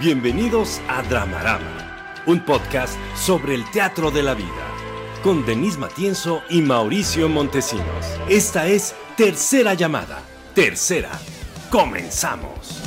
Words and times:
Bienvenidos 0.00 0.80
a 0.88 1.02
Dramarama, 1.02 2.22
un 2.24 2.42
podcast 2.42 2.98
sobre 3.14 3.54
el 3.54 3.70
teatro 3.70 4.10
de 4.10 4.22
la 4.22 4.32
vida, 4.32 4.46
con 5.22 5.44
Denise 5.44 5.76
Matienzo 5.76 6.40
y 6.48 6.62
Mauricio 6.62 7.28
Montesinos. 7.28 8.06
Esta 8.26 8.66
es 8.66 8.94
Tercera 9.18 9.74
Llamada. 9.74 10.22
Tercera. 10.54 11.10
Comenzamos. 11.68 12.80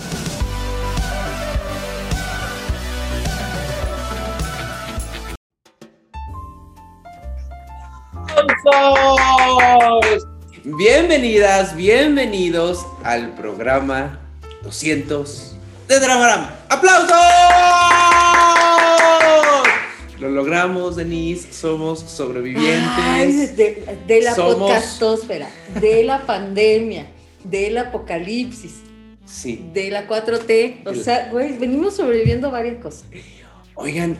Bienvenidas, 10.63 11.75
bienvenidos 11.75 12.83
al 13.03 13.35
programa 13.35 14.19
200 14.63 15.52
de 15.87 15.99
Dramarama. 15.99 16.55
¡Aplausos! 16.69 17.11
Lo 20.19 20.29
logramos, 20.29 20.95
Denise. 20.95 21.51
Somos 21.51 21.99
sobrevivientes. 21.99 22.81
Ay, 22.97 23.31
de, 23.55 23.97
de 24.07 24.21
la 24.21 24.33
Somos- 24.35 24.55
podcastósfera, 24.55 25.49
de 25.81 26.03
la 26.03 26.25
pandemia, 26.25 27.07
del 27.43 27.77
apocalipsis, 27.77 28.81
Sí. 29.25 29.69
de 29.73 29.91
la 29.91 30.07
4T. 30.07 30.83
O 30.85 30.91
El- 30.91 31.03
sea, 31.03 31.29
güey, 31.31 31.57
venimos 31.57 31.95
sobreviviendo 31.97 32.51
varias 32.51 32.81
cosas. 32.81 33.03
Oigan, 33.75 34.17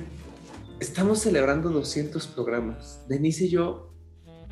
estamos 0.82 1.20
celebrando 1.22 1.70
200 1.70 2.28
programas. 2.28 3.00
Denise 3.08 3.46
y 3.46 3.50
yo 3.52 3.90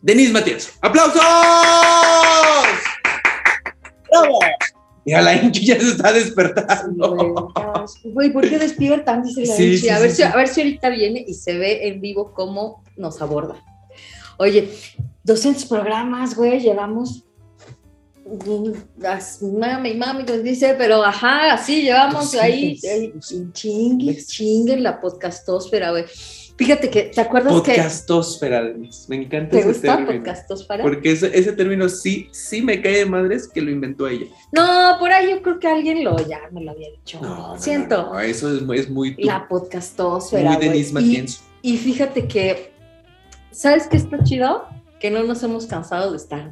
Denise 0.00 0.32
Matienzo. 0.32 0.70
¡Aplausos! 0.80 1.20
¡Bravo! 4.10 4.38
Mira, 5.04 5.22
la 5.22 5.34
hincha 5.34 5.60
ya 5.62 5.80
se 5.80 5.90
está 5.90 6.12
despertando. 6.12 7.52
Güey, 8.04 8.30
¿por 8.32 8.48
qué 8.48 8.58
despiertan? 8.58 9.22
Dice 9.22 9.46
la 9.46 9.54
Sí, 9.54 9.64
Inchi. 9.64 9.78
sí, 9.78 9.88
a, 9.88 9.98
ver 9.98 10.10
sí, 10.10 10.16
si, 10.16 10.22
a 10.22 10.36
ver 10.36 10.48
si 10.48 10.60
ahorita 10.60 10.88
viene 10.90 11.24
y 11.26 11.34
se 11.34 11.56
ve 11.56 11.88
en 11.88 12.00
vivo 12.00 12.32
cómo 12.34 12.84
nos 12.96 13.20
aborda. 13.22 13.56
Oye, 14.38 14.68
200 15.24 15.64
programas, 15.66 16.34
güey, 16.36 16.60
llevamos. 16.60 17.24
mm, 18.26 18.72
las- 18.98 19.40
Mami, 19.42 19.94
mami, 19.94 20.24
nos 20.24 20.42
dice, 20.42 20.74
pero 20.76 21.02
ajá, 21.02 21.54
así 21.54 21.80
llevamos 21.82 22.30
200, 22.32 22.40
ahí. 22.44 22.78
ahí, 22.86 23.12
Chingue, 23.52 24.22
chingue 24.26 24.76
la 24.76 25.00
podcastósfera, 25.00 25.90
güey. 25.92 26.04
Fíjate 26.58 26.90
que, 26.90 27.02
¿te 27.04 27.20
acuerdas 27.20 27.52
Podcastósfera, 27.52 28.62
Denise. 28.64 29.04
Me 29.08 29.14
encanta 29.14 29.50
que 29.50 29.56
te 29.56 29.58
ese 29.60 29.68
gusta 29.68 29.96
término. 29.96 30.18
podcastósfera? 30.24 30.82
Porque 30.82 31.12
ese, 31.12 31.38
ese 31.38 31.52
término 31.52 31.88
sí, 31.88 32.28
sí 32.32 32.60
me 32.62 32.82
cae 32.82 32.98
de 32.98 33.06
madres 33.06 33.46
que 33.46 33.62
lo 33.62 33.70
inventó 33.70 34.08
ella. 34.08 34.26
No, 34.50 34.96
por 34.98 35.12
ahí 35.12 35.30
yo 35.30 35.40
creo 35.40 35.60
que 35.60 35.68
alguien 35.68 36.02
lo 36.02 36.18
ya 36.26 36.40
me 36.50 36.62
lo 36.64 36.72
había 36.72 36.88
dicho. 36.90 37.20
No, 37.22 37.54
no, 37.54 37.58
Siento. 37.60 37.96
no, 38.02 38.12
no, 38.14 38.20
eso 38.20 38.52
es, 38.54 38.62
muy- 38.62 38.78
es 38.78 38.90
muy 38.90 39.14
tú, 39.14 39.22
La 39.22 39.46
podcastósfera. 39.46 40.50
muy. 40.52 40.66
Denise 40.66 41.38
Y- 41.62 41.76
fíjate 41.78 42.26
que, 42.26 42.72
¿sabes 43.52 43.86
qué 43.86 43.96
está 43.96 44.22
chido? 44.24 44.66
Que 44.98 45.12
no 45.12 45.22
nos 45.22 45.40
hemos 45.44 45.66
cansado 45.66 46.10
de 46.10 46.16
estar. 46.16 46.50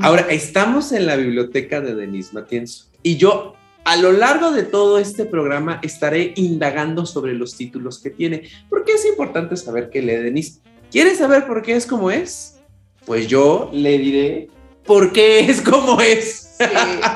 Ahora, 0.00 0.22
estamos 0.30 0.90
en 0.92 1.04
la 1.04 1.16
biblioteca 1.16 1.82
de 1.82 1.94
Denise 1.94 2.32
Matienzo 2.32 2.86
y 3.02 3.18
yo 3.18 3.56
a 3.86 3.96
lo 3.96 4.12
largo 4.12 4.50
de 4.50 4.64
todo 4.64 4.98
este 4.98 5.24
programa 5.24 5.80
estaré 5.82 6.32
indagando 6.36 7.06
sobre 7.06 7.32
los 7.34 7.56
títulos 7.56 7.98
que 8.02 8.10
tiene, 8.10 8.42
porque 8.68 8.92
es 8.92 9.06
importante 9.06 9.56
saber 9.56 9.88
qué 9.90 10.02
lee 10.02 10.16
Denise. 10.16 10.60
¿Quieres 10.90 11.18
saber 11.18 11.46
por 11.46 11.62
qué 11.62 11.74
es 11.76 11.86
como 11.86 12.10
es? 12.10 12.58
Pues 13.06 13.28
yo 13.28 13.70
le 13.72 13.96
diré 13.98 14.48
por 14.84 15.12
qué 15.12 15.40
es 15.40 15.60
como 15.62 16.00
es. 16.00 16.42
Sí, 16.58 16.64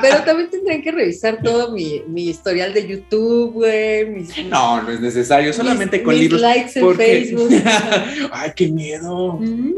pero 0.02 0.22
también 0.22 0.50
tendrían 0.50 0.82
que 0.82 0.92
revisar 0.92 1.40
todo 1.42 1.72
mi, 1.72 2.02
mi 2.06 2.28
historial 2.28 2.74
de 2.74 2.86
YouTube, 2.86 3.52
güey. 3.54 4.06
Mis, 4.10 4.44
No, 4.48 4.82
no 4.82 4.90
es 4.90 5.00
necesario, 5.00 5.52
solamente 5.52 5.96
mis- 5.98 6.04
con 6.04 6.14
mis 6.14 6.22
libros. 6.22 6.40
likes 6.42 6.72
en 6.78 6.84
porque- 6.84 7.04
Facebook. 7.04 7.50
Ay, 8.32 8.50
qué 8.54 8.68
miedo. 8.68 9.38
Mm, 9.40 9.72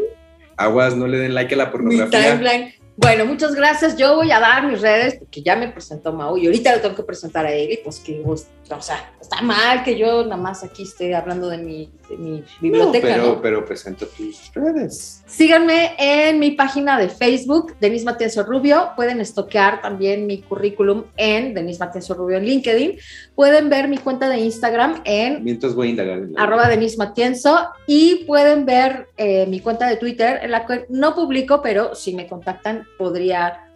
Aguas, 0.56 0.97
no 0.97 1.06
le 1.06 1.19
den 1.19 1.32
like 1.34 1.54
a 1.54 1.58
la 1.58 1.66
mi 1.66 1.70
pornografía. 1.72 2.32
timeline. 2.36 2.75
Bueno, 2.97 3.25
muchas 3.25 3.54
gracias. 3.54 3.97
Yo 3.97 4.16
voy 4.16 4.30
a 4.30 4.41
dar 4.41 4.66
mis 4.66 4.80
redes 4.80 5.16
porque 5.19 5.42
ya 5.42 5.56
me 5.56 5.69
presentó 5.69 6.12
Mau 6.12 6.36
y 6.36 6.47
ahorita 6.47 6.76
lo 6.76 6.82
tengo 6.82 6.94
que 6.94 7.03
presentar 7.03 7.47
a 7.47 7.53
él 7.53 7.72
y 7.72 7.76
pues 7.78 8.00
que, 8.00 8.20
pues, 8.25 8.48
o 8.77 8.83
sea, 8.83 9.12
está 9.21 9.41
mal 9.43 9.83
que 9.84 9.97
yo 9.99 10.22
nada 10.25 10.37
más 10.37 10.62
aquí 10.65 10.83
esté 10.83 11.15
hablando 11.15 11.49
de 11.49 11.59
mi, 11.59 11.91
de 12.09 12.16
mi 12.16 12.38
No, 12.41 12.44
biblioteca, 12.60 13.06
pero, 13.09 13.27
¿no? 13.27 13.41
pero 13.43 13.65
presenta 13.65 14.06
tus 14.06 14.53
redes. 14.55 15.22
Síganme 15.27 15.94
en 15.99 16.38
mi 16.38 16.53
página 16.53 16.99
de 16.99 17.09
Facebook, 17.09 17.75
Denise 17.81 18.05
Matienzo 18.05 18.43
Rubio. 18.44 18.91
Pueden 18.97 19.21
estoquear 19.21 19.81
también 19.81 20.27
mi 20.27 20.43
currículum 20.43 21.05
en 21.16 21.55
Denise 21.55 21.78
Matienzo 21.81 22.15
Rubio 22.15 22.37
en 22.38 22.44
LinkedIn. 22.44 22.99
Pueden 23.34 23.69
ver 23.71 23.88
mi 23.88 23.99
cuenta 23.99 24.28
de 24.28 24.38
Instagram 24.38 25.00
en 25.05 25.43
Mientras 25.44 25.75
voy 25.75 25.88
a 25.88 25.91
indagar. 25.91 26.19
en 26.19 26.32
la- 26.34 26.43
arroba 26.43 26.69
Denise 26.69 26.97
Matienzo 26.99 27.69
y 27.87 28.25
pueden 28.27 28.66
ver 28.66 29.09
eh, 29.16 29.47
mi 29.47 29.61
cuenta 29.61 29.87
de 29.88 29.97
Twitter 29.97 30.41
en 30.43 30.50
la 30.50 30.66
cual 30.66 30.87
no 30.88 31.15
publico, 31.15 31.62
pero 31.62 31.94
si 31.94 32.15
me 32.15 32.27
contactan 32.27 32.84
podría 32.99 33.69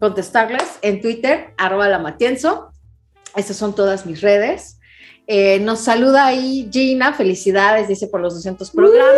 contestarles 0.00 0.78
en 0.82 1.00
Twitter, 1.00 1.54
arroba 1.56 1.88
la 1.88 1.98
Matienzo. 1.98 2.70
Estas 3.36 3.56
son 3.56 3.74
todas 3.74 4.06
mis 4.06 4.20
redes. 4.20 4.78
Eh, 5.26 5.58
nos 5.60 5.80
saluda 5.80 6.26
ahí 6.26 6.68
Gina, 6.70 7.14
felicidades, 7.14 7.88
dice 7.88 8.06
por 8.08 8.20
los 8.20 8.34
200 8.34 8.70
programas. 8.70 9.08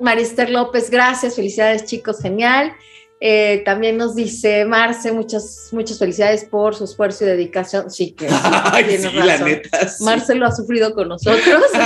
Marister 0.00 0.50
López, 0.50 0.90
gracias, 0.90 1.34
felicidades 1.34 1.84
chicos, 1.84 2.20
genial. 2.20 2.72
Eh, 3.20 3.62
también 3.64 3.96
nos 3.96 4.14
dice 4.14 4.64
Marce, 4.64 5.10
muchas, 5.10 5.70
muchas 5.72 5.98
felicidades 5.98 6.44
por 6.44 6.76
su 6.76 6.84
esfuerzo 6.84 7.24
y 7.24 7.26
dedicación. 7.26 7.90
Sí, 7.90 8.12
que 8.12 8.28
sí, 8.28 8.34
Ay, 8.40 8.84
tienes 8.84 9.10
sí, 9.10 9.16
la 9.16 9.24
razón. 9.26 9.48
neta. 9.48 9.88
sí. 9.88 10.04
Marce 10.04 10.34
lo 10.36 10.46
ha 10.46 10.52
sufrido 10.54 10.94
con 10.94 11.08
nosotros. 11.08 11.42
Entonces, 11.44 11.80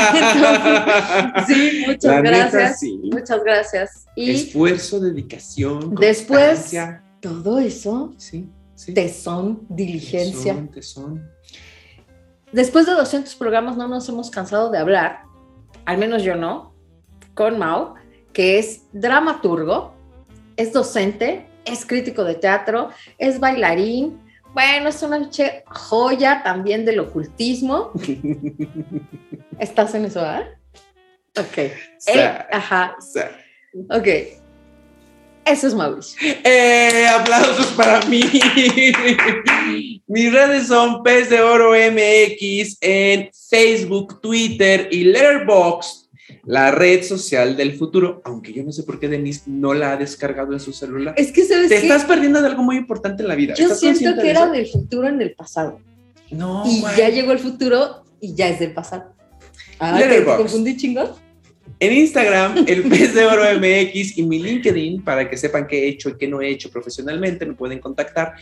sí, 1.46 1.84
muchas 1.86 2.04
La 2.04 2.20
neta, 2.20 2.36
gracias. 2.50 2.80
sí. 2.80 3.00
Muchas 3.04 3.42
gracias. 3.42 4.04
Y 4.14 4.30
Esfuerzo, 4.32 5.00
dedicación. 5.00 5.94
Después- 5.94 6.70
todo 7.20 7.58
eso, 7.60 8.12
Sí, 8.18 8.46
sí. 8.84 8.94
tesón, 8.94 9.66
diligencia. 9.68 10.52
Tesón, 10.54 10.68
tesón. 10.70 11.30
Después 12.52 12.86
de 12.86 12.92
200 12.92 13.34
programas 13.36 13.76
no 13.76 13.88
nos 13.88 14.08
hemos 14.08 14.30
cansado 14.30 14.70
de 14.70 14.78
hablar, 14.78 15.22
al 15.86 15.98
menos 15.98 16.22
yo 16.22 16.36
no, 16.36 16.74
con 17.34 17.58
Mao, 17.58 17.94
que 18.32 18.58
es 18.58 18.82
dramaturgo, 18.92 19.94
es 20.56 20.72
docente, 20.72 21.46
es 21.64 21.86
crítico 21.86 22.24
de 22.24 22.34
teatro, 22.34 22.90
es 23.18 23.40
bailarín. 23.40 24.20
Bueno, 24.52 24.90
es 24.90 25.02
una 25.02 25.30
joya 25.66 26.42
también 26.42 26.84
del 26.84 27.00
ocultismo. 27.00 27.90
¿Estás 29.58 29.94
en 29.94 30.04
eso, 30.04 30.20
ah? 30.20 30.42
Ok. 31.38 31.56
Él- 32.06 32.30
ajá, 32.52 32.96
sa- 33.00 33.30
ok. 33.96 34.41
Eso 35.44 35.66
es 35.66 35.74
Mauricio. 35.74 36.18
¡Eh! 36.44 37.06
¡Aplausos 37.08 37.66
para 37.72 38.00
mí! 38.06 38.22
Mis 40.06 40.32
redes 40.32 40.68
son 40.68 41.02
Pez 41.02 41.30
de 41.30 41.40
Oro 41.40 41.72
MX 41.72 42.78
en 42.80 43.30
Facebook, 43.50 44.20
Twitter 44.20 44.88
y 44.90 45.04
Letterboxd, 45.04 46.08
la 46.44 46.70
red 46.70 47.02
social 47.02 47.56
del 47.56 47.76
futuro. 47.76 48.22
Aunque 48.24 48.52
yo 48.52 48.62
no 48.62 48.72
sé 48.72 48.84
por 48.84 49.00
qué 49.00 49.08
Denise 49.08 49.42
no 49.46 49.74
la 49.74 49.92
ha 49.92 49.96
descargado 49.96 50.52
en 50.52 50.60
su 50.60 50.72
celular. 50.72 51.14
Es 51.16 51.32
que, 51.32 51.44
¿sabes 51.44 51.68
Te 51.68 51.76
qué? 51.76 51.82
estás 51.82 52.04
perdiendo 52.04 52.40
de 52.40 52.48
algo 52.48 52.62
muy 52.62 52.76
importante 52.76 53.22
en 53.22 53.28
la 53.28 53.34
vida. 53.34 53.54
Yo 53.54 53.64
¿Estás 53.64 53.80
siento 53.80 54.14
que 54.14 54.22
de 54.22 54.30
era 54.30 54.46
del 54.46 54.66
futuro 54.66 55.08
en 55.08 55.20
el 55.20 55.34
pasado. 55.34 55.80
No, 56.30 56.64
y 56.66 56.82
ya 56.96 57.08
llegó 57.10 57.32
el 57.32 57.38
futuro 57.38 58.04
y 58.20 58.34
ya 58.34 58.48
es 58.48 58.58
del 58.58 58.72
pasado. 58.72 59.12
Ah, 59.78 59.98
¿te, 59.98 60.24
confundí 60.24 60.76
chingón? 60.76 61.10
En 61.82 61.92
Instagram, 61.92 62.64
el 62.68 62.84
pez 62.84 63.12
de 63.12 63.24
oro 63.24 63.42
MX 63.58 64.16
y 64.16 64.22
mi 64.22 64.40
LinkedIn, 64.40 65.02
para 65.02 65.28
que 65.28 65.36
sepan 65.36 65.66
qué 65.66 65.80
he 65.80 65.88
hecho 65.88 66.10
y 66.10 66.16
qué 66.16 66.28
no 66.28 66.40
he 66.40 66.48
hecho 66.48 66.70
profesionalmente, 66.70 67.44
me 67.44 67.54
pueden 67.54 67.80
contactar 67.80 68.34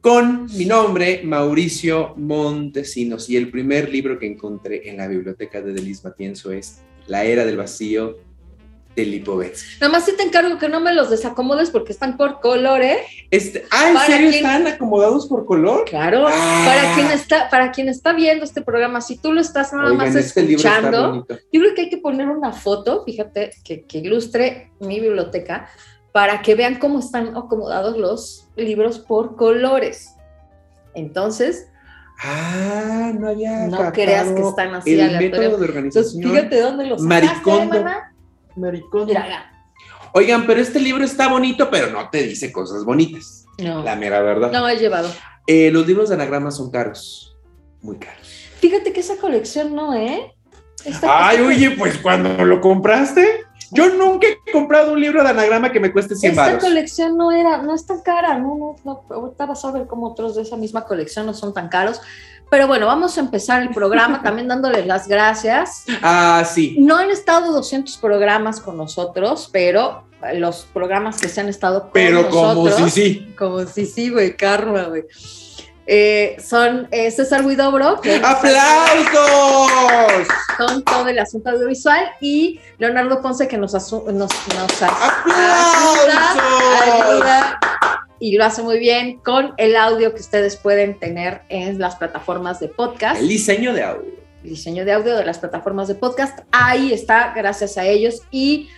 con 0.00 0.46
mi 0.56 0.66
nombre, 0.66 1.22
Mauricio 1.24 2.14
Montesinos. 2.16 3.28
Y 3.28 3.36
el 3.36 3.50
primer 3.50 3.88
libro 3.90 4.20
que 4.20 4.26
encontré 4.26 4.88
en 4.88 4.98
la 4.98 5.08
biblioteca 5.08 5.60
de 5.60 5.72
Delis 5.72 6.04
Matienzo 6.04 6.52
es 6.52 6.82
La 7.08 7.24
Era 7.24 7.44
del 7.44 7.56
Vacío 7.56 8.18
de 8.96 9.04
Lipovetsky. 9.06 9.78
Nada 9.80 9.92
más 9.92 10.04
sí 10.04 10.12
te 10.16 10.22
encargo 10.24 10.58
que 10.58 10.68
no 10.68 10.80
me 10.80 10.92
los 10.92 11.10
desacomodes 11.10 11.70
porque 11.70 11.92
están 11.92 12.16
por 12.16 12.40
colores. 12.40 12.98
Este, 13.30 13.64
ah, 13.70 13.88
¿en 13.90 13.98
serio 13.98 14.30
quien- 14.30 14.44
están 14.44 14.66
acomodados 14.66 15.26
por 15.28 15.46
color? 15.46 15.84
Claro, 15.84 16.26
Ah. 16.28 16.64
para 16.66 16.94
quien 16.94 17.06
está, 17.12 17.48
para 17.48 17.70
quien 17.72 17.88
está 17.88 18.12
viendo 18.12 18.44
este 18.44 18.62
programa, 18.62 19.00
si 19.00 19.16
tú 19.16 19.32
lo 19.32 19.40
estás 19.40 19.72
nada 19.72 19.92
Oigan, 19.92 19.98
más 20.08 20.16
este 20.16 20.40
escuchando, 20.40 21.26
yo 21.28 21.60
creo 21.60 21.74
que 21.74 21.82
hay 21.82 21.88
que 21.90 21.98
poner 21.98 22.28
una 22.28 22.52
foto, 22.52 23.04
fíjate, 23.04 23.52
que, 23.64 23.84
que 23.84 23.98
ilustre 23.98 24.72
mi 24.80 24.98
biblioteca, 25.00 25.68
para 26.12 26.42
que 26.42 26.56
vean 26.56 26.80
cómo 26.80 26.98
están 26.98 27.36
acomodados 27.36 27.96
los 27.96 28.48
libros 28.56 28.98
por 28.98 29.36
colores. 29.36 30.14
Entonces, 30.94 31.66
Ah, 32.22 33.12
no 33.18 33.28
había 33.28 33.66
No 33.68 33.90
creas 33.92 34.28
que 34.28 34.42
están 34.42 34.74
así 34.74 34.92
El 34.92 35.16
método 35.16 35.40
de 35.40 35.46
entonces 35.46 35.68
organización. 35.70 36.22
fíjate 36.30 36.60
dónde 36.60 36.84
los 36.86 37.02
sacaste, 37.02 37.26
Maricondo. 37.30 37.84
Maricón. 38.56 39.06
Mira, 39.06 39.22
mira. 39.22 39.52
Oigan, 40.12 40.46
pero 40.46 40.60
este 40.60 40.80
libro 40.80 41.04
está 41.04 41.28
bonito, 41.28 41.70
pero 41.70 41.88
no 41.90 42.08
te 42.10 42.22
dice 42.24 42.50
cosas 42.52 42.84
bonitas. 42.84 43.44
No, 43.58 43.82
La 43.84 43.94
mera 43.96 44.20
verdad. 44.22 44.50
no 44.50 44.68
he 44.68 44.76
llevado. 44.76 45.10
Eh, 45.46 45.70
los 45.70 45.86
libros 45.86 46.08
de 46.08 46.14
anagrama 46.16 46.50
son 46.50 46.70
caros. 46.70 47.36
Muy 47.82 47.96
caros. 47.98 48.26
Fíjate 48.60 48.92
que 48.92 49.00
esa 49.00 49.16
colección 49.16 49.74
no, 49.74 49.94
¿eh? 49.94 50.34
Esta- 50.84 51.28
Ay, 51.28 51.40
oye, 51.40 51.70
pues 51.72 51.98
cuando 51.98 52.44
lo 52.44 52.60
compraste, 52.60 53.44
yo 53.70 53.88
nunca 53.94 54.26
he 54.26 54.52
comprado 54.52 54.92
un 54.94 55.00
libro 55.00 55.22
de 55.22 55.28
anagrama 55.30 55.70
que 55.72 55.78
me 55.80 55.92
cueste 55.92 56.14
100 56.16 56.32
Esta 56.32 56.42
baros. 56.42 56.62
colección 56.64 57.16
no 57.16 57.30
era, 57.32 57.58
no 57.62 57.74
es 57.74 57.86
tan 57.86 58.00
cara, 58.02 58.38
no, 58.38 58.56
no, 58.56 58.76
no, 58.84 59.14
ahorita 59.14 59.46
vas 59.46 59.64
a 59.64 59.70
ver 59.72 59.86
cómo 59.86 60.08
otros 60.08 60.34
de 60.36 60.42
esa 60.42 60.56
misma 60.56 60.84
colección 60.84 61.26
no 61.26 61.34
son 61.34 61.52
tan 61.54 61.68
caros. 61.68 62.00
Pero 62.50 62.66
bueno, 62.66 62.86
vamos 62.86 63.16
a 63.16 63.20
empezar 63.20 63.62
el 63.62 63.70
programa 63.70 64.22
también 64.24 64.48
dándoles 64.48 64.86
las 64.86 65.08
gracias. 65.08 65.84
Ah, 66.02 66.44
sí. 66.44 66.76
No 66.78 66.96
han 66.96 67.10
estado 67.10 67.52
200 67.52 67.96
programas 67.98 68.60
con 68.60 68.76
nosotros, 68.76 69.48
pero 69.52 70.04
los 70.34 70.66
programas 70.72 71.20
que 71.20 71.28
se 71.28 71.40
han 71.40 71.48
estado 71.48 71.82
con 71.82 71.92
Pero 71.92 72.28
como 72.28 72.68
sí, 72.70 72.90
sí. 72.90 73.34
como 73.38 73.64
sí, 73.66 73.86
sí, 73.86 74.10
güey, 74.10 74.36
karma, 74.36 74.84
güey. 74.84 75.04
Eh, 75.86 76.36
son 76.46 76.86
eh, 76.92 77.10
César 77.10 77.44
Huidobro, 77.44 78.00
que 78.00 78.16
¡Aplausos! 78.22 78.68
con 80.56 80.84
todo 80.84 81.08
el 81.08 81.18
asunto 81.18 81.50
audiovisual, 81.50 82.12
y 82.20 82.60
Leonardo 82.78 83.20
Ponce, 83.20 83.48
que 83.48 83.58
nos, 83.58 83.72
nos, 83.72 83.90
¡Aplausos! 83.90 84.90
ayuda 86.82 87.58
y 88.20 88.36
lo 88.36 88.44
hace 88.44 88.62
muy 88.62 88.78
bien 88.78 89.18
con 89.18 89.54
el 89.56 89.74
audio 89.76 90.14
que 90.14 90.20
ustedes 90.20 90.56
pueden 90.56 90.98
tener 90.98 91.42
en 91.48 91.78
las 91.78 91.96
plataformas 91.96 92.60
de 92.60 92.68
podcast, 92.68 93.20
El 93.20 93.28
diseño 93.28 93.72
de 93.72 93.82
audio. 93.82 94.14
el 94.44 94.50
diseño 94.50 94.84
de 94.84 94.92
audio 94.92 95.16
de 95.16 95.24
las 95.24 95.38
plataformas 95.38 95.88
de 95.88 95.94
podcast. 95.96 96.38
Ahí 96.52 96.92
está, 96.92 97.32
gracias 97.34 97.76
a 97.78 97.86
ellos 97.86 98.22
y 98.30 98.68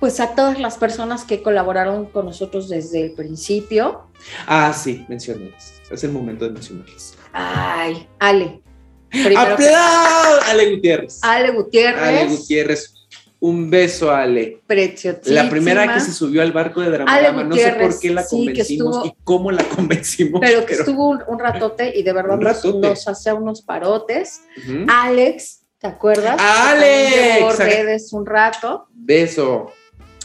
pues 0.00 0.20
a 0.20 0.34
todas 0.34 0.58
las 0.60 0.76
personas 0.76 1.24
que 1.24 1.42
colaboraron 1.42 2.06
con 2.06 2.26
nosotros 2.26 2.68
desde 2.68 3.02
el 3.02 3.12
principio. 3.12 4.08
Ah, 4.46 4.72
sí, 4.74 5.04
mencionarles. 5.08 5.80
Es 5.90 6.04
el 6.04 6.12
momento 6.12 6.44
de 6.44 6.50
mencionarles. 6.52 7.14
Ay, 7.32 8.06
Ale. 8.18 8.60
Que- 9.10 9.34
¡Aplausos! 9.36 10.48
Ale 10.48 10.74
Gutiérrez. 10.74 11.20
Ale 11.22 11.50
Gutiérrez. 11.52 12.02
Ale 12.02 12.26
Gutiérrez. 12.26 12.94
Un 13.48 13.70
beso, 13.70 14.10
Ale. 14.10 14.60
preciosísima. 14.66 15.42
La 15.42 15.48
primera 15.50 15.94
que 15.94 16.00
se 16.00 16.12
subió 16.12 16.42
al 16.42 16.52
barco 16.52 16.80
de 16.80 16.90
Dramarama, 16.90 17.44
no 17.44 17.54
sé 17.54 17.72
por 17.72 17.98
qué 18.00 18.10
la 18.10 18.22
sí, 18.22 18.36
convencimos 18.36 18.96
estuvo- 18.96 19.06
y 19.06 19.14
cómo 19.24 19.52
la 19.52 19.62
convencimos. 19.64 20.40
Pero 20.40 20.66
que 20.66 20.74
estuvo 20.74 21.08
un, 21.10 21.22
un 21.28 21.38
ratote 21.38 21.92
y 21.96 22.02
de 22.02 22.12
verdad 22.12 22.38
nos, 22.38 22.64
nos 22.74 23.06
hacía 23.08 23.34
unos 23.34 23.62
parotes. 23.62 24.40
Alex, 24.88 25.60
¿te 25.78 25.86
acuerdas? 25.86 26.36
¡Alex! 26.40 27.58
Redes 27.58 28.12
un 28.12 28.26
rato. 28.26 28.86
Beso, 28.92 29.70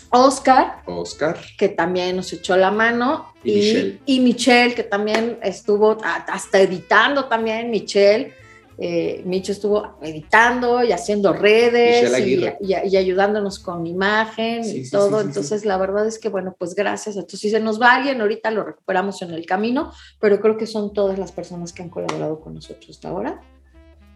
Oscar, 0.10 0.82
Oscar. 0.88 1.38
que 1.58 1.70
también 1.70 2.16
nos 2.18 2.34
echó 2.34 2.58
la 2.58 2.72
mano. 2.72 3.34
Y 3.44 3.54
Michelle. 3.56 4.00
y 4.06 4.20
Michelle, 4.20 4.74
que 4.76 4.84
también 4.84 5.40
estuvo 5.42 5.98
a- 6.04 6.26
hasta 6.28 6.60
editando 6.60 7.26
también, 7.26 7.70
Michelle. 7.72 8.34
Eh, 8.84 9.22
Micho 9.26 9.52
estuvo 9.52 9.98
editando 10.02 10.84
y 10.84 10.92
haciendo 10.92 11.34
redes 11.34 12.10
y, 12.10 12.16
Aguirre. 12.16 12.58
y- 12.62 12.74
y 12.90 12.98
ayudándonos 12.98 13.60
con 13.60 13.86
imagen 13.86 14.64
Sí, 14.64 14.80
y 14.80 14.86
sí, 14.86 14.92
todo. 14.92 15.20
sí, 15.22 15.28
Entonces, 15.28 15.66
la 15.66 15.78
verdad 15.78 16.08
es 16.08 16.18
que, 16.18 16.30
bueno, 16.30 16.56
pues 16.58 16.74
gracias. 16.74 17.16
Entonces, 17.16 17.40
si 17.42 17.52
se 17.52 17.60
nos 17.60 17.80
va 17.80 17.94
alguien, 17.94 18.20
ahorita 18.22 18.50
lo 18.50 18.64
recuperamos 18.64 19.22
en 19.22 19.32
el 19.32 19.46
camino, 19.46 19.92
pero 20.20 20.42
creo 20.42 20.58
que 20.58 20.66
son 20.66 20.94
todas 20.94 21.20
las 21.20 21.32
personas 21.32 21.74
que 21.74 21.84
han 21.84 21.90
colaborado 21.90 22.40
con 22.42 22.56
nosotros 22.56 22.90
hasta 22.90 23.10
ahora, 23.10 23.40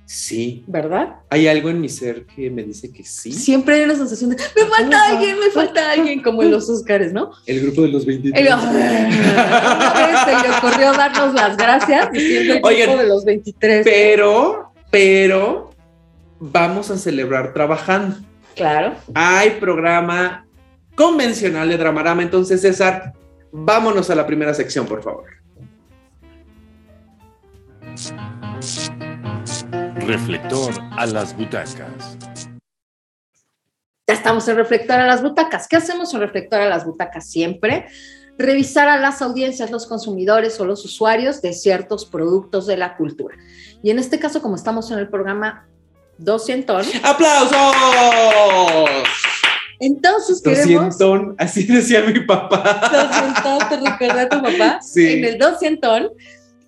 Sí. 0.06 0.64
¿verdad? 0.68 1.16
Hay 1.30 1.48
algo 1.48 1.70
en 1.70 1.82
mi 1.82 1.90
ser 1.90 2.26
que 2.26 2.50
me 2.52 2.64
dice 2.64 2.92
que 2.92 3.04
sí. 3.04 3.32
Siempre 3.32 3.76
hay 3.76 3.84
una 3.84 3.96
sensación 3.96 4.30
de, 4.30 4.36
me 4.56 4.66
falta 4.70 5.06
alguien, 5.10 5.40
me 5.40 5.50
falta 5.50 5.92
alguien, 5.92 6.22
como 6.22 6.44
en 6.44 6.52
los 6.52 6.70
Óscares, 6.70 7.12
¿no? 7.12 7.32
El 7.48 7.62
grupo 7.62 7.82
de 7.82 7.88
los 7.90 8.04
Y 8.04 8.08
23. 8.08 8.50
lo- 8.50 8.56
Una 8.56 10.08
vez 10.08 10.20
se 10.26 10.48
le 10.48 10.56
ocurrió 10.58 10.94
darnos 10.94 11.34
las 11.34 11.58
gracias 11.58 12.12
diciendo 12.12 12.54
el 12.54 12.62
Oigan, 12.64 12.88
grupo 12.90 13.02
de 13.04 13.10
los 13.10 13.26
23. 13.26 13.84
Pero, 13.84 14.72
pero, 14.92 15.72
vamos 16.40 16.92
a 16.92 16.98
celebrar 16.98 17.54
trabajando. 17.54 18.18
Claro. 18.56 18.94
Hay 19.16 19.52
programa 19.60 20.46
convencional 20.96 21.68
de 21.68 21.78
Dramarama. 21.78 22.22
Entonces, 22.22 22.62
César, 22.62 23.14
vámonos 23.52 24.10
a 24.12 24.16
la 24.16 24.26
primera 24.28 24.54
sección, 24.54 24.86
por 24.86 25.02
favor. 25.04 25.26
Reflector 30.06 30.72
a 30.92 31.08
las 31.08 31.36
butacas. 31.36 32.16
Ya 34.08 34.14
estamos 34.14 34.48
en 34.48 34.56
Reflector 34.56 35.00
a 35.00 35.08
las 35.08 35.24
Butacas. 35.24 35.68
¿Qué 35.68 35.78
hacemos 35.78 36.14
en 36.14 36.20
Reflector 36.20 36.62
a 36.62 36.70
las 36.70 36.86
Butacas 36.86 37.28
siempre? 37.28 37.88
Revisar 38.38 38.88
a 38.88 38.98
las 38.98 39.24
audiencias, 39.24 39.72
los 39.72 39.88
consumidores 39.88 40.60
o 40.60 40.66
los 40.66 40.86
usuarios 40.86 41.42
de 41.42 41.54
ciertos 41.54 42.06
productos 42.06 42.68
de 42.68 42.78
la 42.78 42.98
cultura. 42.98 43.36
Y 43.82 43.90
en 43.90 43.98
este 43.98 44.20
caso, 44.20 44.44
como 44.44 44.56
estamos 44.56 44.92
en 44.92 45.00
el 45.00 45.10
programa 45.10 45.68
200, 46.20 46.88
¡Aplausos! 47.04 47.56
entonces 49.80 50.40
queremos... 50.44 51.00
200, 51.00 51.36
así 51.40 51.64
decía 51.64 52.02
mi 52.02 52.20
papá. 52.20 52.92
200, 53.44 53.70
¿te 53.70 53.90
recuerda 53.90 54.30
tu 54.30 54.40
papá? 54.40 54.80
Sí. 54.84 55.14
En 55.14 55.26
el 55.26 55.40
200. 55.40 56.12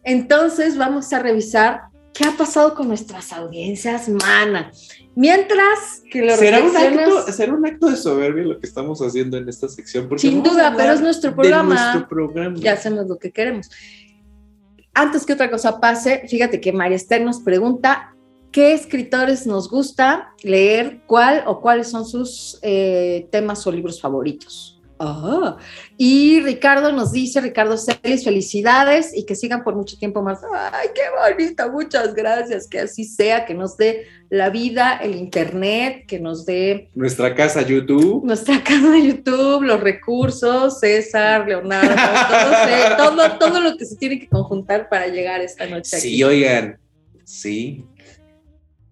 Entonces 0.03 0.75
vamos 0.75 1.13
a 1.13 1.19
revisar 1.19 1.81
qué 2.17 2.27
ha 2.27 2.35
pasado 2.35 2.73
con 2.73 2.87
nuestras 2.87 3.31
audiencias, 3.31 4.09
mana. 4.09 4.71
Mientras 5.15 6.01
que 6.11 6.25
lo 6.25 6.35
¿Será 6.35 6.63
un, 6.63 6.75
acto, 6.75 7.31
¿Será 7.31 7.53
un 7.53 7.65
acto 7.65 7.89
de 7.91 7.95
soberbia 7.95 8.43
lo 8.43 8.59
que 8.59 8.65
estamos 8.65 8.99
haciendo 9.01 9.37
en 9.37 9.47
esta 9.47 9.69
sección? 9.69 10.09
Porque 10.09 10.21
Sin 10.21 10.41
duda, 10.41 10.73
pero 10.75 10.93
es 10.93 11.01
nuestro 11.01 11.35
programa. 11.35 11.93
nuestro 11.93 12.09
programa. 12.09 12.57
ya 12.57 12.73
hacemos 12.73 13.07
lo 13.07 13.19
que 13.19 13.31
queremos. 13.31 13.69
Antes 14.95 15.27
que 15.27 15.33
otra 15.33 15.51
cosa 15.51 15.79
pase, 15.79 16.23
fíjate 16.27 16.59
que 16.59 16.73
María 16.73 16.95
Esther 16.95 17.21
nos 17.21 17.39
pregunta 17.39 18.15
qué 18.51 18.73
escritores 18.73 19.45
nos 19.45 19.69
gusta 19.69 20.33
leer, 20.41 21.03
cuál 21.05 21.43
o 21.45 21.61
cuáles 21.61 21.87
son 21.87 22.03
sus 22.03 22.57
eh, 22.63 23.27
temas 23.31 23.65
o 23.67 23.71
libros 23.71 24.01
favoritos. 24.01 24.76
Ah, 24.99 25.57
y 25.97 26.39
Ricardo 26.41 26.91
nos 26.91 27.11
dice, 27.11 27.41
Ricardo 27.41 27.77
Celis, 27.77 28.23
felicidades 28.23 29.15
y 29.15 29.25
que 29.25 29.35
sigan 29.35 29.63
por 29.63 29.75
mucho 29.75 29.97
tiempo 29.97 30.21
más. 30.21 30.39
Ay, 30.71 30.89
qué 30.95 31.01
bonito, 31.35 31.71
muchas 31.71 32.13
gracias, 32.13 32.67
que 32.67 32.79
así 32.79 33.03
sea, 33.03 33.45
que 33.45 33.53
nos 33.53 33.77
dé 33.77 34.07
la 34.29 34.49
vida, 34.49 34.97
el 34.97 35.15
internet, 35.15 36.05
que 36.07 36.19
nos 36.19 36.45
dé 36.45 36.89
Nuestra 36.95 37.33
casa 37.35 37.61
YouTube. 37.61 38.25
nuestra 38.25 38.63
casa 38.63 38.97
YouTube, 38.97 39.63
los 39.63 39.79
recursos, 39.79 40.79
César, 40.79 41.47
Leonardo, 41.47 41.95
todo, 42.97 43.15
todo, 43.15 43.37
todo 43.37 43.59
lo 43.61 43.77
que 43.77 43.85
se 43.85 43.95
tiene 43.95 44.19
que 44.19 44.27
conjuntar 44.27 44.89
para 44.89 45.07
llegar 45.07 45.41
esta 45.41 45.65
noche 45.67 45.97
aquí. 45.97 46.09
Sí, 46.09 46.23
oigan. 46.23 46.79
Sí. 47.23 47.85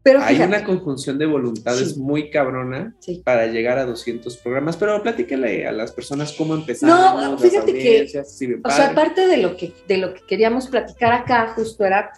Pero 0.05 0.21
Hay 0.21 0.35
fíjate, 0.35 0.47
una 0.55 0.63
conjunción 0.63 1.17
de 1.17 1.25
voluntades 1.25 1.93
Sí. 1.93 1.99
muy 1.99 2.29
cabrona 2.29 2.93
Sí. 2.99 3.23
para 3.25 3.47
llegar 3.47 3.79
a 3.79 3.85
200 3.85 4.37
programas, 4.37 4.77
pero 4.77 5.01
platíquele 5.01 5.65
a 5.65 5.71
las 5.71 5.91
personas 5.91 6.31
cómo 6.33 6.53
empezaron. 6.53 6.95
No, 7.31 7.37
fíjate 7.39 7.73
que, 7.73 8.07
sí, 8.23 8.53
o 8.63 8.69
sea, 8.69 8.91
aparte 8.91 9.25
de 9.25 9.37
lo 9.37 9.57
que 9.57 9.73
de 9.87 9.97
lo 9.97 10.13
que 10.13 10.21
queríamos 10.27 10.67
platicar 10.67 11.11
acá, 11.11 11.53
justo 11.55 11.83
era, 11.83 12.11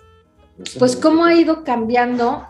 pues 0.77 0.97
cómo 0.97 1.23
ha 1.23 1.33
ido 1.33 1.63
cambiando. 1.63 2.45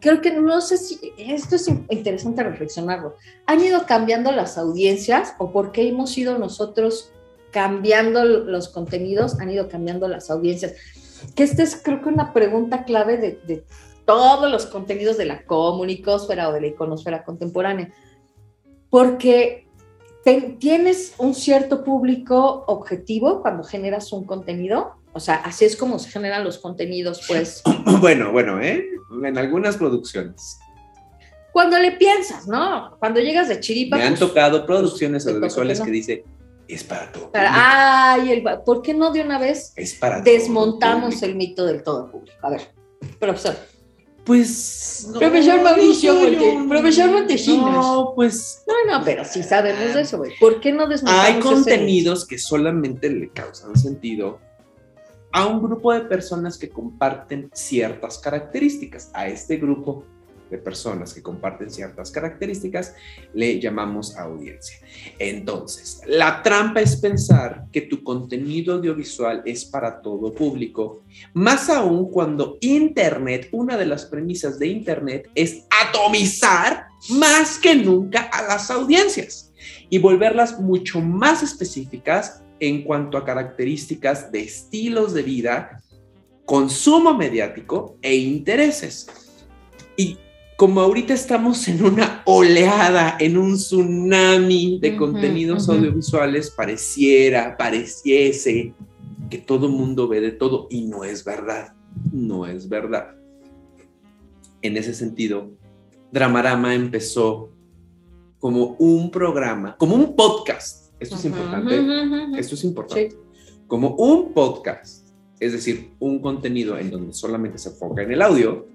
Creo 0.00 0.20
que 0.20 0.30
no 0.32 0.60
sé 0.60 0.76
si 0.76 1.00
esto 1.16 1.56
es 1.56 1.66
in- 1.68 1.86
interesante 1.88 2.42
reflexionarlo. 2.42 3.16
¿Han 3.46 3.64
ido 3.64 3.86
cambiando 3.86 4.32
las 4.32 4.58
audiencias 4.58 5.32
o 5.38 5.50
por 5.50 5.72
qué 5.72 5.88
hemos 5.88 6.16
ido 6.18 6.36
nosotros 6.36 7.10
cambiando 7.52 8.22
los 8.26 8.68
contenidos, 8.68 9.40
han 9.40 9.50
ido 9.50 9.70
cambiando 9.70 10.08
las 10.08 10.28
audiencias. 10.30 10.74
Que 11.34 11.42
esta 11.44 11.62
es 11.62 11.80
creo 11.82 12.02
que 12.02 12.10
una 12.10 12.34
pregunta 12.34 12.84
clave 12.84 13.16
de, 13.16 13.40
de 13.46 13.64
todos 14.06 14.50
los 14.50 14.66
contenidos 14.66 15.18
de 15.18 15.26
la 15.26 15.44
comunicósfera 15.44 16.48
o 16.48 16.52
de 16.52 16.60
la 16.62 16.66
iconosfera 16.68 17.24
contemporánea. 17.24 17.92
Porque 18.88 19.66
tienes 20.58 21.14
un 21.18 21.34
cierto 21.34 21.84
público 21.84 22.64
objetivo 22.66 23.42
cuando 23.42 23.64
generas 23.64 24.12
un 24.12 24.24
contenido. 24.24 24.94
O 25.12 25.20
sea, 25.20 25.36
así 25.36 25.64
es 25.64 25.76
como 25.76 25.98
se 25.98 26.10
generan 26.10 26.44
los 26.44 26.58
contenidos, 26.58 27.22
pues. 27.26 27.62
Bueno, 28.00 28.32
bueno, 28.32 28.60
¿eh? 28.60 28.84
En 29.24 29.38
algunas 29.38 29.76
producciones. 29.76 30.58
Cuando 31.52 31.78
le 31.78 31.92
piensas, 31.92 32.46
¿no? 32.46 32.96
Cuando 32.98 33.20
llegas 33.20 33.48
de 33.48 33.60
chiripa. 33.60 33.96
Me 33.96 34.02
han 34.02 34.16
pues, 34.16 34.20
tocado 34.20 34.66
producciones 34.66 35.24
pues, 35.24 35.34
audiovisuales 35.34 35.80
que 35.80 35.90
dice, 35.90 36.24
es 36.68 36.84
para 36.84 37.10
todo. 37.12 37.30
ay, 37.34 38.32
el, 38.32 38.44
¿por 38.64 38.82
qué 38.82 38.92
no 38.92 39.10
de 39.12 39.22
una 39.22 39.38
vez 39.38 39.72
es 39.76 39.94
para 39.94 40.20
desmontamos 40.20 41.22
el 41.22 41.34
mito 41.34 41.64
del 41.64 41.82
todo 41.82 42.10
público? 42.10 42.36
A 42.42 42.50
ver, 42.50 42.62
profesor. 43.18 43.56
Pues. 44.26 45.08
profesor 45.16 45.62
Mauricio, 45.62 46.16
profesor 46.68 47.10
Montesinos. 47.12 47.72
No, 47.72 48.12
pues. 48.16 48.64
No, 48.66 48.98
no, 48.98 49.04
pero 49.04 49.24
sí 49.24 49.42
sabemos 49.44 49.94
de 49.94 50.00
eso, 50.00 50.18
güey. 50.18 50.32
¿Por 50.40 50.60
qué 50.60 50.72
no 50.72 50.88
desmontamos 50.88 51.26
Hay 51.26 51.40
contenidos 51.40 52.26
que 52.26 52.36
solamente 52.36 53.08
le 53.08 53.30
causan 53.30 53.76
sentido 53.76 54.40
a 55.32 55.46
un 55.46 55.62
grupo 55.62 55.92
de 55.92 56.00
personas 56.00 56.58
que 56.58 56.68
comparten 56.68 57.50
ciertas 57.54 58.18
características. 58.18 59.10
A 59.14 59.28
este 59.28 59.58
grupo 59.58 60.04
de 60.50 60.58
personas 60.58 61.12
que 61.12 61.22
comparten 61.22 61.70
ciertas 61.70 62.10
características, 62.10 62.94
le 63.34 63.60
llamamos 63.60 64.16
audiencia. 64.16 64.78
Entonces, 65.18 66.00
la 66.06 66.42
trampa 66.42 66.80
es 66.80 66.96
pensar 66.96 67.66
que 67.72 67.82
tu 67.82 68.02
contenido 68.02 68.74
audiovisual 68.74 69.42
es 69.44 69.64
para 69.64 70.00
todo 70.00 70.32
público, 70.32 71.02
más 71.34 71.68
aún 71.68 72.10
cuando 72.10 72.58
Internet, 72.60 73.48
una 73.52 73.76
de 73.76 73.86
las 73.86 74.06
premisas 74.06 74.58
de 74.58 74.68
Internet 74.68 75.28
es 75.34 75.64
atomizar 75.82 76.86
más 77.10 77.58
que 77.58 77.74
nunca 77.74 78.22
a 78.32 78.42
las 78.42 78.70
audiencias 78.70 79.52
y 79.90 79.98
volverlas 79.98 80.60
mucho 80.60 81.00
más 81.00 81.42
específicas 81.42 82.42
en 82.60 82.84
cuanto 82.84 83.18
a 83.18 83.24
características 83.24 84.32
de 84.32 84.40
estilos 84.40 85.12
de 85.12 85.22
vida, 85.22 85.82
consumo 86.44 87.14
mediático 87.14 87.98
e 88.02 88.16
intereses. 88.16 89.06
Y 89.96 90.18
como 90.56 90.80
ahorita 90.80 91.12
estamos 91.12 91.68
en 91.68 91.84
una 91.84 92.22
oleada, 92.24 93.18
en 93.20 93.36
un 93.36 93.56
tsunami 93.56 94.78
de 94.80 94.96
contenidos 94.96 95.68
audiovisuales, 95.68 96.50
pareciera, 96.50 97.58
pareciese 97.58 98.72
que 99.28 99.38
todo 99.38 99.68
mundo 99.68 100.08
ve 100.08 100.22
de 100.22 100.32
todo 100.32 100.66
y 100.70 100.86
no 100.86 101.04
es 101.04 101.24
verdad, 101.24 101.74
no 102.10 102.46
es 102.46 102.70
verdad. 102.70 103.16
En 104.62 104.78
ese 104.78 104.94
sentido, 104.94 105.50
Dramarama 106.10 106.74
empezó 106.74 107.50
como 108.38 108.76
un 108.78 109.10
programa, 109.10 109.76
como 109.76 109.94
un 109.94 110.16
podcast. 110.16 110.90
Esto 110.98 111.16
es 111.16 111.24
importante. 111.26 111.84
Esto 112.38 112.54
es 112.54 112.64
importante. 112.64 113.14
Como 113.66 113.90
un 113.96 114.32
podcast, 114.32 115.08
es 115.38 115.52
decir, 115.52 115.90
un 115.98 116.20
contenido 116.20 116.78
en 116.78 116.90
donde 116.90 117.12
solamente 117.12 117.58
se 117.58 117.68
enfoca 117.68 118.02
en 118.02 118.12
el 118.12 118.22
audio, 118.22 118.66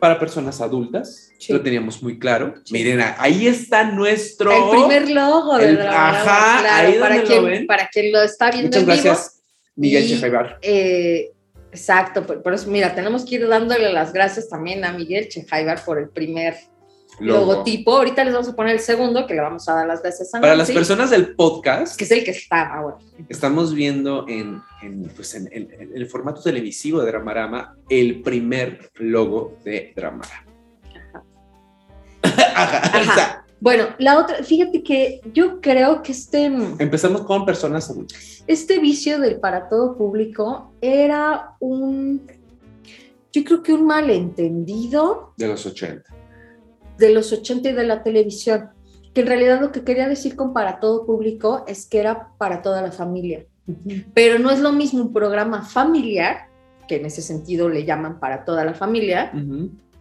para 0.00 0.18
personas 0.18 0.60
adultas. 0.60 1.30
Lo 1.48 1.60
teníamos 1.60 2.02
muy 2.02 2.18
claro. 2.18 2.54
Miren, 2.70 3.00
ahí 3.18 3.46
está 3.46 3.84
nuestro. 3.84 4.50
El 4.50 4.78
primer 4.78 5.10
logo 5.10 5.58
de 5.58 5.74
la 5.74 6.08
Ajá, 6.08 6.78
ahí 6.78 6.98
para, 6.98 7.22
quien, 7.22 7.42
lo 7.42 7.48
ven. 7.48 7.66
para 7.66 7.88
quien 7.88 8.10
lo 8.10 8.22
está 8.22 8.50
viendo 8.50 8.68
Muchas 8.68 8.86
gracias, 8.86 9.42
Miguel 9.76 10.08
Chejaibar. 10.08 10.58
Eh, 10.62 11.32
exacto, 11.70 12.26
por, 12.26 12.52
eso, 12.52 12.68
mira, 12.68 12.94
tenemos 12.94 13.24
que 13.24 13.36
ir 13.36 13.46
dándole 13.46 13.92
las 13.92 14.12
gracias 14.12 14.48
también 14.48 14.84
a 14.84 14.92
Miguel 14.92 15.28
Chejaibar 15.28 15.84
por 15.84 15.98
el 15.98 16.08
primer 16.08 16.56
logotipo. 17.20 17.96
Ahorita 17.96 18.24
les 18.24 18.32
vamos 18.32 18.48
a 18.48 18.56
poner 18.56 18.74
el 18.74 18.80
segundo, 18.80 19.26
que 19.26 19.34
le 19.34 19.40
vamos 19.40 19.68
a 19.68 19.74
dar 19.74 19.86
las 19.86 20.02
gracias 20.02 20.34
a 20.34 20.40
Para 20.40 20.56
las 20.56 20.70
personas 20.70 21.10
del 21.10 21.34
podcast. 21.34 21.96
Que 21.96 22.04
es 22.04 22.10
el 22.10 22.24
que 22.24 22.30
está 22.30 22.74
ahora. 22.74 22.96
Estamos 23.28 23.74
viendo 23.74 24.26
en, 24.28 24.62
pues 25.14 25.34
en, 25.34 25.48
el 25.52 26.06
formato 26.06 26.40
televisivo 26.42 27.00
de 27.00 27.06
Dramarama 27.06 27.76
el 27.88 28.22
primer 28.22 28.90
logo 28.96 29.58
de 29.64 29.92
Dramarama. 29.94 30.46
Ajá. 32.22 33.36
Bueno, 33.62 33.88
la 33.98 34.18
otra, 34.18 34.42
fíjate 34.42 34.82
que 34.82 35.20
yo 35.34 35.60
creo 35.60 36.02
que 36.02 36.12
este... 36.12 36.46
Empezamos 36.46 37.26
con 37.26 37.44
personas 37.44 37.90
adultas. 37.90 38.42
Este 38.46 38.78
vicio 38.78 39.20
del 39.20 39.38
para 39.38 39.68
todo 39.68 39.98
público 39.98 40.72
era 40.80 41.56
un, 41.60 42.26
yo 43.34 43.44
creo 43.44 43.62
que 43.62 43.74
un 43.74 43.84
malentendido. 43.84 45.34
De 45.36 45.46
los 45.46 45.66
80 45.66 46.19
de 47.00 47.14
los 47.14 47.32
80 47.32 47.70
y 47.70 47.72
de 47.72 47.84
la 47.84 48.02
televisión, 48.02 48.68
que 49.14 49.22
en 49.22 49.26
realidad 49.26 49.60
lo 49.60 49.72
que 49.72 49.82
quería 49.82 50.06
decir 50.06 50.36
con 50.36 50.52
para 50.52 50.78
todo 50.78 51.06
público 51.06 51.64
es 51.66 51.86
que 51.86 51.98
era 51.98 52.28
para 52.38 52.62
toda 52.62 52.82
la 52.82 52.92
familia. 52.92 53.46
Pero 54.14 54.38
no 54.38 54.50
es 54.50 54.60
lo 54.60 54.72
mismo 54.72 55.02
un 55.02 55.12
programa 55.12 55.62
familiar, 55.62 56.48
que 56.86 56.96
en 56.96 57.06
ese 57.06 57.22
sentido 57.22 57.68
le 57.68 57.84
llaman 57.84 58.20
para 58.20 58.44
toda 58.44 58.64
la 58.64 58.74
familia, 58.74 59.32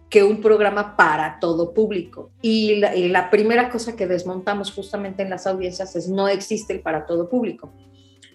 que 0.09 0.23
un 0.23 0.41
programa 0.41 0.97
para 0.97 1.39
todo 1.39 1.73
público. 1.73 2.31
Y 2.41 2.75
la, 2.75 2.95
y 2.95 3.07
la, 3.07 3.29
primera 3.29 3.69
cosa 3.69 3.95
que 3.95 4.07
desmontamos 4.07 4.73
justamente 4.73 5.23
en 5.23 5.29
las 5.29 5.47
audiencias 5.47 5.95
es 5.95 6.09
no 6.09 6.27
existe 6.27 6.73
el 6.73 6.81
para 6.81 7.05
todo 7.05 7.29
público. 7.29 7.71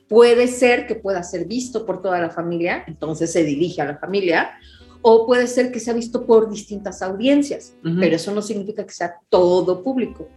Puede 0.08 0.46
ser 0.46 0.86
que 0.86 0.94
pueda 0.94 1.22
ser 1.22 1.46
visto 1.46 1.84
por 1.84 2.00
toda 2.00 2.20
la 2.20 2.30
familia, 2.30 2.84
entonces 2.86 3.32
se 3.32 3.42
dirige 3.42 3.82
a 3.82 3.86
la 3.86 3.98
familia, 3.98 4.52
o 5.06 5.26
puede 5.26 5.46
ser 5.46 5.70
que 5.70 5.80
sea 5.80 5.92
visto 5.92 6.24
por 6.24 6.50
distintas 6.50 7.02
audiencias, 7.02 7.74
pero 7.82 8.16
eso 8.16 8.32
no 8.32 8.40
significa 8.40 8.86
que 8.86 8.94
sea 8.94 9.16
todo 9.28 9.82
público. 9.82 10.28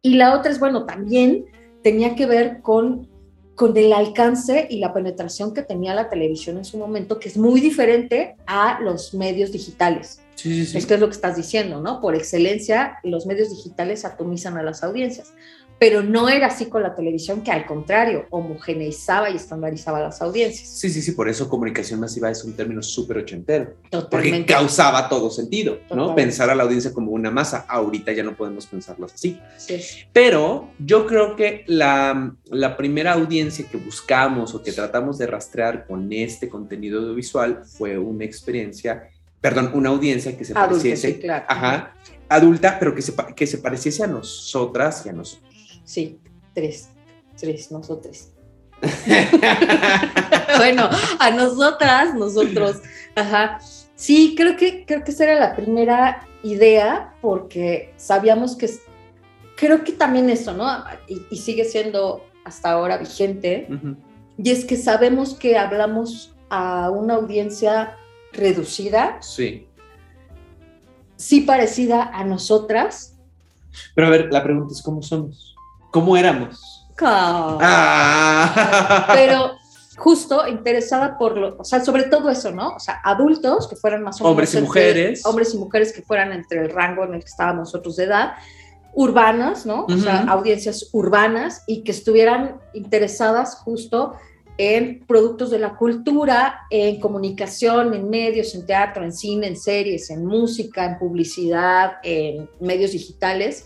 Y 0.00 0.14
la 0.14 0.38
otra 0.38 0.52
es, 0.52 0.60
bueno, 0.60 0.86
también 0.86 1.46
tenía 1.82 2.14
que 2.14 2.26
ver 2.26 2.60
con, 2.62 3.08
con 3.56 3.76
el 3.76 3.92
alcance 3.92 4.68
y 4.70 4.78
la 4.78 4.94
penetración 4.94 5.52
que 5.52 5.62
tenía 5.62 5.92
la 5.92 6.08
televisión 6.08 6.56
en 6.56 6.64
su 6.64 6.78
momento, 6.78 7.18
que 7.18 7.28
es 7.28 7.36
muy 7.36 7.60
diferente 7.60 8.36
a 8.46 8.78
los 8.80 9.12
medios 9.12 9.50
digitales. 9.50 10.20
Sí, 10.36 10.54
sí, 10.54 10.66
sí. 10.66 10.78
Esto 10.78 10.94
es 10.94 11.00
lo 11.00 11.08
que 11.08 11.16
estás 11.16 11.36
diciendo, 11.36 11.80
¿no? 11.80 12.00
Por 12.00 12.14
excelencia, 12.14 13.00
los 13.02 13.26
medios 13.26 13.50
digitales 13.50 14.04
atomizan 14.04 14.56
a 14.56 14.62
las 14.62 14.84
audiencias 14.84 15.32
pero 15.80 16.02
no 16.02 16.28
era 16.28 16.48
así 16.48 16.66
con 16.66 16.82
la 16.82 16.94
televisión, 16.94 17.40
que 17.40 17.50
al 17.50 17.64
contrario, 17.64 18.26
homogeneizaba 18.28 19.30
y 19.30 19.36
estandarizaba 19.36 19.98
las 19.98 20.20
audiencias. 20.20 20.68
Sí, 20.68 20.90
sí, 20.90 21.00
sí, 21.00 21.12
por 21.12 21.26
eso 21.26 21.48
comunicación 21.48 21.98
masiva 21.98 22.30
es 22.30 22.44
un 22.44 22.52
término 22.52 22.82
súper 22.82 23.16
ochentero, 23.16 23.76
porque 24.10 24.44
causaba 24.44 25.08
todo 25.08 25.30
sentido, 25.30 25.78
¿no? 25.90 26.14
Pensar 26.14 26.50
a 26.50 26.54
la 26.54 26.64
audiencia 26.64 26.92
como 26.92 27.12
una 27.12 27.30
masa, 27.30 27.64
ahorita 27.66 28.12
ya 28.12 28.22
no 28.22 28.36
podemos 28.36 28.66
pensarlos 28.66 29.14
así. 29.14 29.40
Sí. 29.56 29.80
Pero 30.12 30.68
yo 30.78 31.06
creo 31.06 31.34
que 31.34 31.64
la, 31.66 32.34
la 32.50 32.76
primera 32.76 33.14
audiencia 33.14 33.64
que 33.66 33.78
buscamos 33.78 34.54
o 34.54 34.62
que 34.62 34.72
tratamos 34.72 35.16
de 35.16 35.28
rastrear 35.28 35.86
con 35.86 36.12
este 36.12 36.50
contenido 36.50 37.00
audiovisual 37.00 37.62
fue 37.64 37.96
una 37.96 38.26
experiencia 38.26 39.08
perdón, 39.40 39.70
una 39.72 39.88
audiencia 39.88 40.36
que 40.36 40.44
se 40.44 40.52
pareciese, 40.52 41.18
claro. 41.18 41.46
ajá, 41.48 41.94
adulta, 42.28 42.78
pero 42.78 42.94
que 42.94 43.00
se, 43.00 43.14
que 43.34 43.46
se 43.46 43.56
pareciese 43.56 44.04
a 44.04 44.06
nosotras 44.06 45.06
y 45.06 45.08
a 45.08 45.12
nosotros. 45.14 45.49
Sí, 45.90 46.20
tres, 46.54 46.88
tres, 47.36 47.72
nosotros. 47.72 48.28
bueno, 50.56 50.88
a 51.18 51.30
nosotras, 51.32 52.14
nosotros, 52.14 52.76
ajá. 53.16 53.58
Sí, 53.96 54.36
creo 54.36 54.56
que, 54.56 54.86
creo 54.86 55.02
que 55.02 55.10
esa 55.10 55.24
era 55.24 55.40
la 55.40 55.56
primera 55.56 56.28
idea, 56.44 57.12
porque 57.20 57.92
sabíamos 57.96 58.54
que, 58.54 58.70
creo 59.56 59.82
que 59.82 59.90
también 59.90 60.30
eso, 60.30 60.52
¿no? 60.52 60.64
Y, 61.08 61.36
sigue 61.36 61.64
siendo 61.64 62.24
hasta 62.44 62.70
ahora 62.70 62.96
vigente, 62.96 63.66
y 64.38 64.48
es 64.48 64.64
que 64.64 64.76
sabemos 64.76 65.34
que 65.34 65.58
hablamos 65.58 66.32
a 66.50 66.88
una 66.90 67.14
audiencia 67.14 67.96
reducida. 68.32 69.20
Sí. 69.22 69.66
Sí 71.16 71.40
parecida 71.40 72.04
a 72.14 72.22
nosotras. 72.22 73.16
Pero 73.96 74.06
a 74.06 74.10
ver, 74.10 74.32
la 74.32 74.44
pregunta 74.44 74.72
es, 74.72 74.80
¿cómo 74.82 75.02
somos? 75.02 75.49
¿Cómo 75.90 76.16
éramos? 76.16 76.86
Ah. 77.02 79.06
Pero 79.14 79.52
justo 79.96 80.46
interesada 80.48 81.18
por 81.18 81.36
lo, 81.36 81.56
o 81.58 81.64
sea, 81.64 81.84
sobre 81.84 82.04
todo 82.04 82.30
eso, 82.30 82.50
¿no? 82.52 82.76
O 82.76 82.80
sea, 82.80 83.00
adultos 83.04 83.68
que 83.68 83.76
fueran 83.76 84.02
más 84.02 84.20
o 84.20 84.24
menos. 84.24 84.30
Hombres 84.30 84.54
y 84.54 84.60
mujeres. 84.60 85.26
Hombres 85.26 85.54
y 85.54 85.58
mujeres 85.58 85.92
que 85.92 86.02
fueran 86.02 86.32
entre 86.32 86.60
el 86.60 86.70
rango 86.70 87.04
en 87.04 87.14
el 87.14 87.20
que 87.20 87.26
estábamos 87.26 87.68
nosotros 87.68 87.96
de 87.96 88.04
edad, 88.04 88.32
urbanas, 88.94 89.66
¿no? 89.66 89.86
O 89.86 89.98
sea, 89.98 90.24
audiencias 90.24 90.90
urbanas 90.92 91.62
y 91.66 91.82
que 91.82 91.92
estuvieran 91.92 92.60
interesadas 92.72 93.56
justo 93.56 94.14
en 94.58 95.04
productos 95.06 95.50
de 95.50 95.58
la 95.58 95.76
cultura, 95.76 96.62
en 96.70 97.00
comunicación, 97.00 97.94
en 97.94 98.10
medios, 98.10 98.54
en 98.54 98.66
teatro, 98.66 99.04
en 99.04 99.12
cine, 99.12 99.46
en 99.46 99.56
series, 99.56 100.10
en 100.10 100.26
música, 100.26 100.84
en 100.84 100.98
publicidad, 100.98 101.92
en 102.02 102.50
medios 102.60 102.92
digitales 102.92 103.64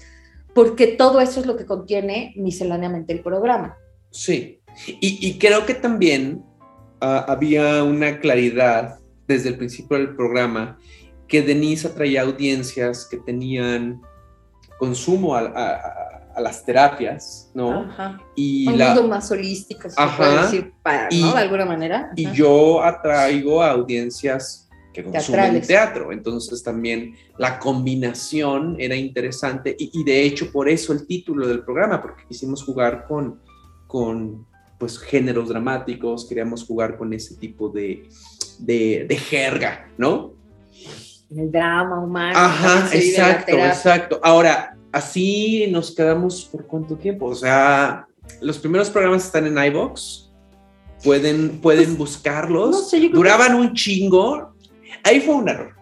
porque 0.55 0.87
todo 0.89 1.21
eso 1.21 1.41
es 1.41 1.47
lo 1.47 1.57
que 1.57 1.67
contiene 1.67 2.33
misceláneamente 2.37 3.13
el 3.13 3.21
programa. 3.21 3.77
Sí. 4.11 4.61
Y, 4.87 5.19
y 5.29 5.39
creo 5.39 5.67
que 5.67 5.75
también 5.75 6.43
ah, 7.01 7.25
había 7.29 7.83
una 7.85 8.19
claridad 8.21 8.99
desde 9.27 9.51
el 9.51 9.57
principio 9.59 9.97
del 9.99 10.15
programa 10.15 10.79
que 11.29 11.43
Denise 11.43 11.89
atraía 11.89 12.23
audiencias 12.23 13.07
que 13.11 13.17
tenían 13.19 14.01
consumo 14.79 15.35
a, 15.35 15.41
a- 15.41 16.11
a 16.37 16.41
las 16.41 16.65
terapias, 16.65 17.49
¿no? 17.55 17.83
Ajá. 17.83 18.19
Y, 18.35 18.67
Un 18.67 18.77
la, 18.77 18.87
mundo 18.89 19.07
más 19.07 19.31
holístico, 19.31 19.89
se 19.89 19.95
Ajá. 19.97 20.17
puede 20.17 20.43
decir, 20.43 20.73
para, 20.83 21.07
Y- 21.09 21.21
¿no? 21.23 21.33
De 21.33 21.39
alguna 21.41 21.65
manera. 21.65 22.11
y 22.17 22.29
yo 22.33 22.83
atraigo 22.83 23.63
a 23.63 23.71
audiencias 23.71 24.64
que 24.95 25.03
consumen 25.05 25.61
teatro, 25.61 26.11
entonces 26.13 26.63
también 26.63 27.15
la 27.37 27.59
combinación 27.59 28.77
era 28.79 28.95
interesante 28.97 29.77
y, 29.79 29.91
y 29.93 30.05
de 30.05 30.23
hecho 30.23 30.51
por 30.51 30.69
eso 30.71 30.93
el 30.95 31.07
título 31.07 31.47
del 31.47 31.63
programa, 31.65 32.01
porque 32.01 32.23
quisimos 32.29 32.63
jugar 32.65 33.05
con, 33.07 33.41
con 33.87 34.47
pues 34.79 34.99
géneros 34.99 35.49
dramáticos, 35.51 36.27
queríamos 36.27 36.65
jugar 36.65 36.97
con 36.97 37.13
ese 37.13 37.37
tipo 37.37 37.69
de, 37.69 38.09
de, 38.59 39.05
de 39.09 39.17
jerga, 39.17 39.91
¿no? 39.99 40.33
El 41.37 41.51
drama 41.51 42.01
humano. 42.01 42.39
Ajá, 42.39 42.89
exacto, 42.95 43.57
exacto. 43.57 44.21
Ahora, 44.23 44.77
así 44.93 45.67
nos 45.71 45.95
quedamos 45.95 46.45
por 46.45 46.67
cuánto 46.67 46.97
tiempo. 46.97 47.27
O 47.27 47.35
sea, 47.35 48.07
los 48.41 48.59
primeros 48.59 48.91
programas 48.91 49.25
están 49.25 49.47
en 49.47 49.59
iBox. 49.73 50.31
Pueden, 51.03 51.59
pueden 51.61 51.97
buscarlos. 51.97 52.71
Pues, 52.71 52.83
no 52.83 52.89
sé, 52.89 52.97
yo 52.97 53.11
creo 53.11 53.11
que- 53.11 53.17
Duraban 53.17 53.55
un 53.55 53.75
chingo. 53.75 54.54
Ahí 55.05 55.21
fue 55.21 55.35
un 55.37 55.49
error. 55.49 55.73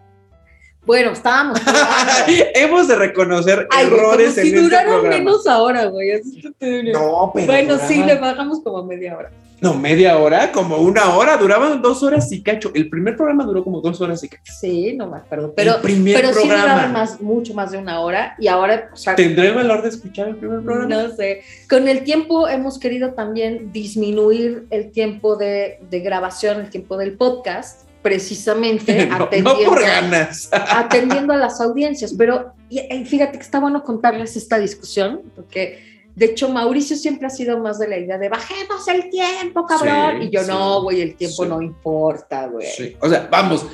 Bueno, 0.85 1.13
estábamos. 1.13 1.61
Hemos 2.55 2.89
de 2.89 2.97
reconocer 2.97 3.69
Ay, 3.71 3.87
güey, 3.87 4.01
como 4.01 4.13
errores 4.13 4.35
si 4.35 4.41
en 4.41 4.47
este 4.49 4.61
duraron 4.63 4.93
programa. 5.01 5.17
menos 5.19 5.47
ahora, 5.47 5.85
güey. 5.87 6.11
No, 6.93 7.31
pero. 7.33 7.47
bueno, 7.47 7.79
sí, 7.87 7.99
le 8.03 8.15
duraban- 8.17 8.21
bajamos 8.21 8.61
como 8.63 8.83
media 8.85 9.17
hora. 9.17 9.31
No, 9.61 9.75
media 9.75 10.19
hora, 10.19 10.51
como 10.51 10.79
una 10.79 11.15
hora. 11.17 11.37
Duraban 11.37 11.81
dos 11.83 12.03
horas 12.03 12.33
y 12.33 12.43
cacho. 12.43 12.73
El 12.75 12.89
primer 12.91 13.17
programa 13.17 13.45
duró 13.45 13.63
como 13.63 13.81
dos 13.81 14.01
horas 14.01 14.25
y 14.25 14.29
cacho. 14.29 14.53
Sí, 14.61 14.93
no 14.97 15.07
me 15.07 15.19
acuerdo. 15.19 15.53
Pero, 15.55 15.77
el 15.77 15.81
primer 15.83 16.17
pero 16.17 16.29
sí 16.33 16.41
programa. 16.49 16.63
duraron 16.73 16.93
más, 16.93 17.21
mucho 17.21 17.55
más 17.55 17.71
de 17.71 17.79
una 17.79 18.01
hora. 18.01 18.35
Y 18.41 18.49
ahora, 18.49 18.91
o 18.93 18.97
sea, 18.97 19.15
¿Tendré 19.15 19.47
el 19.51 19.55
valor 19.55 19.83
de 19.83 19.89
escuchar 19.91 20.27
el 20.31 20.35
primer 20.37 20.63
programa? 20.65 20.89
no 21.05 21.15
sé. 21.15 21.43
Con 21.71 21.87
el 21.87 22.03
tiempo 22.03 22.49
hemos 22.49 22.81
querido 22.81 23.13
también 23.15 23.71
disminuir 23.71 24.67
el 24.71 24.91
tiempo 24.91 25.37
de, 25.37 25.79
de 25.89 26.01
grabación, 26.01 26.59
el 26.61 26.69
tiempo 26.69 26.97
del 26.97 27.17
podcast, 27.17 27.83
precisamente 28.03 29.07
no, 29.11 29.19
no 29.19 29.25
atendiendo, 29.25 29.65
por 29.71 29.81
ganas. 29.83 30.49
atendiendo 30.53 31.33
a 31.33 31.37
las 31.37 31.61
audiencias. 31.61 32.15
Pero 32.17 32.53
y- 32.69 32.81
y 32.81 33.05
fíjate 33.05 33.39
que 33.39 33.45
está 33.45 33.61
bueno 33.61 33.83
contarles 33.85 34.37
esta 34.37 34.59
discusión, 34.59 35.23
porque 35.37 35.93
de 36.15 36.27
hecho 36.27 36.49
Mauricio 36.51 36.97
siempre 36.97 37.27
ha 37.27 37.31
sido 37.31 37.59
más 37.59 37.79
de 37.79 37.89
la 37.89 37.97
idea 37.99 38.19
de 38.19 38.29
bajemos 38.29 38.87
el 38.89 39.09
tiempo, 39.09 39.65
cabrón. 39.67 40.21
Sí, 40.21 40.27
y 40.27 40.31
yo 40.31 40.43
sí, 40.43 40.49
no, 40.49 40.83
güey, 40.83 41.01
el 41.01 41.15
tiempo 41.17 41.45
sí. 41.45 41.49
no 41.49 41.63
importa, 41.63 42.49
güey. 42.49 42.67
O 43.01 43.09
sea, 43.09 43.29
vamos, 43.31 43.65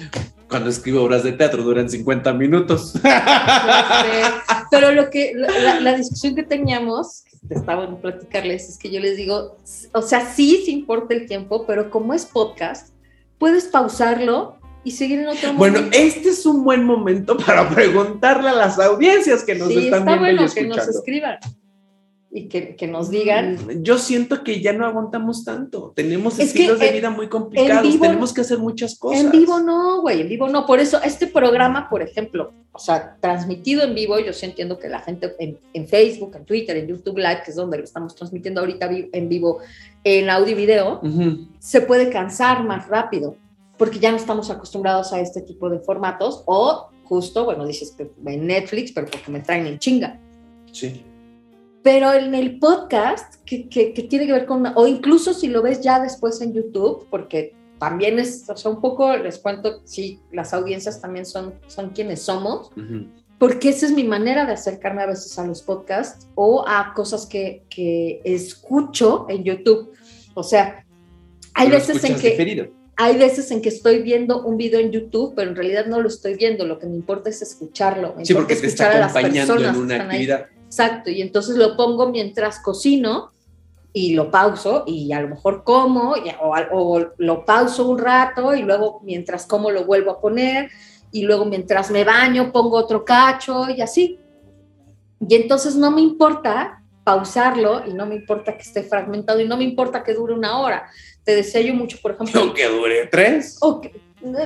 cuando 0.49 0.71
escribo 0.71 1.03
obras 1.03 1.25
de 1.25 1.33
teatro 1.33 1.63
duran 1.63 1.91
50 1.91 2.33
minutos. 2.35 2.95
Pero 4.71 4.93
lo 4.93 5.11
que, 5.11 5.33
la, 5.35 5.81
la 5.81 5.95
discusión 5.95 6.35
que 6.35 6.43
teníamos, 6.43 7.25
estaba 7.51 7.85
en 7.85 7.97
platicarles, 7.97 8.69
es 8.69 8.79
que 8.79 8.91
yo 8.91 9.01
les 9.01 9.17
digo, 9.17 9.57
o 9.93 10.03
sea, 10.03 10.33
sí, 10.33 10.63
sí 10.65 10.73
importa 10.73 11.15
el 11.15 11.27
tiempo, 11.27 11.65
pero 11.67 11.91
como 11.91 12.13
es 12.15 12.27
podcast, 12.27 12.93
puedes 13.39 13.65
pausarlo 13.65 14.59
y 14.85 14.93
seguir 14.93 15.21
en 15.21 15.29
otro 15.29 15.53
Bueno, 15.55 15.79
momento. 15.79 15.99
este 15.99 16.29
es 16.31 16.47
un 16.47 16.65
buen 16.65 16.85
momento 16.85 17.37
para 17.37 17.69
preguntarle 17.69 18.49
a 18.51 18.55
las 18.55 18.79
audiencias 18.79 19.43
que 19.45 19.55
nos 19.55 19.69
sí, 19.69 19.85
están 19.87 20.01
está 20.01 20.17
viendo 20.17 20.17
y 20.17 20.37
bueno 20.37 20.39
que 20.55 20.61
escuchando. 20.61 20.77
nos 20.87 20.89
escriban 20.97 21.39
y 22.31 22.49
que, 22.49 22.77
que 22.77 22.87
nos 22.87 23.11
digan. 23.11 23.55
Mm, 23.55 23.83
Yo 23.83 23.99
siento 23.99 24.45
que 24.45 24.61
ya 24.61 24.73
no 24.75 24.85
aguantamos 24.87 25.45
tanto. 25.45 25.93
Tenemos 25.97 26.39
Es 26.39 26.49
estilos 26.49 26.79
de 26.79 26.89
en- 26.89 26.95
vida 26.95 27.11
muy 27.11 27.29
complicados. 27.29 27.83
vivo- 27.83 28.03
Tenemos 28.05 28.33
que 28.35 28.43
hacer 28.43 28.59
muchas 28.59 28.99
cosas. 28.99 29.21
En 29.25 29.31
vivo 29.31 29.61
no, 29.61 30.03
güey, 30.03 30.21
en 30.21 30.29
vivo 30.29 30.47
no. 30.49 30.67
Por 30.67 30.79
eso 30.79 31.01
este 31.03 31.27
programa, 31.27 31.89
por 31.89 32.03
ejemplo, 32.03 32.53
o 32.73 32.79
sea, 32.79 33.17
transmitido 33.21 33.83
en 33.83 33.95
vivo, 33.95 34.19
yo 34.21 34.33
sí 34.35 34.45
entiendo 34.47 34.79
que 34.79 34.89
la 34.89 35.01
gente 35.01 35.35
en, 35.39 35.59
en 35.73 35.89
Facebook, 35.89 36.37
en 36.37 36.45
Twitter, 36.45 36.77
en 36.77 36.87
YouTube 36.87 37.17
Live, 37.17 37.41
que 37.45 37.51
es 37.51 37.57
donde 37.57 37.79
lo 37.79 37.85
estamos 37.85 38.15
transmitiendo 38.15 38.61
ahorita 38.61 38.89
en 39.13 39.29
vivo, 39.29 39.61
en 40.05 40.29
audio 40.31 40.53
y 40.53 40.55
video, 40.55 41.01
Ujú. 41.03 41.49
se 41.59 41.81
puede 41.81 42.11
cansar 42.11 42.63
más 42.63 42.89
rápido, 42.89 43.37
porque 43.79 43.99
ya 43.99 44.11
no 44.11 44.17
estamos 44.19 44.51
acostumbrados 44.51 45.13
a 45.13 45.21
este 45.21 45.41
tipo 45.41 45.71
de 45.71 45.79
formatos, 45.81 46.43
o 46.47 46.89
justo, 47.05 47.47
bueno, 47.47 47.67
dices 47.67 47.93
que 47.97 48.11
en 48.31 48.47
Netflix, 48.47 48.93
pero 48.93 49.07
porque 49.11 49.31
me 49.33 49.41
traen 49.41 49.67
en 49.67 49.79
chinga. 49.79 50.21
Sí. 50.71 51.03
Pero 51.91 52.13
en 52.13 52.35
el 52.35 52.59
podcast, 52.59 53.37
que, 53.47 53.67
que, 53.67 53.95
que 53.95 54.03
tiene 54.03 54.27
que 54.27 54.33
ver 54.33 54.45
con, 54.45 54.63
o 54.75 54.87
incluso 54.87 55.33
si 55.33 55.49
lo 55.49 55.63
ves 55.63 55.81
ya 55.81 55.99
después 56.01 56.39
en 56.43 56.53
YouTube, 56.53 57.07
porque 57.09 57.55
también 57.79 58.19
es, 58.19 58.45
o 58.47 58.55
sea, 58.59 58.71
un 58.71 58.83
poco, 58.83 59.17
les 59.17 59.39
cuento, 59.39 59.81
sí, 59.85 60.21
las 60.31 60.53
audiencias 60.53 61.01
también 61.01 61.25
son, 61.25 61.55
son 61.67 61.89
quienes 61.89 62.21
somos, 62.21 62.73
Ujú. 62.77 63.07
porque 63.39 63.71
esa 63.71 63.87
es 63.87 63.93
mi 63.93 64.05
manera 64.05 64.45
de 64.45 64.53
acercarme 64.53 65.01
a 65.01 65.07
veces 65.07 65.39
a 65.39 65.47
los 65.47 65.63
podcasts 65.63 66.29
o 66.35 66.63
a 66.69 66.93
cosas 66.93 67.25
que, 67.25 67.63
que 67.71 68.21
escucho 68.23 69.25
en 69.31 69.45
YouTube. 69.45 69.95
O 70.35 70.43
sea, 70.43 70.85
hay 71.55 71.71
veces 71.71 72.05
en 72.05 72.17
que 72.17 72.33
diferido. 72.33 72.67
hay 72.97 73.17
veces 73.17 73.51
en 73.51 73.63
que 73.63 73.71
estoy 73.71 74.03
viendo 74.03 74.45
un 74.45 74.59
video 74.59 74.81
en 74.81 74.91
YouTube, 74.91 75.33
pero 75.35 75.49
en 75.49 75.57
realidad 75.57 75.87
no 75.87 76.03
lo 76.03 76.09
estoy 76.09 76.35
viendo, 76.35 76.67
lo 76.67 76.79
que 76.79 76.87
me 76.87 76.97
importa 76.97 77.31
es 77.31 77.41
escucharlo. 77.41 78.15
Me 78.15 78.27
Sí, 78.27 78.35
porque 78.35 78.57
te 78.57 78.67
está 78.67 79.07
acompañando 79.07 79.57
en 79.57 79.75
una 79.75 79.95
están 79.95 80.11
ahí. 80.11 80.29
Exacto, 80.69 81.11
y 81.11 81.23
entonces 81.23 81.57
lo 81.57 81.77
pongo 81.77 82.11
mientras 82.11 82.61
cocino 82.61 83.33
y 83.93 84.15
lo 84.15 84.31
pauso 84.31 84.85
y 84.87 85.11
a 85.13 85.21
lo 85.23 85.29
mejor 85.29 85.65
como 85.65 86.15
y- 86.15 86.29
o, 86.43 86.55
o 86.73 87.07
lo 87.17 87.45
pauso 87.47 87.89
un 87.89 87.99
rato 87.99 88.55
y 88.55 88.63
luego 88.63 89.01
mientras 89.03 89.47
como 89.47 89.71
lo 89.71 89.87
vuelvo 89.87 90.11
a 90.11 90.21
poner 90.21 90.71
y 91.11 91.23
luego 91.23 91.47
mientras 91.47 91.91
me 91.91 92.05
baño 92.05 92.53
pongo 92.53 92.77
otro 92.77 93.03
cacho 93.05 93.71
y 93.71 93.81
así. 93.81 94.19
Y 95.27 95.35
entonces 95.35 95.75
no 95.75 95.91
me 95.91 96.03
importa 96.03 96.83
pausarlo 97.03 97.83
y 97.87 97.95
no 97.95 98.05
me 98.05 98.15
importa 98.17 98.53
que 98.55 98.63
esté 98.63 98.83
fragmentado 98.83 99.41
y 99.41 99.49
no 99.49 99.57
me 99.57 99.65
importa 99.65 100.05
que 100.05 100.13
dure 100.13 100.35
una 100.35 100.61
hora. 100.61 100.87
Te 101.25 101.35
decía 101.35 101.63
yo 101.63 101.73
mucho, 101.73 101.97
por 102.03 102.13
ejemplo, 102.13 102.45
No, 102.45 102.53
que 102.53 102.69
dure 102.69 103.07
tres. 103.07 103.57
Ok, 103.63 103.87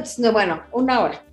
es- 0.00 0.18
no, 0.20 0.30
bueno, 0.30 0.62
una 0.72 1.00
hora. 1.00 1.24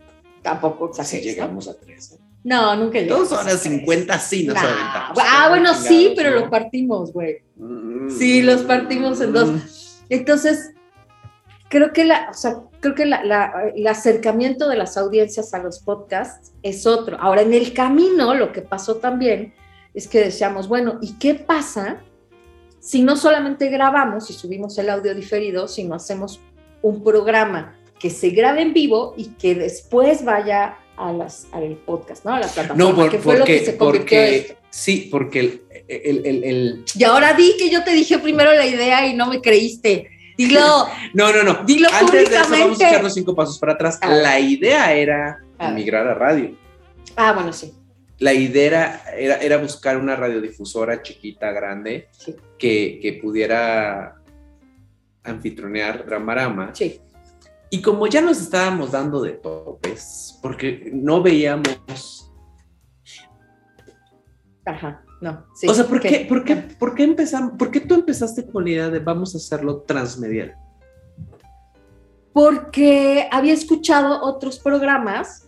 Tampoco 0.42 0.92
Si 0.94 1.18
¿no? 1.18 1.22
llegamos 1.24 1.68
a 1.68 1.80
tres. 1.80 2.18
No, 2.44 2.76
nunca 2.76 3.00
llegamos. 3.00 3.30
Dos 3.30 3.38
a 3.38 3.42
horas 3.42 3.62
tres. 3.62 3.74
cincuenta, 3.74 4.18
sí, 4.20 4.46
nos 4.46 4.56
Nah, 4.56 4.62
aventamos. 4.64 5.18
Ah, 5.22 5.50
bueno, 5.50 5.74
sí, 5.74 6.14
pero 6.16 6.32
¿no? 6.32 6.40
lo 6.42 6.50
partimos, 6.50 7.12
güey. 7.12 7.40
Mm. 7.58 8.10
Sí, 8.10 8.42
los 8.42 8.62
partimos 8.64 9.20
en 9.22 9.34
dos. 9.34 10.02
Entonces, 10.10 10.72
creo 11.70 11.92
que, 11.94 12.06
la, 12.06 12.30
o 12.32 12.34
sea, 12.34 12.58
creo 12.80 12.96
que 12.96 13.06
la- 13.06 13.24
la- 13.24 13.72
el 13.76 13.86
acercamiento 13.88 14.70
de 14.70 14.78
las 14.78 14.98
audiencias 14.98 15.54
a 15.54 15.60
los 15.60 15.80
podcasts 15.80 16.54
es 16.64 16.88
otro. 16.88 17.18
Ahora, 17.20 17.42
en 17.42 17.54
el 17.54 17.74
camino, 17.74 18.34
lo 18.34 18.52
que 18.54 18.62
pasó 18.62 18.96
también 18.96 19.54
es 19.94 20.08
que 20.08 20.20
decíamos, 20.20 20.68
bueno, 20.70 20.98
¿y 21.02 21.14
qué 21.20 21.36
pasa 21.36 22.02
si 22.80 23.04
no 23.04 23.18
solamente 23.18 23.68
grabamos 23.70 24.30
y 24.30 24.34
subimos 24.34 24.78
el 24.78 24.90
audio 24.90 25.14
diferido, 25.14 25.68
sino 25.68 25.96
hacemos 25.96 26.40
un 26.82 27.04
programa 27.04 27.76
que 28.00 28.10
se 28.10 28.30
grabe 28.30 28.62
en 28.62 28.74
vivo 28.74 29.14
y 29.18 29.32
que 29.32 29.54
después 29.56 30.24
vaya 30.24 30.78
a 31.00 31.14
las, 31.14 31.48
al 31.54 31.76
podcast, 31.86 32.26
¿no? 32.26 32.34
A 32.34 32.40
la 32.42 32.48
plataforma, 32.48 32.84
No, 32.84 32.96
por- 32.96 33.10
que 33.10 33.18
fue 33.20 33.38
lo 33.40 33.46
que 33.46 33.54
porque, 33.54 33.66
se 33.66 33.72
esto. 33.72 33.86
porque 33.86 34.58
sí, 34.70 35.08
porque 35.12 35.40
el, 35.40 35.62
el, 35.88 36.26
el, 36.26 36.44
el- 36.44 36.86
Y 36.94 37.04
ahora 37.06 37.34
di 37.34 37.56
que 37.58 37.70
yo 37.70 37.84
te 37.84 37.92
dije 37.92 38.20
primero 38.20 38.52
la 38.54 38.66
idea 38.66 39.08
y 39.08 39.16
no 39.16 39.28
me 39.28 39.42
creíste. 39.42 40.10
Dilo. 40.38 40.88
No, 41.14 41.32
no, 41.34 41.44
no. 41.44 41.64
Dilo 41.66 41.90
Antes 41.92 42.30
de 42.30 42.36
eso 42.36 42.44
vamos 42.44 42.46
a 42.46 42.50
públicamente. 42.50 42.86
echar 42.88 43.04
los 43.04 43.14
cinco 43.14 43.34
pasos 43.36 43.58
para 43.60 43.74
atrás. 43.74 43.98
A 44.02 44.10
ver. 44.10 44.24
La 44.24 44.40
idea 44.40 44.94
era 44.94 45.40
A 45.58 45.70
ver. 45.70 45.74
emigrar 45.78 46.08
a 46.08 46.14
radio. 46.14 46.56
Ah, 47.16 47.34
bueno, 47.34 47.52
sí. 47.54 47.74
La 48.20 48.34
idea 48.34 48.66
era, 48.66 49.02
era, 49.18 49.36
era 49.38 49.58
buscar 49.58 49.98
una 49.98 50.16
radiodifusora 50.16 51.02
chiquita, 51.02 51.52
grande, 51.52 52.10
Sí. 52.12 52.36
que, 52.58 53.00
que 53.02 53.14
pudiera 53.14 54.16
anfitrionear 55.24 56.06
Dramarama. 56.06 56.72
Sí. 56.74 57.00
Y 57.70 57.82
como 57.82 58.08
ya 58.08 58.22
nos 58.22 58.42
estábamos 58.42 58.92
dando 58.92 59.22
de 59.22 59.34
topes, 59.34 60.40
porque 60.42 60.90
no 60.94 61.22
veíamos... 61.22 62.32
Ajá. 64.66 65.04
No. 65.22 65.46
Sí. 65.54 65.68
o 65.68 65.74
sea, 65.74 65.86
¿por 65.86 66.00
¿Qué? 66.00 66.10
qué, 66.10 66.26
por, 66.26 66.46
qué, 66.46 66.56
¿por 66.56 66.96
qué 66.96 67.04
empezamos? 67.04 67.54
¿Por 67.58 67.72
qué 67.72 67.82
tú 67.82 67.96
empezaste 67.96 68.48
con 68.48 68.64
la 68.64 68.70
idea 68.70 68.90
de 68.90 69.00
vamos 69.00 69.36
a 69.36 69.38
hacerlo 69.38 69.82
transmedial? 69.82 70.56
Porque 72.32 73.28
había 73.30 73.54
escuchado 73.54 74.22
otros 74.24 74.60
programas 74.60 75.48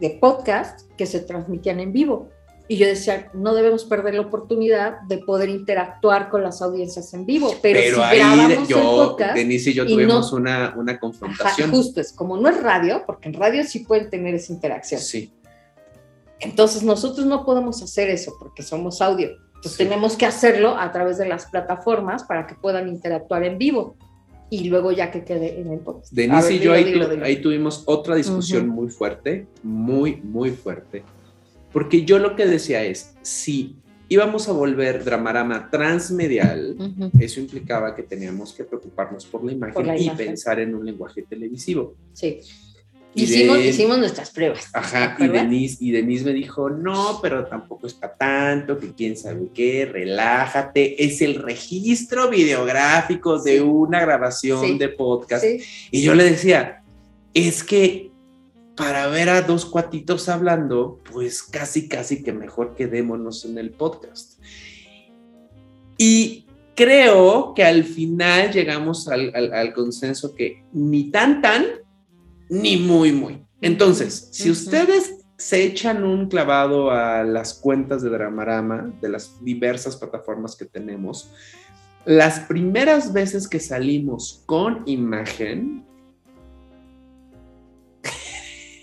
de 0.00 0.18
podcast 0.18 0.90
que 0.96 1.04
se 1.04 1.20
transmitían 1.20 1.80
en 1.80 1.92
vivo. 1.92 2.30
Y 2.70 2.76
yo 2.76 2.86
decía, 2.86 3.28
no 3.34 3.52
debemos 3.52 3.84
perder 3.84 4.14
la 4.14 4.20
oportunidad 4.20 5.00
de 5.08 5.18
poder 5.18 5.48
interactuar 5.48 6.28
con 6.28 6.44
las 6.44 6.62
audiencias 6.62 7.12
en 7.14 7.26
vivo. 7.26 7.52
Pero, 7.60 7.80
si 7.96 8.00
ahí 8.00 8.18
grabamos 8.18 8.52
el 8.52 8.66
yo, 8.68 8.80
podcast, 8.80 9.34
Denise 9.34 9.70
y 9.70 9.74
yo 9.74 9.84
y 9.84 9.88
tuvimos 9.94 10.30
no- 10.30 10.38
una, 10.38 10.74
una 10.76 10.92
ajá, 10.92 11.00
confrontación. 11.00 11.70
justo 11.72 12.00
es 12.00 12.12
como 12.12 12.36
no 12.36 12.48
es 12.48 12.62
radio, 12.62 13.02
porque 13.04 13.28
en 13.28 13.34
radio 13.34 13.64
sí 13.64 13.80
pueden 13.80 14.08
tener 14.08 14.36
esa 14.36 14.52
interacción. 14.52 15.00
Sí. 15.00 15.32
Entonces 16.38 16.84
nosotros 16.84 17.26
no 17.26 17.44
podemos 17.44 17.82
hacer 17.82 18.08
eso 18.08 18.34
porque 18.38 18.62
somos 18.62 19.00
audio. 19.02 19.30
Pues 19.62 19.74
Sí. 19.74 19.78
tenemos 19.84 20.16
que 20.16 20.26
hacerlo 20.26 20.76
a 20.78 20.92
través 20.92 21.18
de 21.18 21.26
las 21.28 21.46
plataformas 21.46 22.22
para 22.22 22.46
que 22.46 22.54
puedan 22.54 22.86
interactuar 22.88 23.42
en 23.42 23.58
vivo 23.58 23.96
y 24.48 24.68
luego 24.68 24.92
ya 24.92 25.10
que 25.10 25.24
quede 25.24 25.60
en 25.60 25.72
el 25.72 25.80
podcast. 25.80 26.12
Denise 26.12 26.42
ver, 26.48 26.52
y 26.52 26.58
yo 26.60 26.60
dilo, 26.60 26.74
ahí, 26.74 26.84
dilo, 26.84 27.08
dilo. 27.08 27.24
ahí 27.24 27.42
tuvimos 27.42 27.82
otra 27.86 28.14
discusión 28.14 28.70
Ujú. 28.70 28.82
muy 28.82 28.90
fuerte, 28.90 29.48
muy, 29.64 30.16
muy 30.22 30.50
fuerte. 30.52 31.02
Porque 31.72 32.04
yo 32.04 32.18
lo 32.18 32.34
que 32.36 32.46
decía 32.46 32.82
es, 32.84 33.14
si 33.22 33.76
íbamos 34.08 34.48
a 34.48 34.52
volver 34.52 35.04
Dramarama 35.04 35.70
transmedial, 35.70 36.76
eso 37.20 37.40
implicaba 37.40 37.94
que 37.94 38.02
teníamos 38.02 38.52
que 38.52 38.64
preocuparnos 38.64 39.24
por 39.26 39.44
la 39.44 39.52
imagen 39.52 39.74
Por 39.74 39.86
la 39.86 39.96
y 39.96 40.10
pensar 40.10 40.58
en 40.60 40.74
un 40.74 40.84
lenguaje 40.84 41.22
televisivo. 41.22 41.94
Sí. 42.12 42.40
Y 43.12 43.24
Hicimos, 43.24 43.58
de- 43.58 43.68
hicimos 43.68 43.98
nuestras 43.98 44.30
pruebas. 44.30 44.68
Ajá, 44.72 45.16
¿te 45.16 45.24
y? 45.24 45.28
Denise, 45.28 45.78
y 45.80 45.90
Denise 45.90 46.24
me 46.24 46.32
dijo, 46.32 46.70
no, 46.70 47.18
pero 47.20 47.44
tampoco 47.46 47.88
es 47.88 47.94
para 47.94 48.14
tanto, 48.14 48.78
que 48.78 48.92
quién 48.94 49.16
sabe 49.16 49.48
qué, 49.52 49.84
relájate, 49.84 51.04
es 51.04 51.20
el 51.20 51.34
registro 51.36 52.30
videográfico 52.30 53.42
de 53.42 53.54
Sí. 53.54 53.60
una 53.60 54.00
grabación 54.00 54.64
Sí. 54.64 54.78
de 54.78 54.88
podcast. 54.90 55.44
Sí. 55.44 55.58
Y 55.90 56.02
yo 56.02 56.14
le 56.14 56.22
decía, 56.24 56.82
es 57.34 57.64
que 57.64 58.09
para 58.80 59.06
ver 59.08 59.28
a 59.28 59.42
dos 59.42 59.66
cuatitos 59.66 60.28
hablando, 60.28 60.98
pues 61.12 61.42
casi, 61.42 61.88
casi 61.88 62.22
que 62.22 62.32
mejor 62.32 62.74
quedémonos 62.74 63.44
en 63.44 63.58
el 63.58 63.70
podcast. 63.70 64.42
Y 65.98 66.46
creo 66.74 67.52
que 67.54 67.62
al 67.64 67.84
final 67.84 68.50
llegamos 68.52 69.06
al, 69.08 69.32
al- 69.34 69.52
al 69.52 69.72
consenso 69.74 70.34
que 70.34 70.64
ni 70.72 71.10
tan, 71.10 71.42
tan, 71.42 71.66
ni 72.48 72.78
muy, 72.78 73.12
muy. 73.12 73.44
Entonces, 73.60 74.28
si 74.32 74.50
ustedes 74.50 75.18
se 75.36 75.62
echan 75.64 76.02
un 76.04 76.28
clavado 76.28 76.90
a 76.90 77.22
las 77.22 77.52
cuentas 77.54 78.02
de 78.02 78.08
Dramarama, 78.08 78.92
de 79.02 79.10
las 79.10 79.44
diversas 79.44 79.96
plataformas 79.96 80.56
que 80.56 80.64
tenemos, 80.64 81.30
las 82.06 82.40
primeras 82.40 83.12
veces 83.12 83.46
que 83.46 83.60
salimos 83.60 84.42
con 84.46 84.82
imagen, 84.86 85.84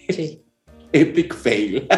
Sí. 0.10 0.42
epic 0.92 1.34
fail. 1.36 1.88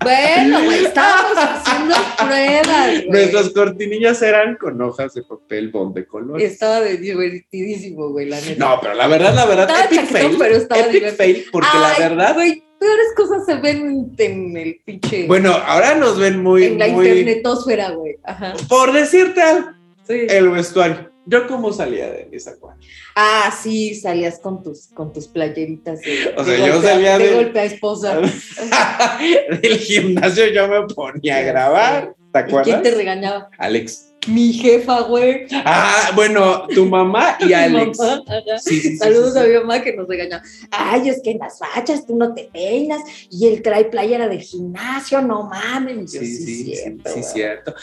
Bueno, 0.00 0.64
güey, 0.64 0.84
estábamos 0.86 1.36
haciendo 1.36 1.94
pruebas. 2.16 3.04
Nuestras 3.08 3.50
cortinillas 3.50 4.22
eran 4.22 4.56
con 4.56 4.80
hojas 4.80 5.12
de 5.12 5.22
papel 5.22 5.70
bond 5.70 5.94
de 5.94 6.06
color. 6.06 6.40
Estaba 6.40 6.80
divertidísimo, 6.82 8.08
güey, 8.10 8.26
la 8.26 8.40
neta. 8.40 8.64
No, 8.64 8.78
pero 8.80 8.94
la 8.94 9.06
verdad, 9.08 9.34
la 9.34 9.44
verdad, 9.44 9.64
Estaba 9.68 9.84
epic 9.84 9.98
chaquetón, 10.00 10.20
fail. 10.22 10.36
pero 10.38 10.56
estaba 10.56 10.80
epic 10.82 10.92
divertido. 10.94 11.16
fail, 11.16 11.44
porque 11.52 11.68
Ay, 11.72 11.80
la 11.80 12.08
verdad, 12.08 12.34
Güey, 12.34 12.62
peores 12.78 13.06
cosas 13.16 13.44
se 13.44 13.56
ven 13.56 14.14
en 14.16 14.56
el 14.56 14.80
pinche. 14.84 15.26
bueno, 15.26 15.52
ahora 15.52 15.94
nos 15.96 16.18
ven 16.18 16.42
muy, 16.42 16.64
en 16.64 16.78
la 16.78 16.88
muy, 16.88 17.06
internetosfera, 17.08 17.90
güey. 17.90 18.16
Ajá. 18.24 18.54
por 18.68 18.92
decirte 18.92 19.42
algo, 19.42 19.68
Sí. 20.06 20.26
el 20.28 20.48
vestuario. 20.48 21.10
Yo 21.30 21.46
cómo 21.46 21.72
salía 21.72 22.10
de 22.10 22.28
esa 22.32 22.56
cuadra. 22.56 22.78
Ah, 23.14 23.52
sí, 23.62 23.94
salías 23.94 24.38
con 24.38 24.62
tus, 24.62 24.86
con 24.88 25.12
tus 25.12 25.28
playeritas. 25.28 26.00
De, 26.00 26.34
O 26.36 26.42
de 26.42 26.56
sea, 26.56 26.66
yo 26.66 26.72
golpe 26.74 26.88
a- 26.88 26.92
salía 26.94 27.18
de, 27.18 27.28
de- 27.28 27.34
golpe 27.34 27.60
a 27.60 27.64
esposa. 27.64 28.18
Del 29.62 29.78
gimnasio 29.78 30.46
yo 30.46 30.68
me 30.68 30.86
ponía 30.94 31.38
a 31.38 31.42
grabar. 31.42 32.14
¿Te 32.32 32.40
¿Y 32.40 32.42
quién 32.44 32.58
acuerdas? 32.58 32.82
te 32.82 32.90
regañaba? 32.92 33.50
Alex. 33.58 34.04
Mi 34.26 34.52
jefa, 34.52 35.00
güey. 35.02 35.46
Ah, 35.64 36.10
bueno, 36.14 36.66
tu 36.68 36.84
mamá 36.86 37.38
y 37.40 37.52
Alex. 37.54 37.98
mamá, 37.98 38.22
ajá. 38.26 38.58
Sí, 38.58 38.80
sí, 38.80 38.88
sí, 38.90 38.96
Saludos 38.98 39.32
sí, 39.32 39.38
a 39.38 39.42
mi 39.44 39.54
mamá 39.54 39.82
que 39.82 39.94
nos 39.96 40.06
regañaba. 40.08 40.42
Ay, 40.70 41.08
es 41.08 41.20
que 41.22 41.30
en 41.32 41.38
las 41.38 41.58
fachas 41.58 42.06
tú 42.06 42.16
no 42.16 42.34
te 42.34 42.44
peinas 42.52 43.00
y 43.30 43.46
él 43.48 43.62
trae 43.62 43.84
playera 43.86 44.28
de 44.28 44.38
gimnasio, 44.40 45.22
no 45.22 45.44
mames. 45.44 46.12
Yo, 46.12 46.20
Sí, 46.20 46.26
sí, 46.26 46.44
sí, 46.64 46.74
cierto, 46.74 47.10
sí, 47.14 47.22
cierto. 47.22 47.74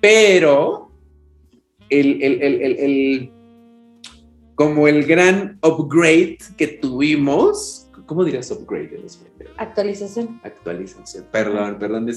Pero 0.00 0.90
el, 2.00 2.22
el, 2.22 2.62
el, 2.78 3.30
como 4.54 4.88
el 4.88 5.04
gran 5.04 5.58
upgrade 5.62 6.38
que 6.56 6.66
tuvimos, 6.66 7.90
¿cómo 8.06 8.24
dirías 8.24 8.50
upgrade 8.50 8.96
en 8.96 9.06
español? 9.06 9.34
Actualización. 9.56 10.40
Actualización. 10.42 11.26
Perdón, 11.30 11.78
perdón. 11.78 12.08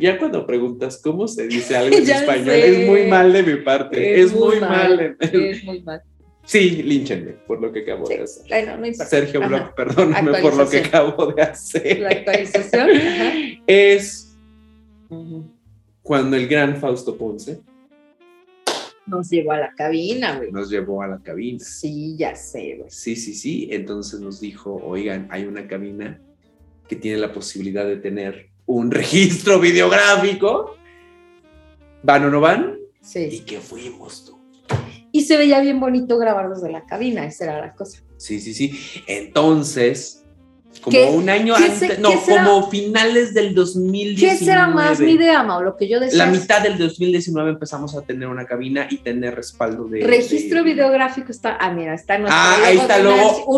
ya 0.00 0.18
cuando 0.18 0.46
preguntas 0.46 1.00
cómo 1.02 1.28
se 1.28 1.46
dice 1.46 1.76
algo 1.76 1.96
en 1.96 2.02
español, 2.10 2.46
sé. 2.46 2.82
es 2.82 2.88
muy 2.88 3.06
mal 3.06 3.32
de 3.32 3.42
mi 3.42 3.56
parte. 3.62 4.20
Es, 4.20 4.34
muy 4.34 4.60
mal. 4.60 5.16
Es 5.20 5.64
muy 5.64 5.82
mal. 5.82 6.02
Sí, 6.44 6.82
línchenme 6.82 7.32
por 7.46 7.60
lo 7.60 7.70
que 7.70 7.82
acabo 7.82 8.06
Sí. 8.06 8.14
de 8.16 8.22
hacer. 8.22 8.44
Bueno, 8.48 8.76
no 8.78 8.86
importa. 8.86 9.10
Sergio 9.10 9.40
Ajá. 9.40 9.48
Bloch, 9.48 9.74
perdóname 9.74 10.40
por 10.40 10.56
lo 10.56 10.68
que 10.68 10.78
acabo 10.78 11.26
de 11.32 11.42
hacer. 11.42 12.00
La 12.00 12.08
actualización. 12.08 12.90
Ajá. 12.90 13.32
Es 13.66 14.34
cuando 16.02 16.36
el 16.36 16.48
gran 16.48 16.76
Fausto 16.76 17.16
Ponce 17.16 17.60
Nos 19.08 19.30
llevó 19.30 19.52
a 19.52 19.58
la 19.58 19.72
cabina, 19.74 20.36
güey. 20.36 20.52
nos 20.52 20.70
llevó 20.70 21.02
a 21.02 21.06
la 21.08 21.18
cabina. 21.18 21.58
Sí, 21.60 22.16
ya 22.18 22.34
sé, 22.36 22.76
güey. 22.78 22.90
Sí, 22.90 23.16
sí, 23.16 23.34
sí. 23.34 23.68
Entonces 23.70 24.20
nos 24.20 24.40
dijo, 24.40 24.74
oigan, 24.84 25.26
hay 25.30 25.44
una 25.44 25.66
cabina 25.66 26.20
que 26.88 26.96
tiene 26.96 27.18
la 27.18 27.32
posibilidad 27.32 27.84
de 27.86 27.96
tener 27.96 28.50
un 28.66 28.90
registro 28.90 29.58
videográfico. 29.60 30.74
¿Van 32.02 32.24
o 32.24 32.30
no 32.30 32.40
van? 32.40 32.78
Y 33.00 33.04
Sí. 33.04 33.40
que 33.46 33.60
fuimos 33.60 34.24
tú. 34.26 34.38
Y 35.10 35.22
se 35.22 35.36
veía 35.38 35.60
bien 35.60 35.80
bonito 35.80 36.18
grabar 36.18 36.50
desde 36.50 36.70
la 36.70 36.84
cabina, 36.84 37.24
esa 37.26 37.44
era 37.44 37.60
la 37.60 37.74
cosa. 37.74 38.02
Sí, 38.18 38.40
sí, 38.40 38.52
sí. 38.52 38.78
Entonces, 39.06 40.17
como 40.80 40.96
¿Qué- 40.96 41.04
un 41.10 41.28
año 41.28 41.54
antes, 41.54 41.78
se- 41.78 41.98
no, 41.98 42.10
será- 42.20 42.44
como 42.44 42.70
finales 42.70 43.34
del 43.34 43.54
2019. 43.54 44.38
¿Qué 44.38 44.44
será 44.44 44.66
más 44.68 45.00
mi 45.00 45.12
idea, 45.12 45.42
Mau? 45.42 45.62
Lo 45.62 45.76
que 45.76 45.88
yo 45.88 46.00
decía. 46.00 46.24
La 46.24 46.30
mitad 46.30 46.62
del 46.62 46.78
2019 46.78 47.50
empezamos 47.50 47.96
a 47.96 48.02
tener 48.02 48.28
una 48.28 48.46
cabina 48.46 48.86
y 48.90 48.98
tener 48.98 49.34
respaldo 49.34 49.84
de... 49.84 50.04
Registro 50.06 50.58
de- 50.58 50.64
videográfico 50.72 51.30
está. 51.32 51.56
Ah, 51.60 51.70
mira, 51.72 51.94
está 51.94 52.16
en 52.16 52.22
nuestro 52.22 52.40
Ah, 52.40 52.56
ahí 52.64 52.76
está 52.78 52.96
de 52.98 53.02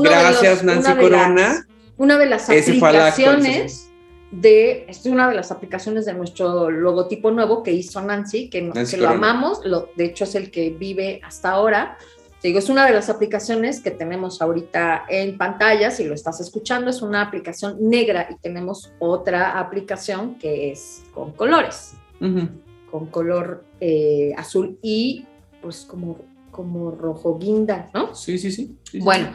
Gracias, 0.02 0.54
los- 0.56 0.64
Nancy 0.64 0.80
una 0.90 0.94
de 0.94 1.11
las- 1.11 1.22
Corona. 1.22 1.66
una 1.96 2.18
de 2.18 2.26
las 2.26 2.48
aplicaciones 2.50 3.87
de. 4.30 4.87
Es 4.88 5.04
una 5.06 5.28
de 5.28 5.35
las 5.35 5.50
aplicaciones 5.50 6.06
de 6.06 6.14
nuestro 6.14 6.70
logotipo 6.70 7.30
nuevo 7.30 7.62
que 7.62 7.72
hizo 7.72 8.00
Nancy, 8.00 8.48
que, 8.48 8.62
no- 8.62 8.74
Nancy 8.74 8.96
que 8.96 9.02
lo 9.02 9.09
amamos. 9.11 9.61
Lo, 9.64 9.88
de 9.96 10.04
hecho, 10.06 10.24
es 10.24 10.35
el 10.35 10.50
que 10.50 10.70
vive 10.70 11.20
hasta 11.24 11.50
ahora. 11.50 11.98
Te 12.40 12.48
digo, 12.48 12.59
es 12.59 12.70
una 12.70 12.87
de 12.87 12.92
las 12.92 13.11
aplicaciones 13.11 13.81
que 13.81 13.90
tenemos 13.90 14.40
ahorita 14.40 15.05
en 15.09 15.37
pantalla. 15.37 15.90
Si 15.90 16.05
lo 16.05 16.14
estás 16.14 16.40
escuchando, 16.40 16.90
es 16.90 17.03
una 17.03 17.20
aplicación 17.20 17.76
negra 17.81 18.29
y 18.31 18.37
tenemos 18.37 18.92
otra 18.98 19.59
aplicación 19.59 20.37
que 20.37 20.70
es 20.72 21.03
con 21.12 21.33
colores. 21.33 21.94
Ujú. 22.20 22.48
con 22.90 23.07
color 23.07 23.64
eh, 23.81 24.35
azul 24.37 24.79
y 24.83 25.24
pues 25.62 25.87
como, 25.88 26.18
como 26.50 26.90
rojo 26.90 27.38
guinda, 27.38 27.88
¿no? 27.94 28.14
Sí, 28.14 28.37
sí, 28.37 28.50
sí. 28.50 28.76
sí, 28.83 28.90
sí. 28.92 29.00
Bueno, 29.00 29.33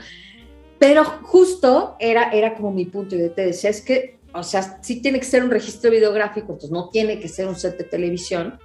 pero 0.78 1.04
justo 1.24 1.96
era, 2.00 2.32
era 2.32 2.54
como 2.54 2.72
mi 2.72 2.86
punto 2.86 3.15
y 3.15 3.30
te 3.30 3.46
decía, 3.46 3.70
es 3.70 3.82
que, 3.82 4.20
o 4.34 4.44
sea, 4.44 4.80
sí 4.84 5.02
tiene 5.02 5.20
que 5.20 5.26
ser 5.26 5.44
un 5.44 5.50
registro 5.50 5.89
videográfico, 5.89 6.48
entonces 6.52 6.72
no 6.72 6.89
tiene 6.89 7.20
que 7.20 7.28
ser 7.28 7.48
un 7.48 7.56
set 7.56 7.78
de 7.78 7.86
televisión, 7.86 8.60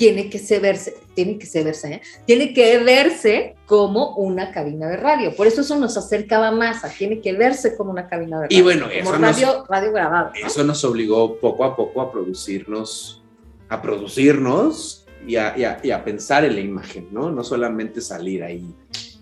tiene 0.00 0.30
que 0.30 0.38
se 0.38 0.60
verse, 0.60 0.94
tiene 1.14 1.36
que 1.36 1.44
se 1.44 1.62
verse, 1.62 1.92
¿eh? 1.92 2.02
tiene 2.24 2.54
que 2.54 2.78
verse 2.78 3.54
como 3.66 4.16
una 4.16 4.50
cabina 4.50 4.88
de 4.88 4.96
radio. 4.96 5.36
Por 5.36 5.46
eso 5.46 5.60
eso 5.60 5.78
nos 5.78 5.94
acercaba 5.98 6.50
más 6.52 6.82
a, 6.84 6.88
tiene 6.88 7.20
que 7.20 7.34
verse 7.34 7.76
como 7.76 7.90
una 7.90 8.08
cabina 8.08 8.38
de 8.40 8.42
radio. 8.46 8.58
Y 8.58 8.62
bueno, 8.62 8.86
como 8.86 8.94
eso 8.98 9.18
nos- 9.18 9.20
radio, 9.20 9.64
radio 9.68 9.92
grabado. 9.92 10.30
¿no? 10.40 10.46
Eso 10.46 10.64
nos 10.64 10.82
obligó 10.86 11.36
poco 11.36 11.64
a 11.66 11.76
poco 11.76 12.00
a 12.00 12.10
producirnos, 12.10 13.22
a 13.68 13.82
producirnos 13.82 15.04
y 15.26 15.36
a, 15.36 15.52
y 15.58 15.64
a- 15.64 15.80
y 15.82 15.90
a 15.90 16.02
pensar 16.02 16.46
en 16.46 16.54
la 16.54 16.60
imagen, 16.62 17.08
¿no? 17.10 17.30
No 17.30 17.44
solamente 17.44 18.00
salir 18.00 18.42
ahí 18.42 18.64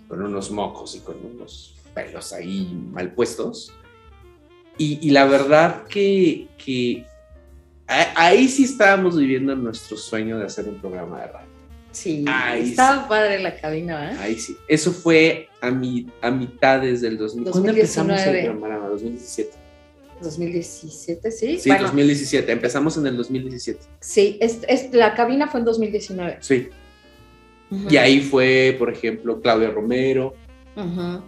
con 0.07 0.21
unos 0.23 0.49
mocos 0.49 0.95
y 0.95 0.99
con 1.01 1.17
unos 1.35 1.75
pelos 1.93 2.31
ahí 2.31 2.71
mal 2.93 3.11
puestos. 3.11 3.73
Y, 4.77 5.05
y 5.05 5.11
la 5.11 5.25
verdad 5.25 5.83
que, 5.89 6.47
que 6.57 7.05
ahí 8.15 8.47
sí 8.47 8.63
estábamos 8.65 9.17
viviendo 9.17 9.55
nuestro 9.55 9.97
sueño 9.97 10.37
de 10.37 10.45
hacer 10.45 10.67
un 10.67 10.79
programa 10.79 11.21
de 11.21 11.27
radio. 11.27 11.49
Sí, 11.91 12.23
estaba 12.57 13.07
padre 13.07 13.39
la 13.39 13.59
cabina, 13.59 14.11
¿eh? 14.11 14.17
Ahí 14.19 14.35
sí. 14.39 14.55
Eso 14.67 14.91
fue 14.91 15.49
a, 15.59 15.71
mi, 15.71 16.05
a 16.21 16.29
mitades 16.29 17.01
del 17.01 17.17
2000. 17.17 17.49
¿Cuándo 17.49 17.69
empezamos 17.69 18.11
el 18.21 18.25
2019? 18.25 18.59
programa? 18.59 18.87
2017. 18.89 19.51
2017, 20.21 21.31
sí. 21.31 21.59
Sí, 21.59 21.69
bueno, 21.69 21.85
2017. 21.85 22.51
Empezamos 22.51 22.95
en 22.97 23.07
el 23.07 23.17
2017. 23.17 23.79
sí, 24.01 24.37
es, 24.39 24.59
es- 24.67 24.93
la 24.93 25.15
cabina 25.15 25.47
fue 25.47 25.61
en 25.61 25.65
2019. 25.65 26.37
Sí. 26.41 26.69
Ujú. 27.71 27.87
Y 27.89 27.97
ahí 27.97 28.21
fue, 28.21 28.75
por 28.77 28.91
ejemplo, 28.91 29.41
Claudia 29.41 29.69
Romero, 29.71 30.33
Ujú. 30.75 31.23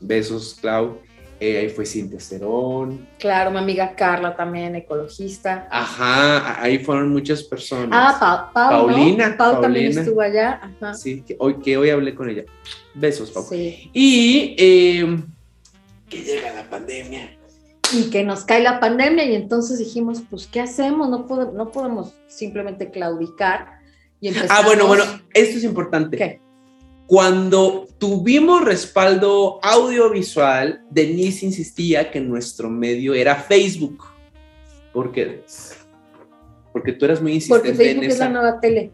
besos, 0.00 0.56
Clau. 0.60 0.98
Eh, 1.46 1.58
ahí 1.58 1.68
fue 1.68 1.84
Cintia 1.84 2.18
Cerón. 2.20 3.06
Claro, 3.18 3.50
mi 3.50 3.58
amiga 3.58 3.94
Carla 3.94 4.34
también, 4.34 4.74
ecologista. 4.76 5.68
Ajá, 5.70 6.62
ahí 6.62 6.78
fueron 6.78 7.10
muchas 7.10 7.42
personas. 7.42 7.90
Ah, 7.92 8.50
Pa- 8.54 8.70
Pau, 8.70 8.86
¿no? 8.88 8.94
Paulina, 8.94 9.36
Pau 9.36 9.60
también 9.60 9.84
Paulina. 9.86 10.00
estuvo 10.00 10.20
allá. 10.22 10.60
Ajá. 10.80 10.94
Sí, 10.94 11.20
que 11.20 11.36
hoy, 11.38 11.56
que 11.60 11.76
hoy 11.76 11.90
hablé 11.90 12.14
con 12.14 12.30
ella. 12.30 12.44
Besos, 12.94 13.30
Pau. 13.30 13.42
Sí. 13.46 13.90
Y 13.92 14.56
eh, 14.58 15.18
que 16.08 16.22
llega 16.22 16.54
la 16.54 16.62
pandemia 16.70 17.36
y 17.92 18.08
que 18.08 18.24
nos 18.24 18.44
cae 18.46 18.62
la 18.62 18.80
pandemia 18.80 19.24
y 19.24 19.34
entonces 19.34 19.78
dijimos, 19.78 20.22
pues, 20.30 20.46
¿qué 20.46 20.60
hacemos? 20.62 21.10
No, 21.10 21.26
podemos, 21.26 21.52
no 21.52 21.70
podemos 21.70 22.14
simplemente 22.26 22.90
claudicar 22.90 23.80
y. 24.18 24.30
Ah, 24.48 24.62
bueno, 24.64 24.86
bueno, 24.86 25.04
esto 25.34 25.58
es 25.58 25.64
importante. 25.64 26.16
¿Qué? 26.16 26.40
Cuando 27.06 27.86
tuvimos 27.98 28.64
respaldo 28.64 29.60
audiovisual, 29.62 30.82
Denise 30.90 31.44
insistía 31.46 32.10
que 32.10 32.20
nuestro 32.20 32.70
medio 32.70 33.14
era 33.14 33.36
Facebook. 33.36 34.04
¿Por 34.92 35.12
qué? 35.12 35.44
Porque 36.72 36.92
tú 36.92 37.04
eras 37.04 37.20
muy 37.20 37.34
insistente 37.34 37.68
Porque 37.68 37.84
Facebook 37.84 38.04
en 38.04 38.10
es 38.10 38.18
la 38.18 38.24
esa. 38.24 38.32
nueva 38.32 38.60
tele. 38.60 38.92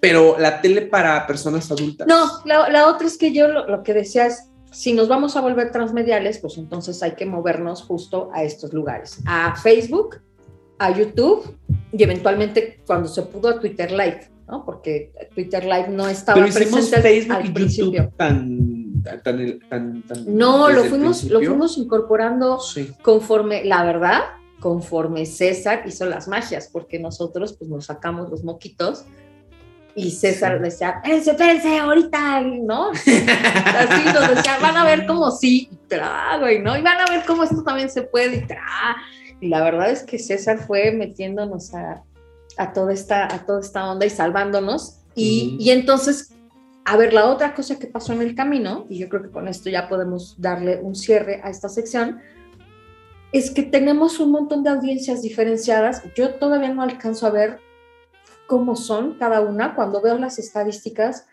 Pero 0.00 0.36
la 0.38 0.60
tele 0.60 0.82
para 0.82 1.26
personas 1.26 1.70
adultas. 1.70 2.06
No, 2.08 2.26
la, 2.44 2.68
la 2.68 2.88
otra 2.88 3.06
es 3.06 3.16
que 3.16 3.32
yo 3.32 3.48
lo, 3.48 3.66
lo 3.68 3.82
que 3.82 3.94
decía 3.94 4.26
es, 4.26 4.50
si 4.72 4.92
nos 4.92 5.08
vamos 5.08 5.36
a 5.36 5.40
volver 5.40 5.70
transmediales, 5.72 6.38
pues 6.38 6.58
entonces 6.58 7.02
hay 7.02 7.12
que 7.12 7.26
movernos 7.26 7.82
justo 7.82 8.30
a 8.32 8.42
estos 8.42 8.72
lugares, 8.72 9.18
a 9.26 9.54
Facebook, 9.56 10.20
a 10.78 10.90
YouTube 10.96 11.56
y 11.92 12.02
eventualmente 12.02 12.80
cuando 12.86 13.08
se 13.08 13.22
pudo 13.22 13.50
a 13.50 13.60
Twitter 13.60 13.90
Live, 13.92 14.30
¿no? 14.50 14.64
Porque 14.64 15.12
Twitter 15.34 15.64
Live 15.64 15.88
no 15.88 16.08
estaba 16.08 16.40
Pero 16.40 16.52
presente 16.52 17.00
Facebook 17.00 17.36
al 17.36 17.46
y 17.46 17.50
principio. 17.50 18.12
Tan, 18.16 19.02
tan, 19.02 19.22
tan, 19.22 19.60
tan- 19.68 20.02
tan- 20.02 20.36
No, 20.36 20.68
lo 20.70 20.84
fuimos, 20.84 21.24
lo 21.24 21.38
fuimos 21.38 21.78
incorporando 21.78 22.58
Sí. 22.60 22.92
conforme, 23.02 23.64
la 23.64 23.84
verdad, 23.84 24.20
conforme 24.60 25.24
César 25.26 25.82
hizo 25.86 26.04
las 26.06 26.28
magias, 26.28 26.68
porque 26.72 26.98
nosotros 26.98 27.54
pues 27.54 27.70
nos 27.70 27.86
sacamos 27.86 28.28
los 28.28 28.44
moquitos 28.44 29.04
y 29.94 30.10
César 30.10 30.58
Sí. 30.58 30.62
decía, 30.64 30.90
espérense, 31.02 31.30
espérense, 31.30 31.78
ahorita, 31.78 32.40
¿no? 32.42 32.90
Así 32.90 34.04
nos 34.14 34.34
decía, 34.34 34.58
van 34.60 34.76
a 34.76 34.84
ver 34.84 35.06
cómo 35.06 35.30
sí, 35.30 35.68
y 35.72 35.76
tra, 35.88 36.36
güey, 36.38 36.60
¿no? 36.60 36.76
Y 36.76 36.82
van 36.82 36.98
a 37.00 37.06
ver 37.10 37.24
cómo 37.26 37.42
esto 37.44 37.62
también 37.64 37.90
se 37.90 38.02
puede, 38.02 38.36
y 38.36 38.46
tra. 38.46 38.96
Y 39.40 39.48
la 39.48 39.62
verdad 39.64 39.90
es 39.90 40.02
que 40.02 40.18
César 40.18 40.58
fue 40.58 40.92
metiéndonos 40.92 41.72
a, 41.74 42.02
a 42.60 42.72
toda, 42.72 42.92
esta, 42.92 43.24
a 43.24 43.46
toda 43.46 43.60
esta 43.60 43.90
onda 43.90 44.04
y 44.04 44.10
salvándonos. 44.10 44.98
Y, 45.14 45.56
y 45.58 45.70
entonces, 45.70 46.34
a 46.84 46.96
ver, 46.96 47.12
la 47.12 47.26
otra 47.26 47.54
cosa 47.54 47.78
que 47.78 47.86
pasó 47.86 48.12
en 48.12 48.22
el 48.22 48.34
camino, 48.34 48.86
y 48.88 48.98
yo 48.98 49.08
creo 49.08 49.22
que 49.22 49.30
con 49.30 49.48
esto 49.48 49.70
ya 49.70 49.88
podemos 49.88 50.34
darle 50.38 50.80
un 50.82 50.94
cierre 50.94 51.40
a 51.42 51.50
esta 51.50 51.68
sección, 51.68 52.20
es 53.32 53.50
que 53.50 53.62
tenemos 53.62 54.18
un 54.18 54.32
montón 54.32 54.62
de 54.62 54.70
audiencias 54.70 55.22
diferenciadas. 55.22 56.02
Yo 56.14 56.34
todavía 56.34 56.74
no 56.74 56.82
alcanzo 56.82 57.26
a 57.26 57.30
ver 57.30 57.60
cómo 58.46 58.76
son 58.76 59.14
cada 59.18 59.40
una. 59.40 59.74
Cuando 59.74 60.02
veo 60.02 60.18
las 60.18 60.38
estadísticas, 60.38 61.26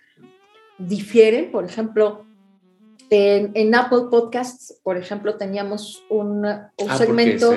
difieren. 0.77 1.51
Por 1.51 1.65
ejemplo, 1.65 2.26
en, 3.09 3.51
en 3.53 3.73
Apple 3.73 4.05
Podcasts, 4.11 4.79
por 4.83 4.97
ejemplo, 4.97 5.37
teníamos 5.37 6.03
un, 6.09 6.45
un 6.45 6.89
Ah, 6.89 6.97
segmento 6.97 7.53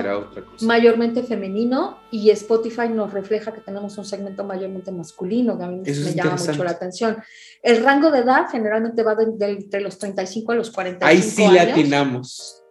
mayormente 0.63 1.23
femenino 1.23 1.99
y 2.11 2.31
Spotify 2.31 2.89
nos 2.89 3.13
refleja 3.13 3.53
que 3.53 3.61
tenemos 3.61 3.99
un 3.99 4.05
segmento 4.05 4.45
mayormente 4.45 4.93
masculino, 4.93 5.59
que 5.59 5.65
a 5.65 5.69
mí 5.69 5.83
Eso 5.85 6.09
me 6.09 6.15
llama 6.15 6.37
mucho 6.37 6.65
la 6.65 6.71
atención. 6.71 7.17
El 7.63 7.83
rango 7.83 8.11
de 8.11 8.21
edad 8.21 8.47
generalmente 8.51 9.03
va 9.03 9.15
de, 9.15 9.27
de 9.37 9.51
entre 9.53 9.81
los 9.81 9.99
35 9.99 10.53
a 10.53 10.55
los 10.55 10.71
45 10.71 11.07
Ahí 11.07 11.23
sí 11.23 11.43
años 11.43 11.55
le 11.55 11.61
atinamos. 11.73 12.63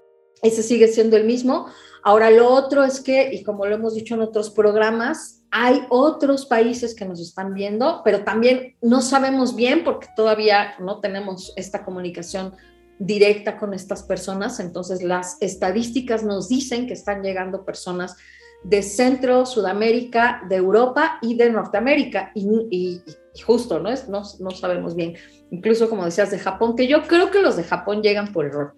ese 0.42 0.64
sigue 0.64 0.88
siendo 0.88 1.18
el 1.18 1.26
mismo. 1.26 1.68
Ahora, 2.04 2.30
lo 2.32 2.50
otro 2.54 2.84
es 2.84 3.02
que, 3.02 3.34
y 3.34 3.44
como 3.44 3.66
lo 3.66 3.76
hemos 3.76 3.96
dicho 3.96 4.16
en 4.16 4.22
otros 4.22 4.50
programas, 4.50 5.44
hay 5.52 5.86
otros 5.90 6.46
países 6.46 6.96
que 6.96 7.06
nos 7.06 7.20
están 7.20 7.54
viendo, 7.54 8.02
pero 8.04 8.24
también 8.24 8.76
no 8.82 9.02
sabemos 9.02 9.56
bien 9.56 9.84
porque 9.84 10.08
todavía 10.16 10.76
no 10.80 11.00
tenemos 11.00 11.54
esta 11.56 11.84
comunicación 11.84 12.54
directa 13.00 13.58
con 13.58 13.74
estas 13.74 14.04
personas. 14.04 14.60
Entonces, 14.60 15.02
las 15.04 15.38
estadísticas 15.42 16.24
nos 16.24 16.50
dicen 16.50 16.86
que 16.88 16.94
están 16.94 17.24
llegando 17.24 17.66
personas 17.66 18.16
de 18.64 18.84
Centro, 18.84 19.46
Sudamérica, 19.46 20.42
de 20.50 20.58
Europa 20.58 21.18
y 21.22 21.36
de 21.36 21.50
Norteamérica. 21.50 22.32
Y, 22.36 22.46
y- 22.70 23.02
justo, 23.44 23.80
¿no? 23.80 23.90
Es, 23.90 24.10
no, 24.10 24.24
no 24.40 24.52
sabemos 24.52 24.96
bien. 24.96 25.16
Incluso, 25.50 25.90
como 25.90 26.04
decías, 26.04 26.30
de 26.30 26.40
Japón, 26.40 26.76
que 26.76 26.88
yo 26.88 27.04
creo 27.04 27.32
que 27.32 27.42
los 27.42 27.56
de 27.56 27.64
Japón 27.64 28.02
llegan 28.02 28.34
por 28.34 28.46
error. 28.46 28.76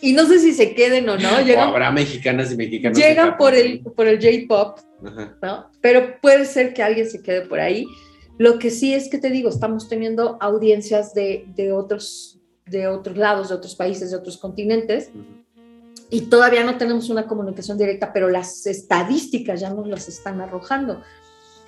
Y 0.00 0.12
no 0.12 0.26
sé 0.26 0.38
si 0.38 0.52
se 0.52 0.74
queden 0.74 1.08
o 1.08 1.16
no, 1.16 1.36
O 1.36 1.40
llegan, 1.40 1.68
habrá 1.68 1.90
mexicanas 1.90 2.52
y 2.52 2.56
mexicanos. 2.56 2.98
llegan 2.98 3.36
por 3.36 3.54
el, 3.54 3.80
por 3.80 4.06
el 4.06 4.18
J-Pop. 4.18 4.78
¿no? 5.42 5.70
Pero 5.80 6.20
puede 6.20 6.44
ser 6.44 6.72
que 6.74 6.82
alguien 6.82 7.08
se 7.08 7.22
quede 7.22 7.42
por 7.42 7.60
ahí. 7.60 7.86
Lo 8.38 8.58
que 8.58 8.70
sí 8.70 8.94
es 8.94 9.08
que 9.08 9.18
te 9.18 9.30
digo, 9.30 9.48
estamos 9.48 9.88
teniendo 9.88 10.36
audiencias 10.40 11.14
de, 11.14 11.46
de 11.54 11.72
otros, 11.72 12.38
de 12.66 12.86
otros 12.88 13.16
lados, 13.16 13.48
de 13.48 13.54
otros 13.54 13.74
países, 13.74 14.10
de 14.10 14.16
otros 14.16 14.36
continentes, 14.38 15.10
y 16.10 16.22
todavía 16.22 16.62
no 16.62 16.76
tenemos 16.76 17.08
una 17.10 17.26
comunicación 17.26 17.78
directa, 17.78 18.12
pero 18.12 18.28
las 18.28 18.66
estadísticas 18.66 19.60
ya 19.60 19.70
nos 19.70 19.88
las 19.88 20.08
están 20.08 20.40
arrojando. 20.40 21.02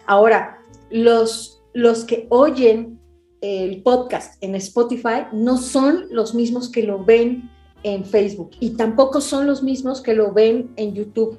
Ahora, 0.06 0.60
los, 0.90 1.60
los 1.72 2.04
que 2.04 2.26
oyen 2.30 3.00
el 3.40 3.82
podcast 3.82 4.42
en 4.42 4.54
Spotify 4.56 5.26
no 5.32 5.58
son 5.58 6.06
los 6.10 6.34
mismos 6.34 6.70
que 6.70 6.82
lo 6.82 7.04
ven 7.04 7.50
en 7.82 8.04
Facebook 8.04 8.50
y 8.60 8.70
tampoco 8.70 9.20
son 9.20 9.46
los 9.46 9.62
mismos 9.62 10.00
que 10.00 10.14
lo 10.14 10.32
ven 10.32 10.70
en 10.76 10.94
YouTube. 10.94 11.38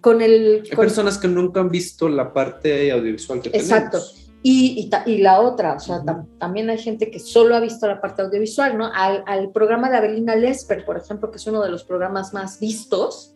Con 0.00 0.20
el, 0.20 0.62
Hay 0.64 0.70
con- 0.70 0.84
personas 0.84 1.16
que 1.18 1.28
nunca 1.28 1.60
han 1.60 1.70
visto 1.70 2.08
la 2.08 2.32
parte 2.32 2.90
audiovisual 2.92 3.40
que 3.40 3.48
Exacto. 3.50 3.98
tenemos. 3.98 4.20
Y, 4.42 4.78
y, 4.78 4.90
ta- 4.90 5.02
y 5.06 5.18
la 5.18 5.40
otra, 5.40 5.74
o 5.76 5.80
sea, 5.80 5.96
Ujú. 5.96 6.06
tam- 6.06 6.26
también 6.38 6.68
hay 6.68 6.76
gente 6.76 7.10
que 7.10 7.18
solo 7.18 7.56
ha 7.56 7.60
visto 7.60 7.86
la 7.86 8.02
parte 8.02 8.20
audiovisual, 8.20 8.76
¿no? 8.76 8.90
Al, 8.92 9.24
al 9.26 9.50
programa 9.52 9.88
de 9.88 9.96
Abelina 9.96 10.36
Lesper, 10.36 10.84
por 10.84 10.98
ejemplo, 10.98 11.30
que 11.30 11.38
es 11.38 11.46
uno 11.46 11.62
de 11.62 11.70
los 11.70 11.84
programas 11.84 12.34
más 12.34 12.60
vistos, 12.60 13.34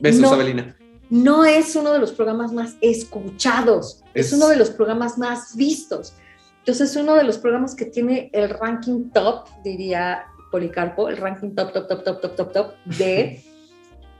Besos, 0.00 0.20
No. 0.20 0.32
Abelina. 0.32 0.76
no 1.08 1.44
es 1.46 1.74
uno 1.76 1.92
de 1.92 1.98
los 1.98 2.12
programas 2.12 2.52
más 2.52 2.76
escuchados, 2.82 4.02
es, 4.12 4.26
Es- 4.26 4.32
uno 4.34 4.48
de 4.48 4.56
los 4.56 4.68
programas 4.70 5.16
más 5.16 5.56
vistos. 5.56 6.12
Entonces, 6.58 6.90
es 6.90 6.96
uno 6.96 7.14
de 7.14 7.24
los 7.24 7.38
programas 7.38 7.74
que 7.74 7.86
tiene 7.86 8.28
el 8.34 8.50
ranking 8.50 9.10
top, 9.10 9.46
diría 9.64 10.24
Policarpo, 10.52 11.08
el 11.08 11.16
ranking 11.16 11.56
top, 11.56 11.72
top, 11.72 11.88
top, 11.88 12.04
top, 12.04 12.20
top, 12.20 12.36
top, 12.36 12.52
top 12.52 12.74
de 12.84 13.42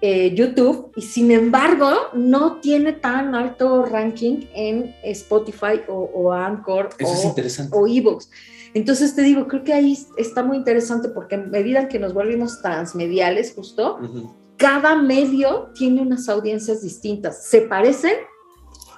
eh, 0.05 0.35
YouTube, 0.35 0.91
y 0.97 1.03
sin 1.03 1.31
embargo, 1.31 1.89
no 2.13 2.57
tiene 2.57 2.93
tan 2.93 3.37
alto 3.37 3.85
ranking 3.85 4.47
en 4.53 4.93
Spotify 5.05 5.81
o, 5.87 6.11
o 6.13 6.33
Anchor 6.33 6.89
Eso 6.99 7.37
es 7.37 7.69
o, 7.71 7.87
ebooks. 7.87 8.29
Entonces 8.75 9.15
te 9.15 9.23
digo, 9.23 9.47
creo 9.47 9.63
que 9.63 9.73
ahí 9.73 9.97
está 10.17 10.43
muy 10.43 10.57
interesante 10.57 11.09
porque 11.09 11.37
en 11.37 11.53
medida 11.53 11.87
que 11.87 12.01
nos 12.01 12.15
volvimos 12.15 12.61
transmediales, 12.63 13.53
justo, 13.55 13.99
Ujú. 14.03 14.35
cada 14.57 14.97
medio 14.97 15.71
tiene 15.75 16.03
unas 16.03 16.29
audiencias 16.29 16.83
distintas. 16.83 17.47
Se 17.47 17.61
parecen, 17.61 18.15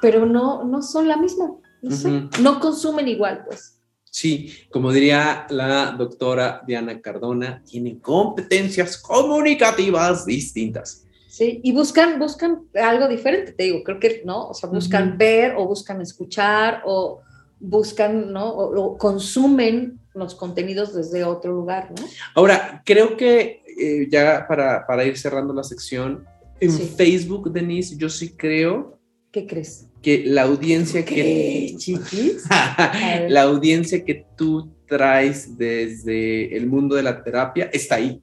pero 0.00 0.24
no, 0.24 0.64
no 0.64 0.80
son 0.80 1.06
la 1.06 1.18
misma. 1.18 1.50
No, 1.82 1.90
sé, 1.94 2.08
Ujú. 2.08 2.28
no 2.40 2.60
consumen 2.60 3.08
igual, 3.08 3.44
pues. 3.46 3.73
Sí, 4.14 4.52
como 4.70 4.92
diría 4.92 5.44
la 5.50 5.90
doctora 5.98 6.62
Diana 6.64 7.00
Cardona, 7.00 7.64
tienen 7.68 7.98
competencias 7.98 8.96
comunicativas 8.96 10.24
distintas. 10.24 11.04
Sí, 11.26 11.58
y 11.64 11.72
buscan, 11.72 12.20
buscan 12.20 12.62
algo 12.80 13.08
diferente, 13.08 13.50
te 13.50 13.64
digo, 13.64 13.82
creo 13.82 13.98
que, 13.98 14.22
¿no? 14.24 14.50
O 14.50 14.54
sea, 14.54 14.70
buscan 14.70 15.18
ver 15.18 15.56
o 15.56 15.66
buscan 15.66 16.00
escuchar 16.00 16.82
o 16.86 17.22
buscan, 17.58 18.32
¿no? 18.32 18.50
O, 18.50 18.84
o 18.84 18.96
consumen 18.96 19.98
los 20.14 20.36
contenidos 20.36 20.94
desde 20.94 21.24
otro 21.24 21.52
lugar, 21.52 21.90
¿no? 21.90 22.06
Ahora, 22.36 22.82
creo 22.86 23.16
que 23.16 23.62
eh, 23.76 24.06
ya 24.08 24.46
para, 24.46 24.86
para 24.86 25.04
ir 25.04 25.18
cerrando 25.18 25.52
la 25.52 25.64
sección, 25.64 26.24
en 26.60 26.70
Sí. 26.70 26.94
Facebook, 26.96 27.52
Denise, 27.52 27.96
yo 27.96 28.08
sí 28.08 28.30
creo 28.36 28.96
¿Qué 29.32 29.44
crees? 29.44 29.88
Que 30.04 30.22
la 30.26 30.42
audiencia 30.42 31.02
¿Qué, 31.04 31.14
que... 31.14 31.74
chiquis? 31.78 32.44
la 33.28 33.42
audiencia 33.42 34.04
que 34.04 34.26
tú 34.36 34.70
traes 34.86 35.56
desde 35.56 36.54
el 36.56 36.66
mundo 36.66 36.94
de 36.94 37.02
la 37.02 37.24
terapia 37.24 37.70
está 37.72 37.94
ahí. 37.96 38.22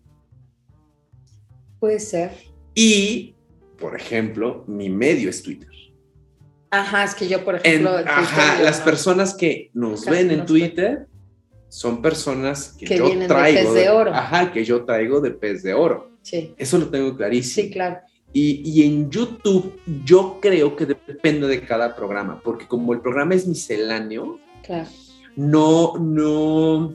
Puede 1.80 2.00
ser. 2.00 2.32
Y, 2.76 3.34
por 3.80 3.96
ejemplo, 3.96 4.63
mi 4.67 4.89
medio 4.89 5.30
es 5.32 5.41
Twitter. 5.41 5.70
Ajá, 6.70 7.04
es 7.04 7.15
que 7.15 7.28
yo, 7.28 7.44
por 7.44 7.56
ejemplo, 7.56 8.00
en 8.00 8.08
ajá, 8.08 8.60
yo 8.60 8.63
las 8.63 8.80
no. 8.80 8.86
personas 8.86 9.34
que 9.34 9.72
nos 9.74 10.06
Casi 10.06 10.17
ven 10.17 10.32
en. 10.32 10.46
Twitter 10.46 11.08
son 11.67 12.02
personas 12.02 12.76
que, 12.78 12.86
Que 12.86 12.98
yo 12.98 13.06
vienen 13.06 13.28
de 13.28 13.28
traigo. 13.28 13.74
pez 13.74 13.74
de 13.74 13.89
oro. 13.89 14.13
Ajá, 14.13 14.54
que 14.54 14.63
yo 14.63 14.86
traigo 14.86 15.20
de 15.20 15.32
pez 15.32 15.63
de 15.63 15.74
oro. 15.74 16.12
Sí, 16.22 16.54
Eso 16.58 16.78
lo 16.78 16.89
tengo 16.89 17.17
clarísimo. 17.17 17.65
sí, 17.65 17.72
claro. 17.74 17.98
Y, 18.34 18.62
y 18.65 18.84
en 18.84 19.10
YouTube 19.12 19.74
yo 20.06 20.39
creo 20.41 20.76
que 20.76 20.86
depende 20.86 21.48
de 21.48 21.62
cada 21.62 21.96
programa, 21.96 22.39
porque 22.44 22.65
como 22.67 22.94
el 22.94 23.02
programa 23.02 23.36
es 23.36 23.46
misceláneo, 23.48 24.39
Claro. 24.63 24.88
no, 25.36 25.94
no, 26.00 26.94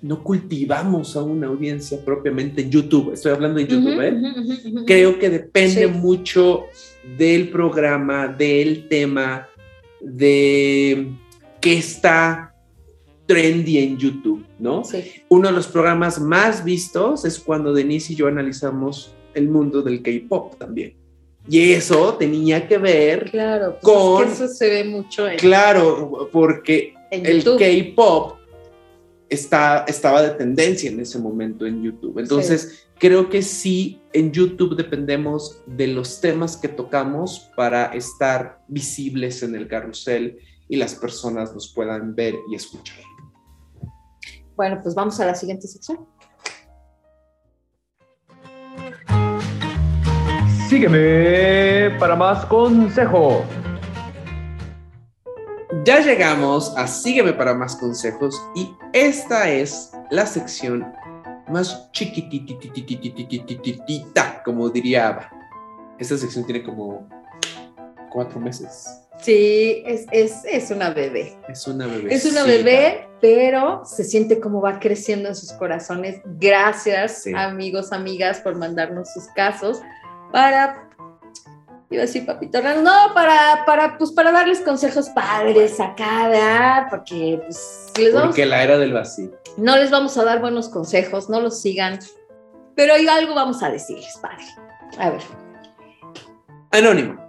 no 0.00 0.22
cultivamos 0.24 1.14
a 1.16 1.22
una 1.22 1.48
audiencia 1.48 2.02
propiamente 2.04 2.62
en 2.62 2.70
YouTube. 2.70 3.12
Estoy 3.12 3.32
hablando 3.32 3.58
de 3.58 3.66
YouTube, 3.66 4.00
¿eh? 4.00 4.84
Creo 4.86 5.18
que 5.18 5.28
depende 5.30 5.82
Sí. 5.82 5.88
mucho 5.88 6.64
del 7.18 7.50
programa, 7.50 8.28
del 8.28 8.88
tema, 8.88 9.48
de 10.00 11.12
qué 11.60 11.78
está 11.78 12.54
trendy 13.26 13.78
en 13.78 13.96
YouTube, 13.98 14.44
¿no? 14.58 14.84
Sí, 14.84 15.04
Uno 15.28 15.48
de 15.48 15.54
los 15.54 15.66
programas 15.68 16.20
más 16.20 16.64
vistos 16.64 17.24
es 17.24 17.38
cuando 17.38 17.72
Denise 17.72 18.12
y 18.12 18.16
yo 18.16 18.26
analizamos 18.26 19.14
el 19.34 19.48
mundo 19.48 19.82
del 19.82 20.02
K-pop 20.02 20.56
también. 20.58 20.96
Y 21.48 21.72
eso 21.72 22.14
tenía 22.14 22.68
que 22.68 22.78
ver, 22.78 23.30
Claro, 23.30 23.78
pues 23.80 23.94
Con- 23.94 24.28
es 24.28 24.38
que 24.38 24.44
eso 24.44 24.54
se 24.54 24.70
ve 24.70 24.84
mucho 24.84 25.28
en, 25.28 25.38
claro, 25.38 26.28
porque 26.32 26.94
en 27.10 27.26
el. 27.26 27.42
K-pop 27.42 28.38
está, 29.28 29.84
estaba 29.88 30.22
de 30.22 30.30
tendencia 30.30 30.90
en 30.90 31.00
ese 31.00 31.18
momento 31.18 31.66
en 31.66 31.82
YouTube. 31.82 32.18
Entonces, 32.18 32.86
creo 32.98 33.28
que 33.28 33.42
sí, 33.42 34.00
en 34.12 34.30
YouTube 34.30 34.76
dependemos 34.76 35.60
de 35.66 35.88
los 35.88 36.20
temas 36.20 36.56
que 36.56 36.68
tocamos 36.68 37.50
para 37.56 37.86
estar 37.86 38.60
visibles 38.68 39.42
en 39.42 39.56
el 39.56 39.66
carrusel 39.66 40.38
y 40.68 40.76
las 40.76 40.94
personas 40.94 41.52
nos 41.54 41.72
puedan 41.74 42.14
ver 42.14 42.34
y 42.50 42.54
escuchar. 42.54 43.00
Bueno, 44.54 44.78
pues 44.82 44.94
vamos 44.94 45.18
a 45.18 45.26
la 45.26 45.34
siguiente 45.34 45.66
sección. 45.66 46.06
Sígueme 50.72 51.92
para 51.98 52.16
más 52.16 52.46
consejo. 52.46 53.44
Ya 55.84 56.00
llegamos 56.00 56.72
a 56.78 56.86
Sígueme 56.86 57.34
para 57.34 57.52
más 57.52 57.76
consejos 57.76 58.42
y 58.54 58.70
esta 58.94 59.50
es 59.50 59.92
la 60.10 60.24
sección 60.24 60.90
más 61.50 61.92
chiquitititititita, 61.92 64.42
como 64.42 64.70
diría 64.70 65.08
Ava. 65.08 65.30
Esta 65.98 66.16
sección 66.16 66.46
tiene 66.46 66.62
como 66.62 67.06
cuatro 68.10 68.40
meses. 68.40 68.98
Sí, 69.18 69.82
es, 69.84 70.06
es, 70.10 70.42
es 70.46 70.70
una 70.70 70.88
bebé. 70.88 71.36
Es 71.50 71.68
una 71.68 71.86
bebé. 71.86 72.14
Es 72.14 72.24
una 72.24 72.44
bebé, 72.44 73.10
pero 73.20 73.84
se 73.84 74.04
siente 74.04 74.40
como 74.40 74.62
va 74.62 74.80
creciendo 74.80 75.28
en 75.28 75.36
sus 75.36 75.52
corazones. 75.52 76.22
Gracias, 76.40 77.24
sí. 77.24 77.32
amigos, 77.36 77.92
amigas, 77.92 78.40
por 78.40 78.56
mandarnos 78.56 79.12
sus 79.12 79.26
casos 79.34 79.82
para, 80.32 80.88
iba 81.90 82.02
a 82.02 82.06
decir 82.06 82.24
papito 82.26 82.60
no, 82.82 83.14
para, 83.14 83.64
para, 83.66 83.98
pues 83.98 84.10
para 84.12 84.32
darles 84.32 84.60
consejos 84.60 85.10
padres 85.10 85.78
acá, 85.78 86.28
¿verdad? 86.28 86.86
Porque 86.90 87.40
pues 87.44 87.92
les 87.98 88.12
vamos, 88.14 88.28
Porque 88.28 88.46
la 88.46 88.62
era 88.64 88.78
del 88.78 88.92
vacío. 88.92 89.30
no 89.56 89.76
les 89.76 89.90
vamos 89.90 90.16
a 90.18 90.24
dar 90.24 90.40
buenos 90.40 90.68
consejos, 90.68 91.28
no 91.28 91.40
los 91.40 91.60
sigan, 91.60 91.98
pero 92.74 92.94
hay 92.94 93.06
algo 93.06 93.34
vamos 93.34 93.62
a 93.62 93.70
decirles, 93.70 94.18
padre. 94.20 94.44
A 94.98 95.10
ver. 95.10 95.20
Anónimo. 96.70 97.20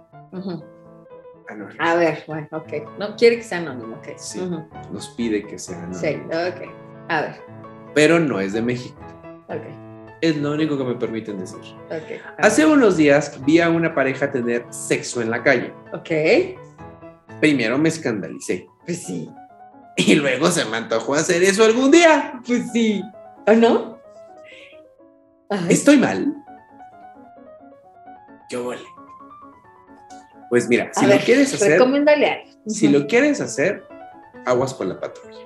Anónimo. 1.48 1.78
A 1.78 1.94
ver, 1.94 2.24
bueno, 2.26 2.48
ok. 2.52 2.98
No 2.98 3.14
quiere 3.16 3.36
que 3.36 3.42
sea 3.42 3.58
anónimo, 3.58 3.96
ok. 3.96 4.08
Sí. 4.16 4.40
Nos 4.90 5.08
pide 5.10 5.46
que 5.46 5.58
sea 5.58 5.76
anónimo. 5.76 6.00
Sí, 6.00 6.16
ok. 6.26 6.70
A 7.08 7.20
ver, 7.20 7.42
Pero 7.94 8.18
no 8.18 8.40
es 8.40 8.54
de 8.54 8.62
México. 8.62 8.98
ok, 9.48 9.60
Es 10.24 10.36
lo 10.38 10.52
único 10.52 10.78
que 10.78 10.84
me 10.84 10.94
permiten 10.94 11.38
decir. 11.38 11.58
ok. 11.58 11.90
a 11.90 11.96
ver. 11.98 12.22
Hace 12.38 12.64
unos 12.64 12.96
días 12.96 13.38
vi 13.44 13.60
a 13.60 13.68
una 13.68 13.94
pareja 13.94 14.32
tener 14.32 14.64
sexo 14.70 15.20
en 15.20 15.30
la 15.30 15.42
calle. 15.42 15.70
Ok. 15.92 16.58
Primero 17.40 17.76
me 17.76 17.90
escandalicé. 17.90 18.66
Pues 18.86 19.02
sí. 19.02 19.28
Y 19.96 20.14
luego 20.14 20.50
se 20.50 20.64
me 20.64 20.78
antojó 20.78 21.14
hacer 21.14 21.42
eso 21.42 21.62
algún 21.62 21.90
día. 21.90 22.40
Pues 22.46 22.72
sí. 22.72 23.02
¿O 23.46 23.52
no? 23.52 23.98
¿Estoy 25.68 25.98
mal? 25.98 26.34
¿Qué 28.48 28.56
huele? 28.56 28.82
Pues 30.48 30.68
mira, 30.68 30.90
a 30.94 31.00
si 31.00 31.06
ver, 31.06 31.18
lo 31.20 31.24
quieres 31.26 31.52
hacer, 31.52 31.72
Recomiéndale 31.72 32.30
algo. 32.30 32.50
si 32.66 32.88
lo 32.88 33.06
quieres 33.06 33.42
hacer, 33.42 33.86
aguas 34.46 34.72
con 34.72 34.88
la 34.88 34.98
patrulla. 34.98 35.38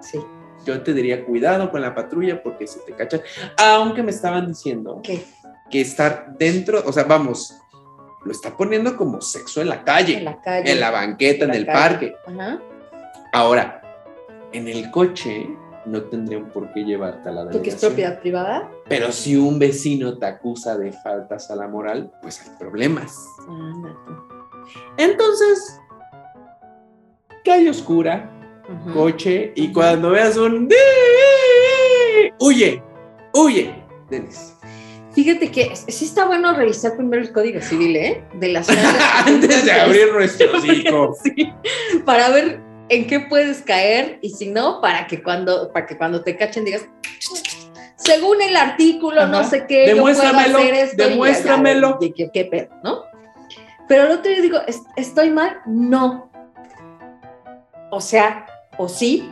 Sí. 0.00 0.18
Yo 0.64 0.82
te 0.82 0.92
diría 0.94 1.24
cuidado 1.24 1.70
con 1.70 1.80
la 1.80 1.94
patrulla 1.94 2.42
porque 2.42 2.66
se 2.66 2.80
te 2.80 2.92
cachan. 2.92 3.20
Aunque 3.56 4.02
me 4.02 4.10
estaban 4.10 4.46
diciendo 4.48 5.00
¿Qué? 5.02 5.24
que 5.70 5.80
estar 5.80 6.34
dentro, 6.38 6.82
o 6.84 6.92
sea, 6.92 7.04
vamos, 7.04 7.54
lo 8.24 8.32
está 8.32 8.56
poniendo 8.56 8.96
como 8.96 9.20
sexo 9.20 9.60
en 9.60 9.68
la 9.68 9.84
calle, 9.84 10.18
En 10.18 10.24
la 10.24 10.40
calle. 10.40 10.70
en 10.72 10.80
la 10.80 10.90
banqueta, 10.90 11.44
en 11.44 11.50
la 11.50 11.56
el 11.56 11.66
calle. 11.66 11.78
parque. 11.78 12.14
Ajá. 12.26 12.60
Ahora, 13.32 13.82
en 14.52 14.66
el 14.68 14.90
coche 14.90 15.48
no 15.86 16.02
tendrían 16.02 16.50
por 16.50 16.72
qué 16.72 16.84
llevarte 16.84 17.28
a 17.28 17.32
la 17.32 17.42
Porque 17.44 17.56
es 17.70 17.80
delegación. 17.80 17.90
propiedad 17.92 18.20
privada. 18.20 18.70
Pero 18.88 19.12
si 19.12 19.36
un 19.36 19.58
vecino 19.58 20.18
te 20.18 20.26
acusa 20.26 20.76
de 20.76 20.92
faltas 20.92 21.50
a 21.50 21.56
la 21.56 21.68
moral, 21.68 22.10
pues 22.20 22.40
hay 22.42 22.50
problemas. 22.58 23.16
Ándate. 23.48 24.12
Entonces, 24.98 25.78
calle 27.44 27.70
oscura, 27.70 28.30
Coche, 28.92 29.52
y 29.56 29.72
cuando 29.72 30.10
veas 30.10 30.36
un... 30.36 30.68
¡Huye! 32.40 32.82
¡Huye! 33.34 33.74
Denis. 34.10 34.54
Fíjate 35.12 35.50
que 35.50 35.74
sí 35.74 36.04
está 36.04 36.26
bueno 36.26 36.54
revisar 36.54 36.96
primero 36.96 37.22
el 37.22 37.32
código 37.32 37.60
civil, 37.60 37.96
¿eh? 37.96 38.22
De 38.34 38.48
la 38.48 38.62
ciudad. 38.64 38.94
Antes 39.26 39.64
de 39.64 39.72
abrir 39.72 40.12
nuestros 40.12 40.64
hijos. 40.64 41.18
Sí, 41.22 41.52
para 42.04 42.28
ver 42.30 42.60
en 42.88 43.06
qué 43.06 43.20
puedes 43.20 43.62
caer 43.62 44.18
y 44.22 44.30
si 44.30 44.48
no, 44.50 44.80
para 44.80 45.06
que 45.06 45.22
cuando, 45.22 45.72
para 45.72 45.86
que 45.86 45.96
cuando 45.98 46.22
te 46.22 46.36
cachen 46.36 46.64
digas, 46.64 46.86
según 47.96 48.40
el 48.42 48.56
artículo, 48.56 49.26
no 49.26 49.44
sé 49.44 49.66
qué, 49.66 49.88
yo 49.88 50.00
puedo 50.00 50.14
Demuéstramelo, 50.14 50.58
hacer 50.58 50.74
esto. 50.74 50.94
y 50.94 50.98
ya, 50.98 51.08
demuéstramelo. 51.08 51.98
y 52.00 52.12
¿Qué, 52.12 52.30
qué 52.32 52.44
pedo, 52.44 52.68
no? 52.84 53.02
Pero 53.88 54.04
el 54.04 54.12
otro 54.12 54.30
día 54.30 54.40
digo, 54.42 54.58
"¿Es- 54.66 54.82
¿estoy 54.96 55.30
mal? 55.30 55.58
No. 55.66 56.30
O 57.90 58.00
sea, 58.00 58.46
o 58.78 58.88
sí. 58.88 59.30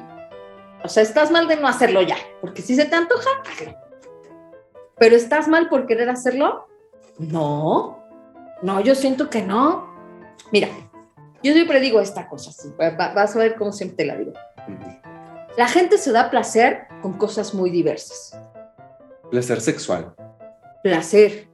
O 0.84 0.88
sea, 0.88 1.02
estás 1.02 1.30
mal 1.30 1.48
de 1.48 1.56
no 1.56 1.66
hacerlo 1.66 2.02
ya, 2.02 2.16
porque 2.40 2.62
si 2.62 2.76
se 2.76 2.84
te 2.84 2.94
antoja, 2.94 3.30
hazlo. 3.50 3.74
Pero 4.98 5.16
estás 5.16 5.48
mal 5.48 5.68
por 5.68 5.86
querer 5.86 6.08
hacerlo? 6.10 6.66
No. 7.18 8.02
No, 8.62 8.80
yo 8.80 8.94
siento 8.94 9.28
que 9.30 9.42
no. 9.42 9.86
Mira, 10.52 10.68
yo 11.42 11.52
siempre 11.52 11.80
digo 11.80 12.00
esta 12.00 12.28
cosa 12.28 12.50
va- 12.80 13.12
vas 13.14 13.34
a 13.36 13.38
ver 13.38 13.56
cómo 13.56 13.72
siempre 13.72 13.96
te 13.98 14.04
la 14.06 14.16
digo. 14.16 14.32
La 15.56 15.68
gente 15.68 15.98
se 15.98 16.12
da 16.12 16.30
placer 16.30 16.86
con 17.02 17.14
cosas 17.14 17.54
muy 17.54 17.70
diversas. 17.70 18.38
Placer 19.30 19.60
sexual. 19.60 20.14
Placer, 20.82 21.48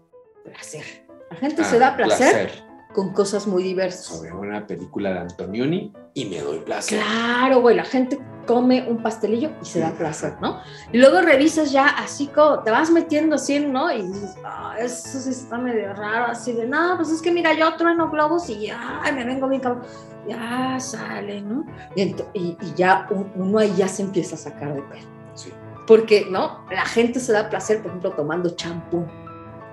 placer. 0.44 0.84
La 1.30 1.36
gente 1.36 1.64
se 1.64 1.76
Ah, 1.76 1.78
da 1.78 1.96
placer, 1.96 2.61
con 2.92 3.12
cosas 3.12 3.46
muy 3.46 3.62
diversas. 3.62 4.06
Sobre 4.06 4.32
una 4.32 4.66
película 4.66 5.12
de 5.12 5.18
Antonioni 5.20 5.92
y 6.14 6.24
me 6.26 6.38
doy 6.40 6.58
placer. 6.60 7.00
Claro, 7.00 7.60
güey, 7.60 7.76
la 7.76 7.84
gente 7.84 8.18
come 8.46 8.86
un 8.88 9.02
pastelillo 9.02 9.50
y 9.62 9.64
se 9.64 9.78
da 9.80 9.92
placer, 9.92 10.34
¿no? 10.40 10.60
Y 10.92 10.98
luego 10.98 11.20
revisas 11.20 11.70
ya 11.70 11.86
así 11.86 12.26
como, 12.26 12.60
te 12.60 12.70
vas 12.72 12.90
metiendo 12.90 13.36
así, 13.36 13.60
¿no? 13.60 13.92
Y 13.92 14.02
dices, 14.02 14.34
ah, 14.44 14.74
eso 14.80 15.20
sí 15.20 15.30
está 15.30 15.58
medio 15.58 15.92
raro, 15.94 16.32
así 16.32 16.52
de, 16.52 16.66
no, 16.66 16.96
pues 16.96 17.10
es 17.10 17.22
que 17.22 17.30
mira, 17.30 17.52
yo 17.54 17.74
trueno 17.76 18.10
globos 18.10 18.48
y 18.50 18.66
ya, 18.66 19.00
me 19.14 19.24
vengo 19.24 19.48
bien 19.48 19.60
cabrón. 19.60 19.84
Ya 20.28 20.78
sale, 20.78 21.40
¿no? 21.40 21.64
Y, 21.96 22.02
y- 22.34 22.56
y 22.60 22.74
ya 22.76 23.06
un- 23.10 23.30
uno 23.34 23.58
ahí 23.58 23.72
ya 23.76 23.88
se 23.88 24.02
empieza 24.02 24.34
a 24.36 24.38
sacar 24.38 24.74
de 24.74 24.82
pedo. 24.82 25.06
Sí. 25.34 25.50
Porque, 25.86 26.26
¿no? 26.30 26.64
La 26.70 26.84
gente 26.84 27.18
se 27.18 27.32
da 27.32 27.48
placer, 27.50 27.78
por 27.78 27.88
ejemplo, 27.88 28.12
tomando 28.12 28.50
champú. 28.50 29.04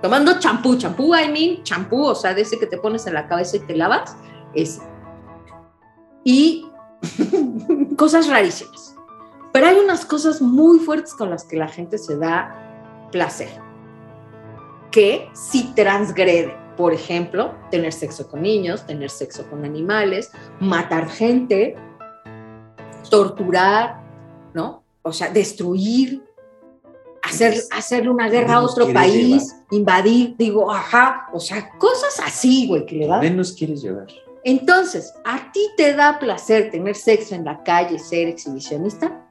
Tomando 0.02 0.38
champú, 0.38 0.76
champú, 0.76 1.14
I 1.14 1.30
mean, 1.30 1.62
champú, 1.62 2.04
o 2.04 2.14
sea, 2.14 2.32
de 2.32 2.42
ese 2.42 2.58
que 2.58 2.66
te 2.66 2.78
pones 2.78 3.06
en 3.06 3.14
la 3.14 3.28
cabeza 3.28 3.56
y 3.56 3.60
te 3.60 3.76
lavas, 3.76 4.16
ese. 4.54 4.80
Y 6.24 6.66
cosas 7.96 8.28
rarísimas. 8.28 8.94
Pero 9.52 9.66
hay 9.66 9.76
unas 9.76 10.04
cosas 10.04 10.40
muy 10.40 10.78
fuertes 10.78 11.14
con 11.14 11.28
las 11.30 11.44
que 11.44 11.56
la 11.56 11.68
gente 11.68 11.98
se 11.98 12.16
da 12.16 13.08
placer, 13.10 13.50
que 14.90 15.28
sí 15.34 15.72
transgrede. 15.74 16.56
Por 16.76 16.94
ejemplo, 16.94 17.54
tener 17.70 17.92
sexo 17.92 18.28
con 18.28 18.42
niños, 18.42 18.86
tener 18.86 19.10
sexo 19.10 19.48
con 19.50 19.64
animales, 19.64 20.30
matar 20.60 21.10
gente, 21.10 21.76
torturar, 23.10 24.00
¿no? 24.54 24.82
O 25.02 25.12
sea, 25.12 25.30
destruir, 25.30 26.22
hacer, 27.30 27.54
hacerle 27.72 28.10
una 28.10 28.28
guerra 28.28 28.54
a 28.54 28.62
otro 28.62 28.92
país, 28.92 29.56
invadir, 29.70 30.34
digo, 30.36 30.70
ajá, 30.70 31.28
o 31.32 31.40
sea, 31.40 31.70
cosas 31.78 32.20
así, 32.24 32.66
güey, 32.68 32.84
que 32.86 32.96
le 32.96 33.06
da 33.06 33.14
¿Dónde 33.16 33.30
nos 33.30 33.52
quieres 33.52 33.82
llevar? 33.82 34.06
entonces, 34.44 35.12
¿a 35.24 35.50
ti 35.52 35.60
te 35.76 35.94
da 35.94 36.18
placer 36.18 36.70
tener 36.70 36.96
sexo 36.96 37.34
en 37.34 37.44
la 37.44 37.62
calle, 37.62 37.98
ser 37.98 38.28
exhibicionista? 38.28 39.26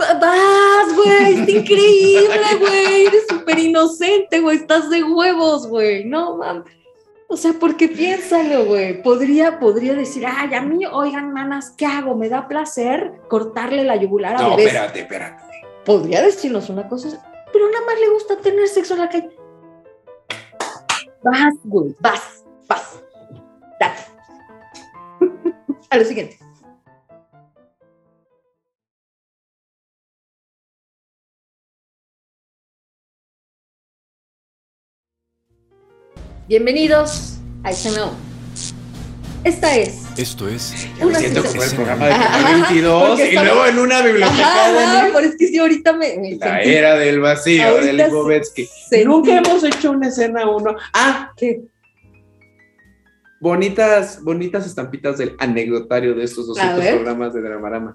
Va- 0.00 0.14
Vas, 0.14 0.94
güey, 0.96 1.34
está 1.40 1.50
increíble, 1.50 2.28
güey, 2.60 3.06
eres 3.06 3.26
súper 3.28 3.58
inocente, 3.58 4.40
güey, 4.40 4.56
estás 4.58 4.90
de 4.90 5.02
huevos, 5.04 5.66
güey, 5.68 6.04
no 6.04 6.36
mames. 6.38 6.64
O 7.26 7.36
sea, 7.36 7.52
porque 7.58 7.88
piénsalo, 7.88 8.66
güey, 8.66 9.02
podría, 9.02 9.58
podría 9.58 9.94
decir, 9.94 10.24
ay, 10.26 10.52
a 10.54 10.60
mí, 10.60 10.84
oigan, 10.86 11.32
manas, 11.32 11.70
¿qué 11.76 11.86
hago? 11.86 12.14
¿Me 12.16 12.28
da 12.28 12.46
placer 12.48 13.12
cortarle 13.28 13.82
la 13.82 13.96
yugular 13.96 14.36
a 14.36 14.42
No, 14.42 14.50
bebés? 14.50 14.66
espérate, 14.66 15.00
espérate. 15.00 15.42
Podría 15.84 16.22
decirnos 16.22 16.70
una 16.70 16.88
cosa, 16.88 17.22
pero 17.52 17.70
nada 17.70 17.84
más 17.84 18.00
le 18.00 18.08
gusta 18.08 18.38
tener 18.38 18.66
sexo 18.68 18.94
en 18.94 19.00
la 19.00 19.08
calle. 19.08 19.30
Vas, 21.22 21.54
güey, 21.64 21.94
vas, 22.00 22.44
vas. 22.66 23.02
Date. 23.78 24.02
A 25.90 25.98
lo 25.98 26.04
siguiente. 26.04 26.38
Bienvenidos 36.46 37.38
a 37.62 37.72
SNO. 37.72 38.33
Esta 39.44 39.76
es. 39.76 40.02
Esto 40.16 40.48
es. 40.48 40.86
Una 41.02 41.18
siento 41.18 41.44
como 41.44 41.62
el 41.62 41.70
programa 41.70 42.06
de 42.06 42.12
Ajá, 42.12 42.38
Canal 42.42 42.62
22 42.62 43.08
porque 43.08 43.24
y 43.24 43.28
estamos- 43.28 43.46
luego 43.52 43.66
en 43.66 43.78
una 43.78 44.00
biblioteca 44.02 44.42
Ajá, 44.42 45.08
pero 45.12 45.26
es 45.28 45.36
que 45.36 45.46
sí, 45.48 45.58
ahorita 45.58 45.92
me, 45.92 46.16
me 46.18 46.36
La 46.36 46.46
sentí- 46.62 46.68
era 46.74 46.94
del 46.96 47.20
vacío 47.20 47.62
Ahorita 47.68 47.86
de 47.86 47.92
Lipovetsky. 47.92 48.68
sentí- 48.90 49.04
Nunca 49.04 49.36
hemos 49.38 49.62
hecho 49.64 49.90
una 49.90 50.08
escena 50.08 50.48
uno. 50.50 50.74
Ah, 50.94 51.30
¿Qué? 51.36 51.60
bonitas, 53.40 54.22
bonitas 54.22 54.64
estampitas 54.66 55.18
del 55.18 55.36
anecdotario 55.38 56.14
de 56.14 56.24
estos 56.24 56.46
200 56.46 56.78
ver. 56.82 56.94
programas 56.94 57.34
de 57.34 57.42
Dramarama. 57.42 57.94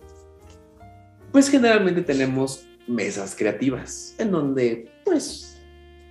Pues 1.31 1.49
generalmente 1.49 2.01
tenemos 2.03 2.65
mesas 2.87 3.35
creativas 3.35 4.13
en 4.19 4.31
donde 4.31 4.91
pues 5.05 5.57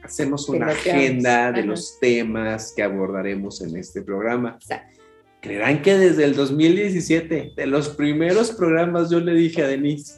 hacemos 0.03 0.49
una 0.49 0.69
agenda 0.69 1.53
de 1.53 1.61
Ajá. 1.61 1.69
los 1.69 1.99
temas 2.01 2.73
que 2.75 2.83
abordaremos 2.83 3.61
en 3.61 3.77
este 3.77 4.03
programa. 4.03 4.57
Exacto. 4.61 4.98
Creerán 5.41 5.83
que 5.83 5.97
desde 5.97 6.25
el 6.25 6.35
2017, 6.35 7.53
de 7.57 7.67
los 7.67 7.91
primeros 7.91 8.51
programas, 8.51 9.11
yo 9.11 9.21
le 9.21 9.35
dije 9.35 9.63
a 9.63 9.69
Denise, 9.69 10.15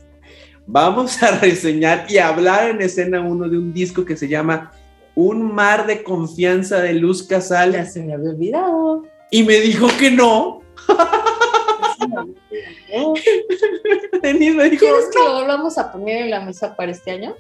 vamos 0.66 1.22
a 1.22 1.38
reseñar 1.40 2.06
y 2.08 2.18
hablar 2.18 2.70
en 2.70 2.80
escena 2.80 3.20
uno 3.20 3.48
de 3.48 3.58
un 3.58 3.72
disco 3.72 4.04
que 4.04 4.16
se 4.16 4.28
llama 4.28 4.72
Un 5.14 5.54
mar 5.54 5.86
de 5.86 6.02
confianza 6.02 6.80
de 6.80 6.94
Luz 6.94 7.22
Casal. 7.22 7.72
Ya 7.72 7.84
se 7.84 8.02
me 8.02 8.14
había 8.14 8.30
olvidado. 8.30 9.04
Y 9.30 9.42
me 9.42 9.60
dijo 9.60 9.88
que 9.98 10.10
no. 10.10 10.62
Denise 14.22 14.54
me 14.56 14.70
dijo, 14.70 14.84
¿Quieres 14.84 15.06
que 15.12 15.18
lo 15.18 15.34
volvamos 15.34 15.78
a 15.78 15.92
poner 15.92 16.22
en 16.24 16.30
la 16.30 16.40
mesa 16.40 16.74
para 16.76 16.92
este 16.92 17.10
año? 17.12 17.34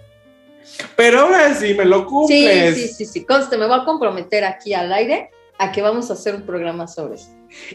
pero 0.94 1.20
ahora 1.20 1.54
sí 1.54 1.74
me 1.74 1.84
lo 1.84 2.00
Sí, 2.00 2.04
cumples. 2.06 2.74
sí, 2.76 2.88
sí, 2.88 3.04
sí. 3.06 3.24
Conste, 3.24 3.56
me 3.56 3.66
voy 3.66 3.78
a 3.80 3.84
comprometer 3.84 4.44
aquí 4.44 4.74
al 4.74 4.92
aire 4.92 5.30
a 5.60 5.72
que 5.72 5.82
vamos 5.82 6.10
a 6.10 6.14
hacer 6.14 6.34
un 6.34 6.42
programa 6.42 6.86
sobre 6.88 7.16
eso. 7.16 7.28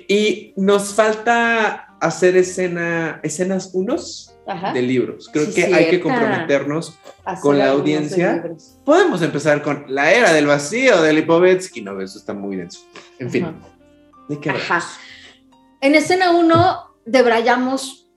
Y 0.07 0.53
nos 0.57 0.93
falta 0.93 1.95
hacer 2.01 2.35
escena, 2.35 3.19
escenas 3.21 3.69
unos 3.73 4.35
Ajá. 4.47 4.73
de 4.73 4.81
libros. 4.81 5.29
Creo 5.31 5.45
Sí, 5.45 5.53
que 5.53 5.65
hay 5.65 5.85
que 5.85 5.89
cierta. 6.01 6.03
comprometernos. 6.03 6.97
Hacer 7.23 7.41
con 7.41 7.59
la 7.59 7.69
audiencia. 7.69 8.43
Podemos 8.83 9.21
empezar 9.21 9.61
con 9.61 9.85
La 9.87 10.11
Era 10.11 10.33
del 10.33 10.47
Vacío 10.47 11.01
de 11.01 11.13
Lipovetsky. 11.13 11.81
No, 11.81 12.01
eso 12.01 12.17
está 12.17 12.33
muy 12.33 12.55
denso. 12.55 12.79
En 13.19 13.29
fin, 13.29 13.45
Ajá. 13.45 13.55
¿de 14.29 14.39
qué 14.39 14.49
Ajá. 14.49 14.83
En 15.81 15.93
escena 15.93 16.31
1 16.31 16.79
debrayamos 17.05 18.09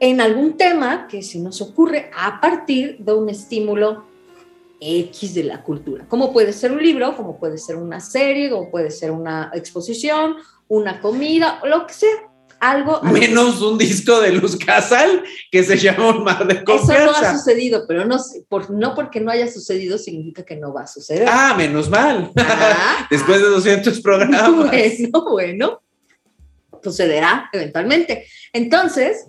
en 0.00 0.20
algún 0.22 0.56
tema 0.56 1.06
que 1.08 1.22
se 1.22 1.38
nos 1.38 1.60
ocurre 1.60 2.10
a 2.16 2.40
partir 2.40 2.96
de 2.98 3.12
un 3.12 3.28
estímulo 3.28 4.04
X 4.80 5.34
de 5.34 5.44
la 5.44 5.62
cultura. 5.62 6.04
Como 6.08 6.32
puede 6.32 6.52
ser 6.52 6.72
un 6.72 6.82
libro, 6.82 7.16
como 7.16 7.38
puede 7.38 7.58
ser 7.58 7.76
una 7.76 8.00
serie, 8.00 8.50
como 8.50 8.70
puede 8.70 8.90
ser 8.90 9.10
una 9.10 9.50
exposición, 9.54 10.36
una 10.68 11.00
comida, 11.00 11.60
lo 11.64 11.86
que 11.86 11.94
sea. 11.94 12.10
Algo. 12.60 13.00
que- 13.02 13.08
Menos 13.08 13.60
un 13.60 13.76
disco 13.76 14.20
de 14.22 14.32
Luz 14.32 14.56
Casal 14.56 15.22
que 15.50 15.62
se 15.64 15.76
llama 15.76 16.08
Un 16.16 16.24
Mar 16.24 16.46
de 16.46 16.54
Eso 16.54 16.64
no 16.66 16.72
ha 16.72 16.76
Confianza. 16.78 17.36
sucedido, 17.36 17.84
pero 17.86 18.06
no, 18.06 18.16
por, 18.48 18.70
no 18.70 18.94
porque 18.94 19.20
no 19.20 19.30
haya 19.30 19.50
sucedido 19.52 19.98
significa 19.98 20.44
que 20.44 20.56
no 20.56 20.72
va 20.72 20.82
a 20.82 20.86
suceder. 20.86 21.26
Ah, 21.30 21.54
menos 21.58 21.90
mal. 21.90 22.30
Ah, 22.38 23.06
Después 23.10 23.42
de 23.42 23.48
200 23.48 24.00
programas. 24.00 24.50
Bueno, 24.70 25.24
bueno, 25.30 25.82
sucederá 26.82 27.50
eventualmente. 27.52 28.26
Entonces, 28.52 29.26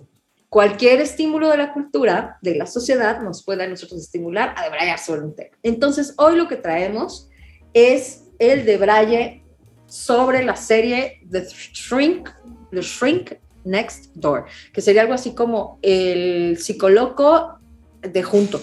cualquier 0.48 1.00
estímulo 1.00 1.48
de 1.50 1.56
la 1.56 1.72
cultura, 1.72 2.38
de 2.42 2.54
la 2.54 2.66
sociedad, 2.66 3.20
nos 3.20 3.44
puede 3.44 3.64
a 3.64 3.68
nosotros 3.68 4.00
estimular 4.00 4.54
a 4.56 4.62
debrayar 4.64 4.98
sobre 4.98 5.22
un 5.22 5.34
tema. 5.34 5.56
Entonces, 5.62 6.14
hoy 6.18 6.36
lo 6.36 6.48
que 6.48 6.56
traemos 6.56 7.28
es 7.74 8.24
el 8.38 8.64
debraye 8.64 9.42
sobre 9.86 10.44
la 10.44 10.56
serie 10.56 11.20
The 11.30 11.42
Shrink, 11.44 12.28
The 12.70 12.80
Shrink 12.80 13.32
Next 13.64 14.12
Door, 14.14 14.46
que 14.72 14.80
sería 14.80 15.02
algo 15.02 15.14
así 15.14 15.34
como 15.34 15.78
el 15.82 16.56
psicoloco 16.58 17.58
de 18.02 18.22
junto. 18.22 18.60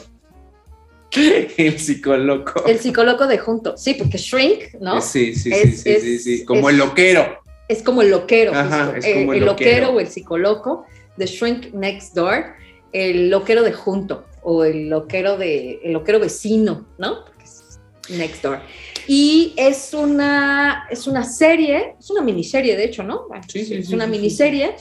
El 1.58 1.78
psicólogo. 1.80 2.66
El 2.66 2.80
psicólogo 2.80 3.28
de 3.28 3.38
junto, 3.38 3.78
sí, 3.78 3.94
porque 3.94 4.18
Shrink, 4.18 4.74
¿no? 4.82 5.00
Sí, 5.00 5.36
sí, 5.36 5.52
sí, 5.52 5.54
Es- 5.54 5.82
sí, 5.82 5.96
sí, 6.02 6.16
es- 6.16 6.24
sí. 6.24 6.46
Como 6.46 6.70
es- 6.70 6.74
el 6.74 6.80
loquero. 6.80 7.38
es 7.68 7.84
como 7.84 8.02
el 8.02 8.10
loquero, 8.10 8.52
Ajá, 8.54 8.86
justo. 8.86 8.98
es 9.00 9.06
Eh, 9.06 9.14
como 9.20 9.34
el 9.34 9.40
el, 9.40 9.46
loquero. 9.46 9.72
loquero 9.72 9.90
o 9.96 10.00
el 10.00 10.08
psicoloco, 10.08 10.86
The 11.18 11.26
Shrink 11.26 11.74
Next 11.74 12.14
Door, 12.16 12.56
el 12.92 13.30
loquero 13.30 13.64
de 13.64 13.74
junto 13.74 14.26
o 14.42 14.64
el 14.64 14.90
loquero 14.90 15.38
de 15.38 15.80
el 15.84 15.94
loquero 15.94 16.20
vecino, 16.20 16.86
¿no? 16.98 17.26
Porque 17.26 17.44
es 17.46 17.80
Next 18.10 18.44
Door. 18.44 18.60
Y 19.08 19.54
es 19.58 19.94
una 19.94 20.86
es 20.90 21.08
una 21.08 21.24
serie, 21.24 21.96
es 22.00 22.10
una 22.10 22.22
miniserie 22.22 22.76
de 22.76 22.84
hecho, 22.86 23.04
¿no? 23.04 23.28
Sí, 23.48 23.66
sí, 23.66 23.76
es 23.76 23.88
sí, 23.88 23.94
una 23.96 24.08
miniserie 24.08 24.76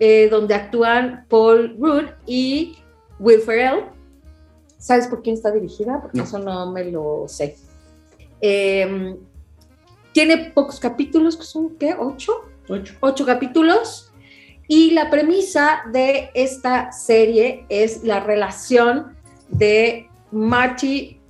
eh, 0.00 0.28
donde 0.30 0.54
actúan 0.54 1.26
Paul 1.28 1.76
Rudd 1.78 2.06
y 2.26 2.76
Will 3.18 3.40
Ferrell. 3.40 3.84
¿Sabes 4.78 5.06
por 5.06 5.22
quién 5.22 5.34
está 5.36 5.50
dirigida? 5.50 6.00
Porque 6.02 6.18
No. 6.18 6.24
eso 6.24 6.38
no 6.38 6.70
me 6.72 6.84
lo 6.90 7.24
sé. 7.26 7.56
Eh, 8.40 9.16
tiene 10.12 10.52
pocos 10.54 10.78
capítulos, 10.78 11.36
que 11.36 11.44
son, 11.44 11.76
¿qué? 11.76 11.94
¿Ocho? 11.98 12.44
Ocho. 12.68 12.94
ocho 13.00 13.24
capítulos. 13.26 14.03
Y 14.68 14.92
la 14.92 15.10
premisa 15.10 15.82
de 15.92 16.30
esta 16.34 16.90
serie 16.92 17.66
es 17.68 18.02
la 18.02 18.20
relación 18.20 19.16
de 19.48 20.08
Marty 20.30 21.20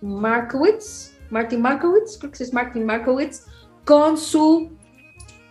Markowitz, 0.00 1.12
Marty 1.30 1.56
Markowitz, 1.56 2.16
creo 2.18 2.30
que 2.30 2.42
es 2.44 2.52
Martin 2.52 2.86
Markowitz, 2.86 3.44
con 3.84 4.16
su 4.16 4.70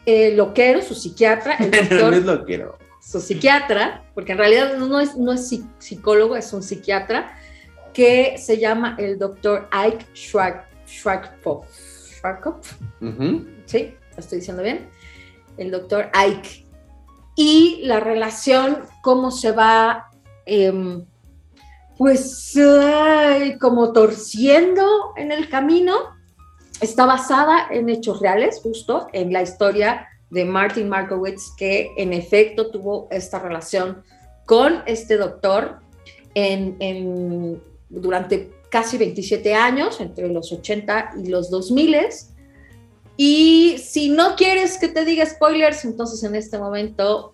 eh, 0.05 0.33
loquero, 0.35 0.81
su 0.81 0.95
psiquiatra, 0.95 1.55
el 1.55 1.71
No 1.71 1.77
es 1.77 1.89
doctor, 1.89 2.39
loquero. 2.39 2.77
su 3.01 3.19
psiquiatra, 3.19 4.03
porque 4.13 4.31
en 4.31 4.37
realidad 4.37 4.77
no 4.77 4.99
es, 4.99 5.15
no 5.17 5.33
es 5.33 5.51
psi- 5.51 5.67
psicólogo, 5.79 6.35
es 6.37 6.51
un 6.53 6.63
psiquiatra, 6.63 7.33
que 7.93 8.37
se 8.37 8.57
llama 8.57 8.95
el 8.99 9.17
doctor 9.17 9.67
Ike 9.71 10.05
Ujú. 13.01 13.45
¿sí? 13.65 13.93
¿Lo 14.13 14.19
estoy 14.19 14.39
diciendo 14.39 14.63
bien? 14.63 14.89
El 15.57 15.71
doctor 15.71 16.09
Ike. 16.13 16.64
Y 17.35 17.81
la 17.83 17.99
relación, 17.99 18.83
cómo 19.01 19.31
se 19.31 19.51
va, 19.51 20.09
em, 20.45 21.05
pues, 21.97 22.53
como 23.59 23.93
torciendo 23.93 25.13
en 25.17 25.31
el 25.31 25.49
camino, 25.49 25.95
está 26.81 27.05
basada 27.05 27.67
en 27.69 27.89
hechos 27.89 28.19
reales, 28.19 28.59
justo 28.61 29.07
en 29.13 29.31
la 29.33 29.41
historia 29.41 30.07
de 30.29 30.45
Martin 30.45 30.89
Markowitz, 30.89 31.53
que 31.57 31.91
en 31.97 32.13
efecto 32.13 32.69
tuvo 32.71 33.07
esta 33.11 33.39
relación 33.39 34.03
con 34.45 34.83
este 34.85 35.17
doctor 35.17 35.79
durante 37.89 38.51
casi 38.69 38.97
27 38.97 39.53
años, 39.55 40.01
entre 40.01 40.27
los 40.27 40.51
80 40.51 41.13
y 41.23 41.27
los 41.27 41.49
2000. 41.49 41.95
Y 43.17 43.77
si 43.77 44.09
no 44.09 44.35
quieres 44.35 44.77
que 44.77 44.87
te 44.89 45.05
diga 45.05 45.25
spoilers, 45.25 45.85
entonces 45.85 46.23
en 46.23 46.35
este 46.35 46.57
momento 46.57 47.33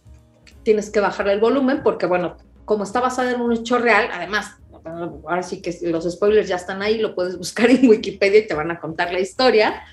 tienes 0.64 0.90
que 0.90 1.00
bajarle 1.00 1.34
el 1.34 1.40
volumen, 1.40 1.82
porque 1.84 2.06
bueno, 2.06 2.38
como 2.66 2.84
está 2.84 3.00
basada 3.00 3.32
en 3.32 3.42
un 3.42 3.52
hecho 3.54 3.80
real, 3.80 4.10
además, 4.14 4.58
ahora 4.86 5.44
sí 5.44 5.62
que 5.62 5.76
los 5.84 6.10
spoilers 6.12 6.48
ya 6.48 6.56
están 6.58 6.82
ahí, 6.82 6.98
lo 7.00 7.16
puedes 7.16 7.38
buscar 7.38 7.70
en 7.70 7.88
Wikipedia 7.90 8.40
y 8.40 8.48
te 8.48 8.54
van 8.54 8.70
a 8.72 8.80
contar 8.80 9.12
la 9.12 9.20
historia. 9.20 9.84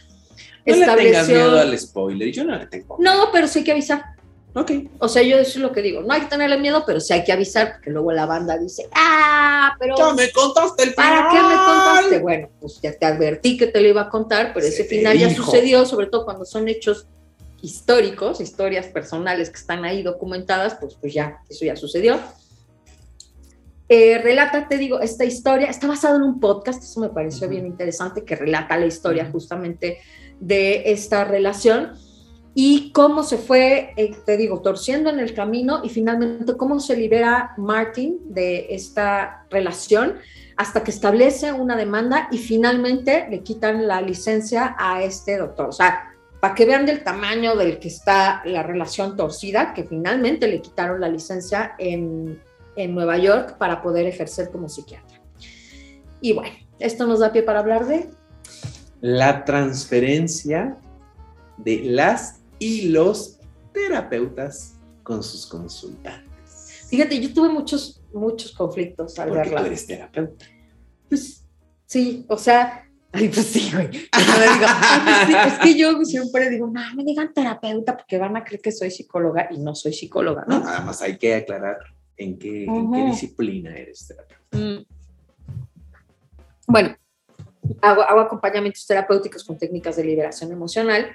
No 0.66 0.74
le 0.76 0.80
tengas 0.84 0.88
Estableció- 0.98 1.34
miedo 1.34 1.58
al 1.60 1.78
spoiler. 1.78 2.30
Yo 2.32 2.44
no 2.44 2.56
le 2.58 2.66
tengo. 2.66 2.96
No, 3.00 3.30
pero 3.32 3.46
sí 3.48 3.60
hay 3.60 3.64
que 3.64 3.72
avisar. 3.72 4.04
Ok. 4.58 4.72
O 4.98 5.08
sea, 5.08 5.22
yo 5.22 5.36
eso 5.38 5.50
es 5.50 5.56
lo 5.62 5.70
que 5.70 5.82
digo. 5.82 6.02
No 6.02 6.12
hay 6.12 6.22
que 6.22 6.26
tenerle 6.26 6.58
miedo, 6.58 6.82
pero 6.84 6.98
sí 7.00 7.12
hay 7.12 7.22
que 7.22 7.32
avisar, 7.32 7.74
porque 7.74 7.90
luego 7.90 8.10
la 8.10 8.26
banda 8.26 8.58
dice, 8.58 8.88
ah, 8.92 9.72
pero 9.78 9.94
Ya 9.96 10.12
me 10.14 10.32
contaste 10.32 10.82
el 10.82 10.94
¿para 10.94 11.28
final. 11.28 11.30
qué 11.30 11.42
me 11.48 11.54
contaste? 11.54 12.18
Bueno, 12.18 12.48
pues 12.60 12.80
ya 12.82 12.92
te 12.92 13.06
advertí 13.06 13.56
que 13.56 13.68
te 13.68 13.80
lo 13.80 13.88
iba 13.88 14.02
a 14.02 14.08
contar, 14.08 14.52
pero 14.52 14.66
Se 14.66 14.72
ese 14.72 14.84
final 14.84 15.16
ya 15.16 15.32
sucedió, 15.32 15.86
sobre 15.86 16.06
todo 16.08 16.24
cuando 16.24 16.44
son 16.44 16.66
hechos 16.66 17.06
históricos, 17.62 18.40
historias 18.40 18.86
personales 18.86 19.50
que 19.50 19.56
están 19.58 19.84
ahí 19.84 20.02
documentadas, 20.02 20.74
pues, 20.80 20.96
pues 21.00 21.14
ya, 21.14 21.38
eso 21.48 21.64
ya 21.64 21.76
sucedió. 21.76 22.18
Eh, 23.88 24.18
relata, 24.18 24.68
te 24.68 24.76
digo, 24.76 25.00
esta 25.00 25.24
historia, 25.24 25.68
está 25.68 25.86
basado 25.86 26.16
en 26.16 26.22
un 26.22 26.40
podcast, 26.40 26.82
eso 26.82 27.00
me 27.00 27.08
pareció 27.08 27.46
Ujú. 27.46 27.54
bien 27.54 27.66
interesante, 27.66 28.24
que 28.24 28.36
relata 28.36 28.76
la 28.76 28.86
historia 28.86 29.28
justamente 29.30 29.98
de 30.40 30.90
esta 30.92 31.24
relación 31.24 31.92
y 32.60 32.90
cómo 32.90 33.22
se 33.22 33.38
fue, 33.38 33.92
eh, 33.96 34.16
te 34.26 34.36
digo, 34.36 34.62
torciendo 34.62 35.10
en 35.10 35.20
el 35.20 35.32
camino 35.32 35.80
y 35.84 35.90
finalmente 35.90 36.56
cómo 36.56 36.80
se 36.80 36.96
libera 36.96 37.54
Martin 37.56 38.18
de 38.24 38.66
esta 38.70 39.46
relación 39.48 40.16
hasta 40.56 40.82
que 40.82 40.90
establece 40.90 41.52
una 41.52 41.76
demanda 41.76 42.26
y 42.32 42.38
finalmente 42.38 43.28
le 43.30 43.44
quitan 43.44 43.86
la 43.86 44.00
licencia 44.00 44.74
a 44.76 45.04
este 45.04 45.38
doctor. 45.38 45.68
O 45.68 45.72
sea, 45.72 46.12
para 46.40 46.56
que 46.56 46.66
vean 46.66 46.84
del 46.84 47.04
tamaño 47.04 47.54
del 47.54 47.78
que 47.78 47.86
está 47.86 48.42
la 48.44 48.64
relación 48.64 49.16
torcida, 49.16 49.72
que 49.72 49.84
finalmente 49.84 50.48
le 50.48 50.60
quitaron 50.60 51.00
la 51.00 51.08
licencia 51.08 51.76
en, 51.78 52.42
en 52.74 52.92
Nueva 52.92 53.18
York 53.18 53.56
para 53.56 53.80
poder 53.80 54.04
ejercer 54.04 54.50
como 54.50 54.68
psiquiatra. 54.68 55.20
Y 56.20 56.32
bueno, 56.32 56.56
esto 56.80 57.06
nos 57.06 57.20
da 57.20 57.30
pie 57.30 57.44
para 57.44 57.60
hablar 57.60 57.86
de 57.86 58.10
la 59.00 59.44
transferencia 59.44 60.76
de 61.56 61.82
las 61.84 62.37
y 62.58 62.88
los 62.88 63.38
terapeutas 63.72 64.76
con 65.02 65.22
sus 65.22 65.46
consultantes. 65.46 66.86
Fíjate, 66.88 67.20
yo 67.20 67.32
tuve 67.32 67.48
muchos, 67.48 68.02
muchos 68.12 68.52
conflictos 68.52 69.18
al 69.18 69.28
tú 69.28 69.34
verla. 69.34 69.66
eres 69.66 69.86
terapeuta. 69.86 70.46
Pues 71.08 71.44
sí, 71.86 72.24
o 72.28 72.36
sea, 72.36 72.86
ay, 73.12 73.28
pues 73.28 73.46
sí, 73.46 73.70
güey. 73.72 73.88
Digo, 73.90 74.08
pues 74.10 75.26
sí, 75.26 75.34
es 75.46 75.58
que 75.58 75.78
yo 75.78 76.04
siempre 76.04 76.50
digo, 76.50 76.66
no, 76.66 76.80
me 76.94 77.04
digan 77.04 77.32
terapeuta 77.32 77.96
porque 77.96 78.18
van 78.18 78.36
a 78.36 78.44
creer 78.44 78.60
que 78.60 78.72
soy 78.72 78.90
psicóloga 78.90 79.48
y 79.50 79.58
no 79.58 79.74
soy 79.74 79.92
psicóloga, 79.92 80.44
No, 80.48 80.60
nada 80.60 80.80
más 80.80 81.02
hay 81.02 81.18
que 81.18 81.34
aclarar 81.34 81.78
en 82.16 82.38
qué, 82.38 82.64
en 82.64 82.92
qué 82.92 83.04
disciplina 83.04 83.76
eres 83.76 84.06
terapeuta. 84.06 84.56
Mm. 84.56 84.84
Bueno, 86.66 86.96
hago, 87.80 88.02
hago 88.02 88.20
acompañamientos 88.20 88.86
terapéuticos 88.86 89.44
con 89.44 89.56
técnicas 89.58 89.96
de 89.96 90.04
liberación 90.04 90.52
emocional, 90.52 91.10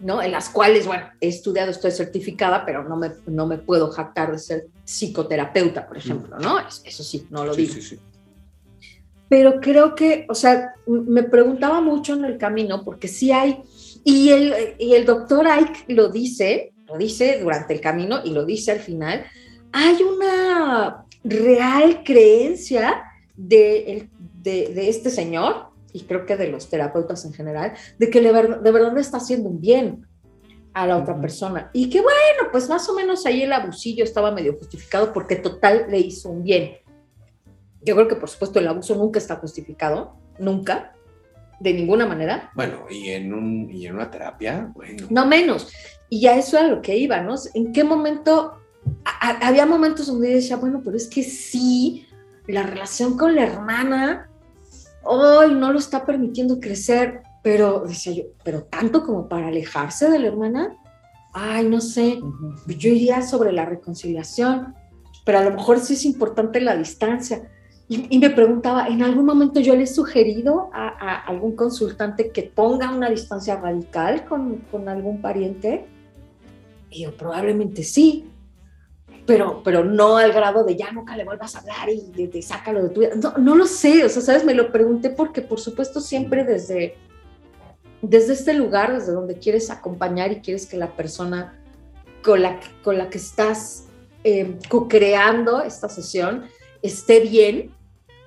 ¿no? 0.00 0.22
En 0.22 0.32
las 0.32 0.48
cuales, 0.48 0.86
bueno, 0.86 1.04
he 1.20 1.28
estudiado, 1.28 1.70
estoy 1.70 1.90
certificada, 1.90 2.64
pero 2.64 2.84
no 2.88 2.96
me, 2.96 3.10
no 3.26 3.46
me 3.46 3.58
puedo 3.58 3.90
jactar 3.90 4.32
de 4.32 4.38
ser 4.38 4.66
psicoterapeuta, 4.84 5.86
por 5.86 5.96
ejemplo, 5.98 6.38
¿no? 6.38 6.58
Es- 6.58 6.82
Eso 6.84 7.02
sí, 7.04 7.26
no 7.30 7.44
lo 7.44 7.54
Sí, 7.54 7.62
digo. 7.62 7.74
sí, 7.74 7.82
sí. 7.82 7.98
Pero 9.28 9.60
creo 9.60 9.94
que, 9.94 10.26
o 10.28 10.34
sea, 10.34 10.74
me 10.86 11.22
preguntaba 11.22 11.80
mucho 11.80 12.14
en 12.14 12.24
el 12.24 12.36
camino, 12.36 12.84
porque 12.84 13.06
sí 13.06 13.30
hay, 13.30 13.62
y 14.02 14.30
el, 14.30 14.74
y 14.78 14.94
el 14.94 15.04
doctor 15.06 15.46
Ike 15.46 15.84
lo 15.88 16.08
dice, 16.08 16.72
lo 16.88 16.98
dice 16.98 17.38
durante 17.40 17.72
el 17.74 17.80
camino 17.80 18.20
y 18.24 18.30
lo 18.32 18.44
dice 18.44 18.72
al 18.72 18.80
final, 18.80 19.24
hay 19.72 20.02
una 20.02 21.04
real 21.22 22.02
creencia 22.04 23.04
de, 23.36 24.08
de, 24.42 24.72
de 24.74 24.88
este 24.88 25.10
señor, 25.10 25.69
y 25.92 26.02
creo 26.02 26.26
que 26.26 26.36
de 26.36 26.48
los 26.48 26.68
terapeutas 26.68 27.24
en 27.24 27.32
general, 27.32 27.72
de 27.98 28.10
que 28.10 28.20
de 28.20 28.32
verdad 28.32 28.94
le 28.94 29.00
está 29.00 29.16
haciendo 29.18 29.48
un 29.48 29.60
bien 29.60 30.06
a 30.72 30.86
la 30.86 30.96
otra 30.98 31.14
Ujú. 31.14 31.22
persona. 31.22 31.70
Y 31.72 31.90
que 31.90 32.00
bueno, 32.00 32.50
pues 32.52 32.68
más 32.68 32.88
o 32.88 32.94
menos 32.94 33.26
ahí 33.26 33.42
el 33.42 33.52
abusillo 33.52 34.04
estaba 34.04 34.30
medio 34.30 34.54
justificado 34.56 35.12
porque 35.12 35.36
total 35.36 35.86
le 35.88 35.98
hizo 35.98 36.28
un 36.30 36.44
bien. 36.44 36.76
Yo 37.82 37.94
creo 37.96 38.08
que 38.08 38.16
por 38.16 38.28
supuesto 38.28 38.58
el 38.58 38.68
abuso 38.68 38.94
nunca 38.94 39.18
está 39.18 39.36
justificado, 39.36 40.14
nunca, 40.38 40.92
de 41.60 41.74
ninguna 41.74 42.06
manera, 42.06 42.50
Bueno, 42.54 42.86
y 42.88 43.08
en, 43.10 43.34
un, 43.34 43.70
y 43.70 43.86
en 43.86 43.94
una 43.94 44.10
terapia, 44.10 44.70
bueno. 44.74 45.06
no 45.10 45.26
menos. 45.26 45.70
Y 46.08 46.20
ya 46.22 46.36
eso 46.36 46.56
era 46.58 46.68
lo 46.68 46.80
que 46.80 46.96
iba, 46.96 47.20
¿no? 47.20 47.34
¿En 47.54 47.72
qué 47.72 47.84
momento? 47.84 48.56
a- 49.04 49.28
a- 49.28 49.48
había 49.48 49.66
momentos 49.66 50.06
donde 50.06 50.30
yo 50.30 50.36
decía, 50.36 50.56
bueno, 50.56 50.80
pero 50.82 50.96
es 50.96 51.06
que 51.06 51.22
sí, 51.22 52.06
la 52.46 52.62
relación 52.62 53.16
con 53.18 53.34
la 53.34 53.42
hermana, 53.44 54.29
hoy 55.02 55.54
no 55.54 55.72
lo 55.72 55.78
está 55.78 56.04
permitiendo 56.04 56.60
crecer, 56.60 57.22
pero 57.42 57.84
decía 57.86 58.12
yo, 58.12 58.24
pero 58.44 58.64
tanto 58.64 59.02
como 59.02 59.28
para 59.28 59.48
alejarse 59.48 60.10
de 60.10 60.18
la 60.18 60.28
hermana, 60.28 60.76
ay, 61.32 61.68
no 61.68 61.80
sé, 61.80 62.18
Ujú. 62.22 62.54
yo 62.66 62.90
iría 62.90 63.22
sobre 63.22 63.52
la 63.52 63.64
reconciliación, 63.64 64.74
pero 65.24 65.38
a 65.38 65.44
lo 65.44 65.52
mejor 65.52 65.78
sí 65.80 65.94
es 65.94 66.04
importante 66.04 66.60
la 66.60 66.76
distancia. 66.76 67.50
Y, 67.88 68.06
y 68.08 68.18
me 68.20 68.30
preguntaba, 68.30 68.86
¿en 68.86 69.02
algún 69.02 69.26
momento 69.26 69.58
yo 69.58 69.74
le 69.74 69.82
he 69.82 69.86
sugerido 69.86 70.70
a, 70.72 70.88
a 70.88 71.26
algún 71.26 71.56
consultante 71.56 72.30
que 72.30 72.44
ponga 72.44 72.94
una 72.94 73.10
distancia 73.10 73.56
radical 73.56 74.26
con, 74.26 74.58
con 74.70 74.88
algún 74.88 75.20
pariente? 75.20 75.86
Y 76.88 77.02
yo, 77.02 77.16
probablemente 77.16 77.82
sí, 77.82 78.29
pero, 79.26 79.62
pero 79.62 79.84
no 79.84 80.16
al 80.16 80.32
grado 80.32 80.64
de 80.64 80.76
ya 80.76 80.90
nunca 80.92 81.16
le 81.16 81.24
vuelvas 81.24 81.54
a 81.54 81.60
hablar 81.60 81.88
y 81.88 82.10
de, 82.12 82.28
de 82.28 82.42
sácalo 82.42 82.82
de 82.82 82.88
tu 82.90 83.00
vida. 83.00 83.10
No, 83.16 83.34
no 83.38 83.54
lo 83.54 83.66
sé, 83.66 84.04
o 84.04 84.08
sea, 84.08 84.22
¿sabes? 84.22 84.44
Me 84.44 84.54
lo 84.54 84.72
pregunté 84.72 85.10
porque, 85.10 85.42
por 85.42 85.60
supuesto, 85.60 86.00
siempre 86.00 86.44
desde, 86.44 86.96
desde 88.02 88.32
este 88.32 88.54
lugar, 88.54 88.92
desde 88.92 89.12
donde 89.12 89.38
quieres 89.38 89.70
acompañar 89.70 90.32
y 90.32 90.40
quieres 90.40 90.66
que 90.66 90.76
la 90.76 90.92
persona 90.96 91.58
con 92.22 92.42
la, 92.42 92.60
con 92.82 92.98
la 92.98 93.08
que 93.08 93.18
estás 93.18 93.84
eh, 94.24 94.58
co-creando 94.68 95.62
esta 95.62 95.88
sesión 95.88 96.44
esté 96.82 97.20
bien, 97.20 97.72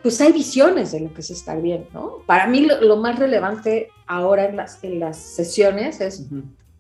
pues 0.02 0.20
hay 0.22 0.32
visiones 0.32 0.92
de 0.92 1.00
lo 1.00 1.14
que 1.14 1.22
es 1.22 1.30
estar 1.30 1.62
bien, 1.62 1.88
¿no? 1.94 2.20
Para 2.26 2.48
mí 2.48 2.62
lo, 2.62 2.82
lo 2.82 2.98
más 2.98 3.20
relevante 3.20 3.90
ahora 4.06 4.46
en 4.46 4.58
las, 4.58 4.84
en 4.84 5.00
las 5.00 5.18
sesiones 5.18 6.02
es 6.02 6.26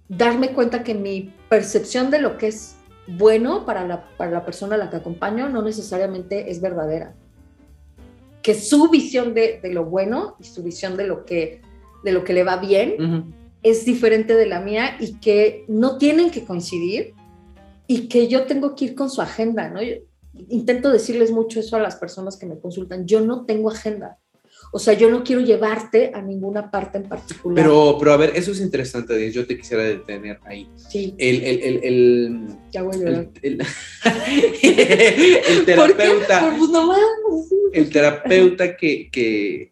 darme 0.09 0.51
cuenta 0.51 0.84
que 0.84 0.93
mi 0.93 1.34
percepción 1.49 2.11
de 2.11 2.20
lo 2.20 2.38
que 2.38 2.47
es 2.47 2.76
bueno 3.08 3.66
para 3.66 3.86
la, 3.86 4.10
para 4.18 4.32
la 4.32 4.45
persona 4.45 4.76
a 4.76 4.78
la 4.78 4.89
que 4.89 4.97
acompaño 4.97 5.49
no 5.49 5.62
necesariamente 5.62 6.51
es 6.51 6.62
verdadera. 6.62 7.16
Que 8.41 8.54
su 8.54 8.89
visión 8.89 9.34
de, 9.34 9.60
de 9.62 9.74
lo 9.74 9.86
bueno 9.86 10.36
y 10.39 10.43
su 10.45 10.64
visión 10.64 10.97
de 10.97 11.08
lo 11.08 11.26
que, 11.26 11.62
de 12.04 12.12
lo 12.12 12.24
que 12.24 12.34
le 12.34 12.43
va 12.43 12.58
bien 12.58 13.34
es 13.64 13.86
diferente 13.86 14.36
de 14.36 14.45
la 14.45 14.60
mía 14.60 14.97
y 14.99 15.20
que 15.20 15.64
no 15.68 15.97
tienen 15.97 16.30
que 16.30 16.43
coincidir 16.43 17.14
y 17.88 18.08
que 18.10 18.28
yo 18.28 18.45
tengo 18.45 18.76
que 18.76 18.86
ir 18.86 18.95
con 18.95 19.10
su 19.10 19.22
agenda, 19.22 19.70
¿no? 19.70 19.82
Yo 19.82 19.95
intento 20.49 20.91
decirles 20.91 21.32
mucho 21.32 21.60
eso 21.60 21.76
a 21.78 21.80
las 21.80 21.95
personas 21.95 22.38
que 22.38 22.45
me 22.45 22.60
consultan, 22.60 23.06
yo 23.06 23.22
no 23.22 23.45
tengo 23.45 23.70
agenda. 23.70 24.20
O 24.76 24.80
sea, 24.80 24.93
yo 24.95 25.07
no 25.09 25.24
quiero 25.24 25.41
llevarte 25.41 26.11
a 26.15 26.21
ninguna 26.21 26.71
parte 26.71 26.97
en 26.97 27.03
particular. 27.07 27.55
Pero, 27.63 27.95
pero 27.99 28.11
a 28.13 28.17
ver, 28.17 28.32
eso 28.36 28.51
es 28.51 28.59
interesante, 28.59 29.32
yo 29.32 29.45
te 29.45 29.55
quisiera 29.55 29.84
detener 29.84 30.39
ahí. 30.45 30.67
sí, 30.76 31.13
El, 31.19 31.43
el, 31.43 31.59
el, 31.61 31.84
el, 31.84 32.47
ya 32.71 32.82
voy 32.82 32.95
a 32.95 32.99
llorar. 32.99 33.28
el, 33.43 33.57
terapeuta, 35.65 36.39
¿Por 36.41 36.51
qué? 36.51 36.57
Pues 36.57 36.69
no 36.71 36.88
mames, 36.88 37.49
sí. 37.49 37.55
el 37.74 37.89
terapeuta 37.89 38.76
que, 38.76 39.09
que, 39.11 39.71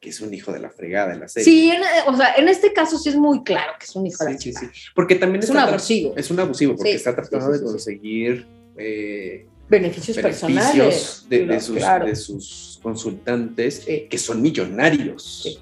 que 0.00 0.08
es 0.10 0.20
un 0.20 0.32
hijo 0.34 0.52
de 0.52 0.60
la 0.60 0.70
fregada 0.70 1.14
en 1.14 1.20
la 1.20 1.28
serie. 1.28 1.44
Sí, 1.44 1.70
en- 1.70 1.82
o 2.06 2.16
sea, 2.16 2.34
en 2.36 2.48
este 2.48 2.72
caso 2.72 2.98
sí 2.98 3.08
es 3.08 3.16
muy 3.16 3.42
claro 3.42 3.72
que 3.78 3.86
es 3.86 3.96
un 3.96 4.06
hijo 4.06 4.24
de 4.24 4.32
la 4.32 4.38
sí, 4.38 4.52
sí, 4.52 4.58
chica. 4.60 4.70
sí. 4.74 4.80
Porque 4.94 5.14
también 5.16 5.42
Es 5.42 5.50
un 5.50 5.56
abusivo. 5.58 6.14
Es 6.16 6.30
un 6.30 6.40
abusivo 6.40 6.76
porque 6.76 6.92
está 6.94 7.14
tratando 7.14 7.50
de 7.52 7.62
conseguir 7.62 8.46
eh, 8.76 9.46
Beneficios, 9.68 10.16
personales. 10.18 11.26
de, 11.28 11.46
de 11.46 11.60
sus, 11.60 11.76
claro. 11.76 12.06
de 12.06 12.14
sus 12.16 12.78
consultantes 12.82 13.82
Sí. 13.84 14.06
que 14.08 14.16
son 14.18 14.40
millonarios. 14.40 15.42
Sí. 15.42 15.58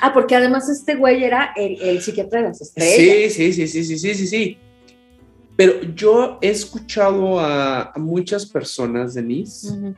Ah, 0.00 0.12
porque 0.12 0.34
además 0.34 0.68
este 0.68 0.96
güey 0.96 1.22
era 1.22 1.52
el, 1.56 1.80
el 1.80 2.02
psiquiatra 2.02 2.40
de 2.42 2.48
las 2.48 2.60
estrellas. 2.60 3.32
Sí, 3.32 3.52
sí, 3.52 3.66
sí, 3.68 3.84
sí, 3.84 3.98
sí, 3.98 4.14
sí, 4.14 4.26
sí. 4.26 4.58
Pero 5.56 5.82
yo 5.94 6.38
he 6.40 6.48
escuchado 6.48 7.38
a, 7.38 7.92
a 7.92 7.98
muchas 7.98 8.46
personas, 8.46 9.14
Denise, 9.14 9.94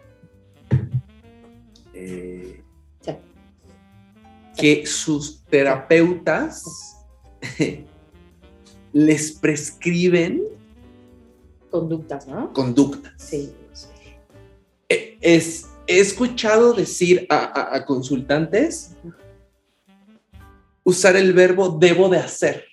eh, 1.95 2.61
Sí. 3.01 3.13
que 4.57 4.87
sus 4.87 5.43
terapeutas 5.45 6.65
les 8.93 9.33
prescriben 9.33 10.43
Conductas, 11.73 12.29
¿no? 12.29 12.53
conductas. 12.53 13.13
Sí. 13.17 13.53
Eh, 14.89 15.17
Es, 15.21 15.67
he 15.89 15.99
escuchado 15.99 16.73
decir 16.75 17.27
a, 17.31 17.37
a- 17.37 17.77
a 17.77 17.85
consultantes 17.87 18.93
usar 20.85 21.17
el 21.17 21.33
verbo 21.33 21.71
debo 21.71 22.09
de 22.09 22.19
hacer. 22.19 22.65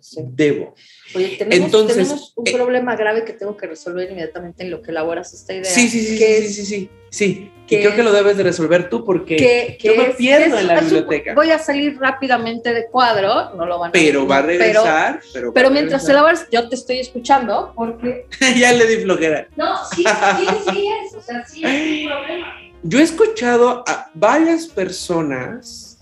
sí. 0.00 0.20
Debo. 0.24 0.74
Oye, 1.14 1.36
tenemos, 1.36 1.66
Entonces, 1.66 1.96
tenemos 1.96 2.32
un 2.36 2.46
eh, 2.46 2.52
problema 2.52 2.94
grave 2.94 3.24
que 3.24 3.32
tengo 3.32 3.56
que 3.56 3.66
resolver 3.66 4.08
inmediatamente 4.10 4.62
en 4.62 4.70
lo 4.70 4.80
que 4.80 4.92
elaboras 4.92 5.34
esta 5.34 5.52
idea. 5.54 5.64
Sí, 5.64 5.88
sí, 5.88 6.00
sí, 6.04 6.18
que 6.18 6.26
sí, 6.26 6.44
es- 6.44 6.54
sí, 6.54 6.64
sí, 6.64 6.66
sí, 6.66 6.90
sí. 7.10 7.50
Y 7.66 7.66
que- 7.66 7.80
creo 7.82 7.96
que 7.96 8.02
lo 8.04 8.12
debes 8.12 8.36
de 8.36 8.42
resolver 8.44 8.88
tú 8.88 9.04
porque... 9.04 9.36
que, 9.36 9.76
que 9.80 9.88
Yo 9.88 9.96
me 9.96 10.10
es- 10.10 10.16
pierdo 10.16 10.58
en 10.58 10.66
la 10.68 10.74
es 10.76 10.82
biblioteca. 10.84 11.34
voy 11.34 11.50
a 11.50 11.58
salir 11.58 11.98
rápidamente 11.98 12.72
de 12.72 12.86
cuadro, 12.86 13.54
no 13.56 13.66
lo 13.66 13.78
van 13.78 13.88
a 13.88 13.92
pero 13.92 14.26
va 14.26 14.38
a 14.38 14.46
pero- 14.46 14.58
regresar. 14.58 15.20
Pero, 15.32 15.52
Pero, 15.52 15.68
a 15.68 15.70
mientras 15.70 16.02
regresar. 16.02 16.10
elaboras, 16.10 16.46
yo 16.52 16.68
te 16.68 16.74
estoy 16.76 16.98
escuchando 17.00 17.72
porque. 17.74 18.26
ya 18.58 18.72
le 18.72 18.86
di 18.86 19.02
flojera. 19.02 19.48
No, 19.56 19.74
sí, 19.94 20.04
sí, 20.04 20.46
sí 20.72 20.88
es. 21.06 21.14
O 21.14 21.22
sea, 21.22 21.44
sí 21.46 21.62
es 21.64 22.02
un 22.04 22.08
problema. 22.18 22.54
Yo 22.82 22.98
he 22.98 23.02
escuchado 23.02 23.84
a 23.86 24.10
varias 24.14 24.66
personas, 24.68 25.98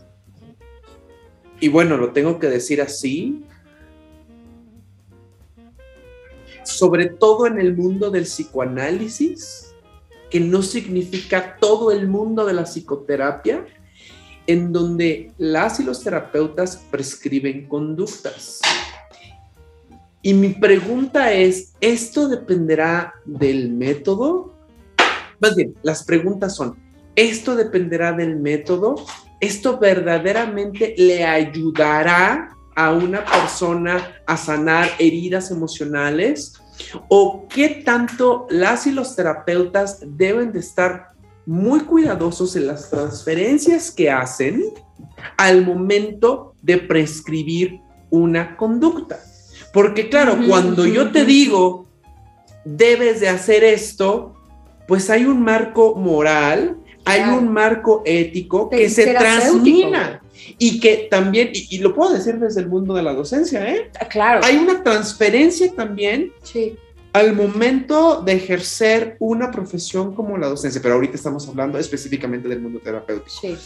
y 1.60 1.68
bueno, 1.68 1.96
lo 1.96 2.12
tengo 2.12 2.38
que 2.38 2.46
decir 2.48 2.80
así, 2.80 3.42
sobre 6.68 7.06
todo 7.06 7.46
en 7.46 7.58
el 7.58 7.76
mundo 7.76 8.10
del 8.10 8.24
psicoanálisis, 8.24 9.74
que 10.30 10.38
no 10.38 10.62
significa 10.62 11.56
todo 11.58 11.90
el 11.90 12.06
mundo 12.06 12.44
de 12.44 12.52
la 12.52 12.64
psicoterapia, 12.64 13.66
en 14.46 14.72
donde 14.72 15.32
las 15.38 15.80
y 15.80 15.84
los 15.84 16.04
terapeutas 16.04 16.76
prescriben 16.90 17.66
conductas. 17.68 18.60
Y 20.20 20.34
mi 20.34 20.50
pregunta 20.50 21.32
es, 21.32 21.72
¿esto 21.80 22.28
dependerá 22.28 23.14
del 23.24 23.70
método? 23.70 24.54
Más 25.40 25.56
bien, 25.56 25.74
las 25.82 26.04
preguntas 26.04 26.54
son, 26.54 26.76
¿esto 27.16 27.56
dependerá 27.56 28.12
del 28.12 28.36
método? 28.36 28.96
¿Esto 29.40 29.78
verdaderamente 29.78 30.94
le 30.98 31.24
ayudará 31.24 32.57
a 32.78 32.92
una 32.92 33.24
persona 33.24 34.22
a 34.24 34.36
sanar 34.36 34.88
heridas 35.00 35.50
emocionales? 35.50 36.54
¿O 37.08 37.48
qué 37.48 37.82
tanto 37.84 38.46
las 38.50 38.86
y 38.86 38.92
los 38.92 39.16
terapeutas 39.16 39.98
deben 40.06 40.52
de 40.52 40.60
estar 40.60 41.08
muy 41.44 41.80
cuidadosos 41.80 42.54
en 42.54 42.68
las 42.68 42.88
transferencias 42.88 43.90
que 43.90 44.10
hacen 44.10 44.62
al 45.36 45.64
momento 45.64 46.54
de 46.62 46.76
prescribir 46.76 47.80
una 48.10 48.56
conducta. 48.56 49.18
Porque 49.72 50.08
claro, 50.08 50.38
cuando 50.46 50.86
yo 50.86 51.10
te 51.10 51.24
digo, 51.24 51.88
debes 52.64 53.20
de 53.20 53.28
hacer 53.28 53.64
esto, 53.64 54.34
pues 54.86 55.10
hay 55.10 55.24
un 55.24 55.42
marco 55.42 55.94
moral, 55.94 56.76
hay 57.04 57.22
un 57.22 57.50
marco 57.52 58.02
ético 58.04 58.68
que 58.68 58.88
se 58.90 59.14
transmina 59.14 60.20
y 60.58 60.80
que 60.80 61.08
también, 61.10 61.50
y, 61.52 61.66
y 61.76 61.78
lo 61.78 61.94
puedo 61.94 62.12
decir 62.14 62.38
desde 62.38 62.60
el 62.60 62.68
mundo 62.68 62.94
de 62.94 63.02
la 63.02 63.12
docencia, 63.12 63.68
¿eh? 63.70 63.90
Ah, 64.00 64.06
Claro. 64.08 64.40
hay 64.44 64.56
una 64.56 64.82
transferencia 64.82 65.72
también 65.74 66.32
Sí. 66.42 66.76
al 67.12 67.34
momento 67.34 68.22
de 68.22 68.32
ejercer 68.34 69.16
una 69.18 69.50
profesión 69.50 70.14
como 70.14 70.38
la 70.38 70.48
docencia, 70.48 70.80
pero 70.82 70.94
ahorita 70.94 71.16
estamos 71.16 71.48
hablando 71.48 71.78
específicamente 71.78 72.48
del 72.48 72.60
mundo 72.60 72.78
terapéutico. 72.80 73.30
Sí. 73.40 73.56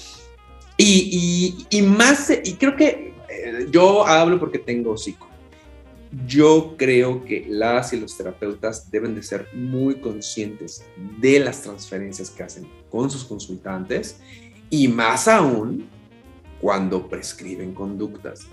Y, 0.79 1.57
y, 1.71 1.79
y 1.79 1.83
más, 1.83 2.31
y 2.45 2.55
creo 2.55 2.75
que 2.77 3.15
eh, 3.29 3.67
yo 3.71 4.07
hablo 4.07 4.39
porque 4.41 4.59
tengo 4.59 4.97
psico. 4.97 5.29
Yo 6.27 6.75
creo 6.77 7.25
que 7.25 7.47
las 7.49 7.93
y 7.95 8.01
los 8.01 8.17
terapeutas 8.17 8.91
deben 8.91 9.15
de 9.15 9.23
ser 9.23 9.49
muy 9.55 9.95
conscientes 9.97 10.83
de 11.19 11.41
las 11.41 11.63
transferencias 11.63 12.29
que 12.29 12.43
hacen 12.43 12.69
con 12.91 13.11
sus 13.11 13.25
consultantes 13.25 14.17
y 14.69 14.89
más 14.89 15.27
aún 15.27 15.89
cuando 16.63 17.09
prescriben 17.09 17.75
conductas. 17.75 18.47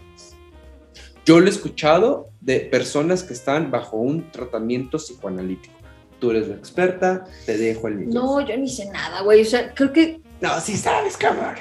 Yo 1.26 1.39
lo 1.39 1.45
he 1.45 1.49
escuchado 1.49 2.32
de 2.41 2.60
personas 2.60 3.24
que 3.24 3.34
están 3.34 3.70
bajo 3.70 3.97
un 3.97 4.32
tratamiento 4.32 4.97
psicoanalítico. 4.97 5.76
Tú 6.20 6.32
eres 6.32 6.47
la 6.47 6.55
experta, 6.55 7.24
te 7.45 7.55
dejo 7.55 7.88
el 7.88 7.95
micrófono. 7.95 8.41
No, 8.41 8.47
yo 8.47 8.57
ni 8.57 8.68
sé 8.68 8.89
nada, 8.89 9.22
güey. 9.22 9.43
O 9.43 9.45
sea, 9.45 9.74
creo 9.74 9.93
que. 9.93 10.20
No, 10.41 10.60
sí 10.60 10.76
sabes, 10.76 11.16
cabrón. 11.16 11.53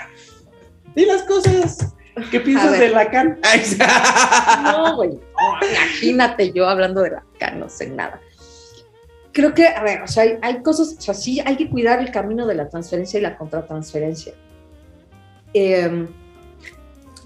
Di 0.96 1.04
las 1.04 1.22
cosas. 1.24 1.94
¿Qué 2.30 2.40
piensas 2.40 2.78
de 2.78 2.88
Lacan? 2.88 3.38
No, 4.64 4.96
güey. 4.96 5.10
no, 5.10 5.68
imagínate 5.70 6.50
yo 6.52 6.66
hablando 6.66 7.02
de 7.02 7.10
la 7.10 7.18
acá, 7.18 7.50
no 7.52 7.68
sé 7.68 7.90
nada. 7.90 8.20
Creo 9.32 9.54
que, 9.54 9.68
a 9.68 9.82
ver, 9.82 10.02
o 10.02 10.08
sea, 10.08 10.22
hay, 10.24 10.38
hay 10.40 10.62
cosas, 10.62 10.96
o 10.98 11.00
sea, 11.00 11.14
sí 11.14 11.40
hay 11.44 11.56
que 11.56 11.68
cuidar 11.68 12.00
el 12.00 12.10
camino 12.10 12.46
de 12.46 12.54
la 12.54 12.68
transferencia 12.68 13.18
y 13.18 13.22
la 13.22 13.36
contratransferencia. 13.36 14.32
Eh, 15.54 16.08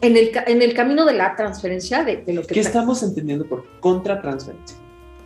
en, 0.02 0.16
el, 0.16 0.30
en 0.46 0.60
el 0.62 0.74
camino 0.74 1.04
de 1.06 1.14
la 1.14 1.34
transferencia, 1.36 2.04
de, 2.04 2.16
de 2.18 2.32
lo 2.34 2.42
que 2.42 2.54
¿Qué 2.54 2.60
tra- 2.60 2.66
estamos 2.66 3.02
entendiendo 3.02 3.46
por 3.46 3.64
contratransferencia? 3.80 4.76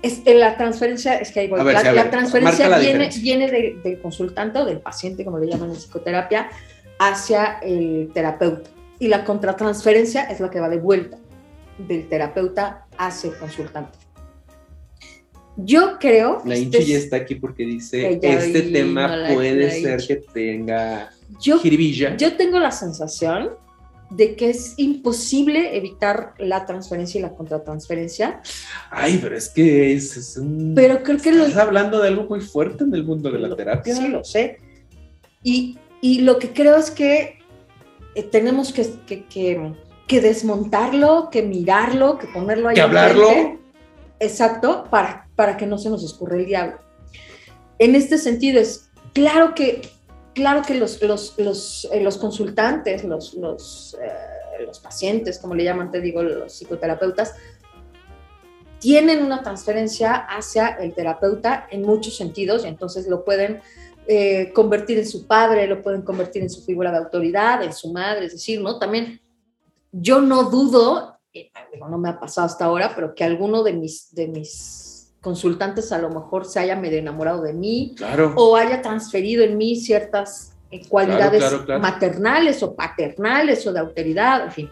es, 0.02 0.20
en 0.24 0.38
la 0.38 0.56
transferencia, 0.56 1.14
es 1.16 1.32
que 1.32 1.40
ahí 1.40 1.48
voy. 1.48 1.58
A 1.58 1.64
ver, 1.64 1.74
la, 1.74 1.80
sí, 1.80 1.86
a 1.88 1.92
la 1.94 2.10
transferencia 2.10 2.68
la 2.68 2.78
viene, 2.78 3.10
viene 3.20 3.50
de- 3.50 3.78
del 3.82 4.00
consultante 4.00 4.58
o 4.60 4.64
del 4.64 4.78
paciente, 4.80 5.24
como 5.24 5.38
le 5.38 5.48
llaman 5.48 5.70
en 5.70 5.76
psicoterapia, 5.76 6.48
hacia 6.98 7.58
el 7.62 8.10
terapeuta. 8.14 8.70
Y 8.98 9.08
la 9.08 9.24
contratransferencia 9.24 10.24
es 10.24 10.38
la 10.40 10.50
que 10.50 10.60
va 10.60 10.68
de 10.68 10.78
vuelta 10.78 11.18
del 11.78 12.08
terapeuta 12.08 12.86
hacia 12.96 13.30
el 13.30 13.36
consultante. 13.38 13.98
Yo 15.56 15.98
creo. 15.98 16.42
La 16.44 16.54
este 16.54 16.64
Inchi 16.66 16.78
es- 16.78 16.86
ya 16.88 16.98
está 16.98 17.16
aquí 17.16 17.34
porque 17.36 17.64
dice, 17.64 18.18
este 18.22 18.62
tema 18.62 19.08
no 19.08 19.16
la- 19.16 19.34
puede 19.34 19.64
la 19.82 19.96
ser 19.98 20.06
que 20.06 20.16
tenga 20.32 21.10
yo, 21.40 21.58
jiribilla. 21.58 22.16
yo 22.16 22.36
tengo 22.36 22.58
la 22.58 22.70
sensación 22.70 23.50
de 24.10 24.36
que 24.36 24.50
es 24.50 24.74
imposible 24.76 25.76
evitar 25.76 26.34
la 26.38 26.64
transferencia 26.64 27.18
y 27.18 27.22
la 27.22 27.34
contratransferencia, 27.34 28.40
Ay, 28.90 29.18
pero 29.20 29.36
es 29.36 29.48
que 29.48 29.92
es, 29.94 30.16
es 30.16 30.36
un... 30.36 30.72
pero 30.76 31.02
creo 31.02 31.18
que 31.18 31.32
lo, 31.32 31.44
Estás 31.46 31.62
hablando 31.66 32.00
de 32.00 32.08
algo 32.08 32.24
muy 32.28 32.40
fuerte 32.40 32.84
en 32.84 32.94
el 32.94 33.04
mundo 33.04 33.30
de 33.30 33.38
la 33.40 33.48
Lo- 33.48 33.56
terapia. 33.56 33.94
Sí, 33.96 34.08
lo 34.08 34.22
sé. 34.22 34.58
Y, 35.42 35.78
y 36.00 36.20
lo 36.20 36.38
que 36.38 36.52
creo 36.52 36.76
es 36.76 36.90
que 36.90 37.38
eh, 38.14 38.22
tenemos 38.22 38.72
que, 38.72 38.86
que, 39.06 39.24
que- 39.26 39.72
que 40.06 40.20
desmontarlo, 40.20 41.30
que 41.32 41.42
mirarlo, 41.42 42.16
que 42.16 42.28
ponerlo 42.28 42.68
ahí. 42.68 42.76
Que 42.76 42.80
hablarlo. 42.80 43.28
enfrente. 43.28 43.58
Exacto, 44.20 44.86
para, 44.88 45.28
para 45.34 45.56
que 45.56 45.66
no 45.66 45.78
se 45.78 45.90
nos 45.90 46.04
escurra 46.04 46.36
el 46.36 46.46
diablo. 46.46 46.78
En 47.80 47.96
este 47.96 48.16
sentido, 48.18 48.60
es 48.60 48.88
claro 49.12 49.52
que, 49.54 49.82
claro 50.36 50.60
que 50.62 50.74
los, 50.74 51.02
los, 51.02 51.34
los, 51.38 51.88
eh, 51.90 52.00
los 52.02 52.18
consultantes, 52.18 53.02
los, 53.04 53.32
los, 53.34 53.96
eh, 54.00 54.64
los 54.66 54.78
pacientes, 54.78 55.38
como 55.38 55.54
le 55.54 55.64
llaman, 55.64 55.90
te 55.90 56.00
digo, 56.00 56.22
los 56.22 56.52
psicoterapeutas, 56.52 57.34
tienen 58.78 59.24
una 59.24 59.42
transferencia 59.42 60.14
hacia 60.14 60.68
el 60.68 60.94
terapeuta 60.94 61.66
en 61.70 61.82
muchos 61.82 62.16
sentidos 62.16 62.64
y 62.64 62.68
entonces 62.68 63.08
lo 63.08 63.24
pueden 63.24 63.62
eh, 64.06 64.52
convertir 64.52 64.98
en 64.98 65.06
su 65.06 65.26
padre, 65.26 65.66
lo 65.66 65.82
pueden 65.82 66.02
convertir 66.02 66.42
en 66.42 66.50
su 66.50 66.62
figura 66.62 66.92
de 66.92 66.98
autoridad, 66.98 67.62
en 67.62 67.72
su 67.72 67.90
madre, 67.90 68.26
es 68.26 68.32
decir, 68.32 68.60
¿no? 68.60 68.78
También 68.78 69.22
yo 69.90 70.20
no 70.20 70.50
dudo, 70.50 71.18
no 71.88 71.96
me 71.96 72.10
ha 72.10 72.20
pasado 72.20 72.46
hasta 72.46 72.66
ahora, 72.66 72.92
pero 72.94 73.14
que 73.14 73.24
alguno 73.24 73.62
de 73.62 73.72
mis, 73.72 74.14
de 74.14 74.28
mis 74.28 74.85
consultantes 75.26 75.90
a 75.90 75.98
lo 75.98 76.08
mejor 76.08 76.44
se 76.44 76.60
haya 76.60 76.76
medio 76.76 76.98
enamorado 76.98 77.42
de 77.42 77.52
mí 77.52 77.94
Claro. 77.96 78.32
o 78.36 78.54
haya 78.54 78.80
transferido 78.80 79.42
en 79.42 79.56
mí 79.58 79.74
ciertas 79.74 80.52
eh, 80.70 80.82
cualidades 80.88 81.40
claro, 81.42 81.64
claro. 81.64 81.80
maternales 81.80 82.62
o 82.62 82.76
paternales 82.76 83.66
o 83.66 83.72
de 83.72 83.80
autoridad, 83.80 84.44
en 84.44 84.52
fin. 84.52 84.70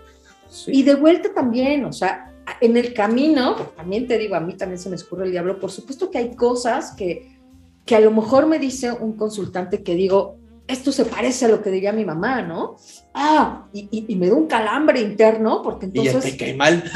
Sí. 0.48 0.70
Y 0.72 0.82
de 0.84 0.94
vuelta 0.94 1.34
también, 1.34 1.84
o 1.84 1.92
sea, 1.92 2.32
en 2.60 2.76
el 2.76 2.94
camino, 2.94 3.56
también 3.76 4.06
te 4.06 4.16
digo, 4.16 4.36
a 4.36 4.40
mí 4.40 4.54
también 4.54 4.78
se 4.78 4.88
me 4.88 4.94
escurre 4.94 5.24
el 5.24 5.32
diablo, 5.32 5.58
por 5.58 5.72
supuesto 5.72 6.08
que 6.08 6.18
hay 6.18 6.36
cosas 6.36 6.92
que, 6.96 7.36
que 7.84 7.96
a 7.96 8.00
lo 8.00 8.12
mejor 8.12 8.46
me 8.46 8.60
dice 8.60 8.92
un 8.92 9.14
consultante 9.16 9.82
que 9.82 9.96
digo, 9.96 10.36
esto 10.68 10.92
se 10.92 11.04
parece 11.04 11.46
a 11.46 11.48
lo 11.48 11.60
que 11.62 11.70
diría 11.70 11.92
mi 11.92 12.04
mamá, 12.04 12.42
¿no? 12.42 12.76
Ah, 13.12 13.66
y, 13.72 13.88
y- 13.90 14.04
y 14.12 14.16
me 14.16 14.28
da 14.28 14.34
un 14.34 14.46
calambre 14.46 15.00
interno, 15.00 15.60
porque 15.62 15.86
y 15.92 16.02
ya 16.04 16.10
entonces, 16.12 16.30
te 16.32 16.36
cae 16.38 16.54
mal. 16.54 16.82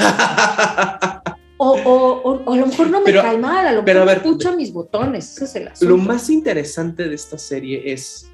o, 1.61 1.71
o- 1.73 2.21
o- 2.23 2.43
o 2.45 2.53
a 2.53 2.57
lo 2.57 2.65
mejor 2.67 2.89
no 2.89 2.99
me 2.99 3.05
Pero- 3.05 3.21
cae 3.21 3.37
mal, 3.37 3.67
a 3.67 3.71
lo 3.73 3.83
pero 3.85 3.99
mejor 3.99 4.09
a 4.09 4.13
ver, 4.15 4.25
escucha 4.25 4.55
mis 4.55 4.71
botones, 4.73 5.35
ese 5.35 5.43
es 5.45 5.55
el 5.55 5.67
asunto. 5.67 5.89
Lo 5.95 6.01
más 6.01 6.29
interesante 6.29 7.07
de 7.07 7.13
esta 7.15 7.37
serie 7.37 7.91
es 7.93 8.31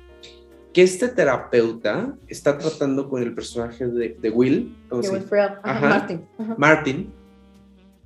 que 0.73 0.83
este 0.83 1.07
terapeuta 1.07 2.15
está 2.27 2.57
tratando 2.57 3.09
con 3.09 3.23
el 3.23 3.33
personaje 3.33 3.87
de, 3.87 4.17
de 4.21 4.29
Will, 4.29 4.75
¿cómo 4.89 5.01
Que 5.01 5.07
se- 5.07 5.13
Will 5.13 5.23
Ferrell, 5.23 5.53
ajá, 5.63 5.77
Ajá. 5.77 5.89
Martin. 5.89 6.25
ajá. 6.37 6.55
Martin, 6.57 7.13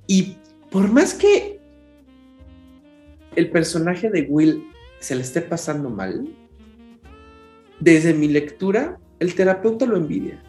y 0.06 0.36
por 0.70 0.90
más 0.90 1.12
que 1.14 1.60
el 3.36 3.50
personaje 3.50 4.08
de 4.10 4.22
Will 4.28 4.64
se 5.00 5.14
le 5.16 5.22
esté 5.22 5.40
pasando 5.42 5.90
mal, 5.90 6.28
desde 7.78 8.12
mi 8.14 8.28
lectura, 8.28 8.98
el 9.18 9.34
terapeuta 9.34 9.84
lo 9.86 9.96
envidia. 9.96 10.42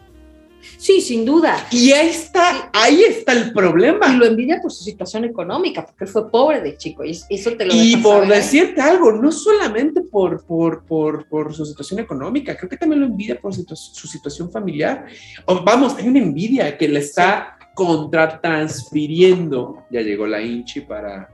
Sí, 0.78 1.00
sin 1.00 1.24
duda. 1.24 1.66
Y 1.70 1.92
ahí 1.92 2.08
está, 2.08 2.70
ahí 2.72 3.02
está 3.02 3.32
el 3.32 3.52
problema. 3.52 4.12
Y 4.12 4.16
lo 4.16 4.26
envidia 4.26 4.60
por 4.60 4.72
su 4.72 4.84
situación 4.84 5.24
económica, 5.24 5.84
porque 5.84 6.04
él 6.04 6.10
fue 6.10 6.30
pobre 6.30 6.60
de 6.60 6.76
chico, 6.76 7.04
y 7.04 7.10
eso 7.10 7.52
te 7.56 7.66
lo 7.66 7.74
Y 7.74 7.96
por 7.96 8.22
saber. 8.24 8.36
decirte 8.36 8.80
algo, 8.80 9.12
no 9.12 9.32
solamente 9.32 10.02
por, 10.02 10.44
por, 10.44 10.84
por, 10.84 11.26
por 11.28 11.54
su 11.54 11.64
situación 11.66 12.00
económica, 12.00 12.56
creo 12.56 12.68
que 12.68 12.76
también 12.76 13.00
lo 13.00 13.06
envidia 13.06 13.40
por 13.40 13.54
su 13.54 14.06
situación 14.06 14.50
familiar. 14.50 15.06
O, 15.46 15.62
vamos, 15.62 15.96
hay 15.96 16.08
una 16.08 16.18
envidia 16.18 16.76
que 16.76 16.88
le 16.88 17.00
está 17.00 17.58
contratransfiriendo. 17.74 19.84
Ya 19.90 20.00
llegó 20.00 20.26
la 20.26 20.42
Inchi 20.42 20.80
para, 20.82 21.30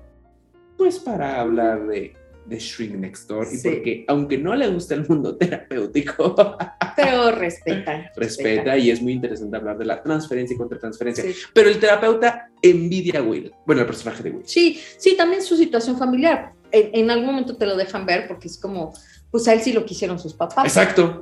pues, 0.76 0.99
para 0.99 1.41
hablar 1.41 1.87
de, 1.87 2.14
de 2.49 2.59
Shrink 2.59 2.95
Next 2.95 3.29
Door. 3.29 3.47
Y 3.53 3.57
Sí. 3.57 3.69
porque, 3.69 4.05
aunque 4.09 4.39
no 4.39 4.55
le 4.55 4.69
gusta 4.69 4.95
el 4.95 5.07
mundo 5.09 5.37
terapéutico, 5.37 6.57
Pero 6.97 7.31
respeta. 7.33 8.11
respeta 8.17 8.77
y 8.77 8.91
es 8.91 9.01
muy 9.03 9.13
interesante 9.13 9.57
hablar 9.57 9.79
de 9.79 9.85
la 9.85 10.03
transferencia 10.03 10.55
y 10.55 10.59
contratransferencia. 10.59 11.25
Sí. 11.25 11.35
Pero 11.53 11.69
el 11.69 11.79
terapeuta 11.79 12.51
envidia 12.63 13.21
a 13.21 13.23
Will, 13.23 13.53
bueno, 13.67 13.83
el 13.83 13.87
personaje 13.87 14.23
de 14.23 14.31
Will. 14.31 14.47
Sí, 14.47 14.81
sí, 14.97 15.17
también 15.17 15.43
su 15.43 15.57
situación 15.57 15.97
familiar. 15.99 16.53
En, 16.73 16.91
en 16.93 17.11
algún 17.11 17.27
momento 17.27 17.57
te 17.57 17.67
lo 17.67 17.77
dejan 17.77 18.05
ver 18.07 18.27
porque 18.29 18.49
es 18.49 18.59
como, 18.59 18.93
pues 19.31 19.47
a 19.49 19.53
él 19.55 19.61
sí 19.61 19.73
lo 19.73 19.85
quisieron 19.85 20.19
sus 20.19 20.35
papás. 20.35 20.65
Exacto. 20.65 21.21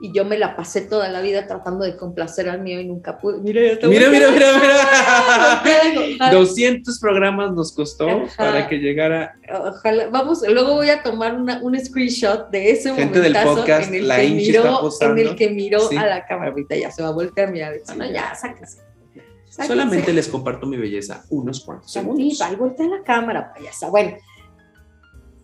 Y 0.00 0.12
yo 0.12 0.24
me 0.24 0.36
la 0.36 0.56
pasé 0.56 0.80
toda 0.82 1.08
la 1.08 1.20
vida 1.22 1.46
tratando 1.46 1.84
de 1.84 1.96
complacer 1.96 2.48
al 2.48 2.60
mío 2.60 2.80
y 2.80 2.84
nunca 2.86 3.18
pude. 3.18 3.38
Mira, 3.40 3.60
Mira, 3.60 4.10
mira, 4.10 4.10
mira, 4.10 4.28
volteando. 4.28 6.00
mira. 6.00 6.14
Ojalá- 6.16 6.30
200 6.32 6.98
programas 6.98 7.52
nos 7.52 7.72
costó 7.72 8.08
Ajá. 8.08 8.28
para 8.36 8.68
que 8.68 8.78
llegara 8.78 9.36
Ojalá, 9.52 10.08
vamos, 10.08 10.42
luego 10.48 10.74
voy 10.74 10.90
a 10.90 11.02
tomar 11.02 11.34
una- 11.36 11.62
un 11.62 11.78
screenshot 11.78 12.50
de 12.50 12.70
ese 12.72 12.92
Gente 12.94 13.20
del 13.20 13.32
momentazo 13.32 13.60
podcast, 13.60 13.88
en 13.88 13.94
el 13.94 14.08
la 14.08 14.16
que 14.16 14.28
miró, 14.30 14.90
en 15.00 15.18
el 15.18 15.36
que 15.36 15.50
miró 15.50 15.88
Sí. 15.88 15.96
a 15.96 16.06
la 16.06 16.26
cámara. 16.26 16.50
Ahorita 16.50 16.74
ya 16.76 16.90
se 16.90 17.02
va 17.02 17.08
a 17.08 17.12
voltear, 17.12 17.50
mira, 17.52 17.70
Sí, 17.84 17.96
no, 17.96 18.04
ya. 18.10 18.34
sáquese. 18.34 18.78
Solamente 19.48 20.12
les 20.12 20.26
comparto 20.26 20.66
mi 20.66 20.76
belleza 20.76 21.24
unos 21.30 21.60
cuantos 21.64 21.92
segundos. 21.92 22.40
Ahí 22.40 22.56
voltea 22.56 22.88
la 22.88 23.02
cámara, 23.04 23.52
payasa. 23.54 23.88
Bueno, 23.88 24.16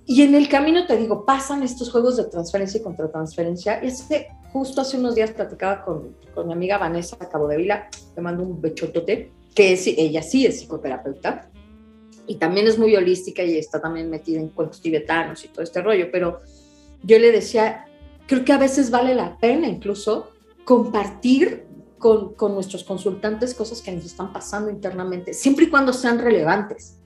y 0.07 0.23
en 0.23 0.35
el 0.35 0.49
camino 0.49 0.85
te 0.87 0.97
digo, 0.97 1.25
pasan 1.25 1.63
estos 1.63 1.91
juegos 1.93 2.17
de 2.17 2.25
transferencia 2.25 2.81
y 2.81 2.83
contratransferencia. 2.83 3.79
Y 3.85 3.87
es 3.87 4.03
que 4.03 4.27
justo 4.53 4.81
hace 4.81 4.97
unos 4.97 5.15
días 5.15 5.31
platicaba 5.33 5.85
con, 5.85 6.17
con 6.35 6.47
mi 6.47 6.53
amiga 6.53 6.79
Vanessa 6.79 7.17
Cabo 7.19 7.49
de 7.49 7.57
Vila, 7.57 7.89
le 8.17 8.23
mando 8.23 8.43
un 8.43 8.61
bechotote, 8.61 9.33
que 9.55 9.73
es, 9.73 9.87
ella 9.87 10.23
sí 10.23 10.47
es 10.47 10.61
psicoterapeuta 10.61 11.51
y 12.27 12.37
también 12.37 12.67
es 12.67 12.79
muy 12.79 12.95
holística 12.95 13.43
y 13.43 13.57
está 13.57 13.81
también 13.81 14.09
metida 14.11 14.41
en 14.41 14.49
cuentos 14.49 14.81
tibetanos 14.81 15.45
y 15.45 15.49
todo 15.49 15.63
este 15.63 15.83
rollo, 15.83 16.11
pero 16.13 16.39
yo 17.03 17.19
le 17.19 17.33
decía, 17.33 17.87
creo 18.27 18.45
que 18.45 18.53
a 18.53 18.59
veces 18.59 18.91
vale 18.91 19.15
la 19.15 19.39
pena 19.39 19.67
incluso 19.67 20.31
compartir 20.65 21.65
con, 21.99 22.35
con 22.35 22.55
nuestros 22.55 22.85
consultantes 22.85 23.55
cosas 23.55 23.83
que 23.83 23.93
nos 23.93 24.05
están 24.05 24.33
pasando 24.33 24.71
internamente, 24.71 25.33
siempre 25.33 25.67
y 25.67 25.71
cuando 25.71 25.93
sean 25.93 26.19
relevantes 26.19 27.00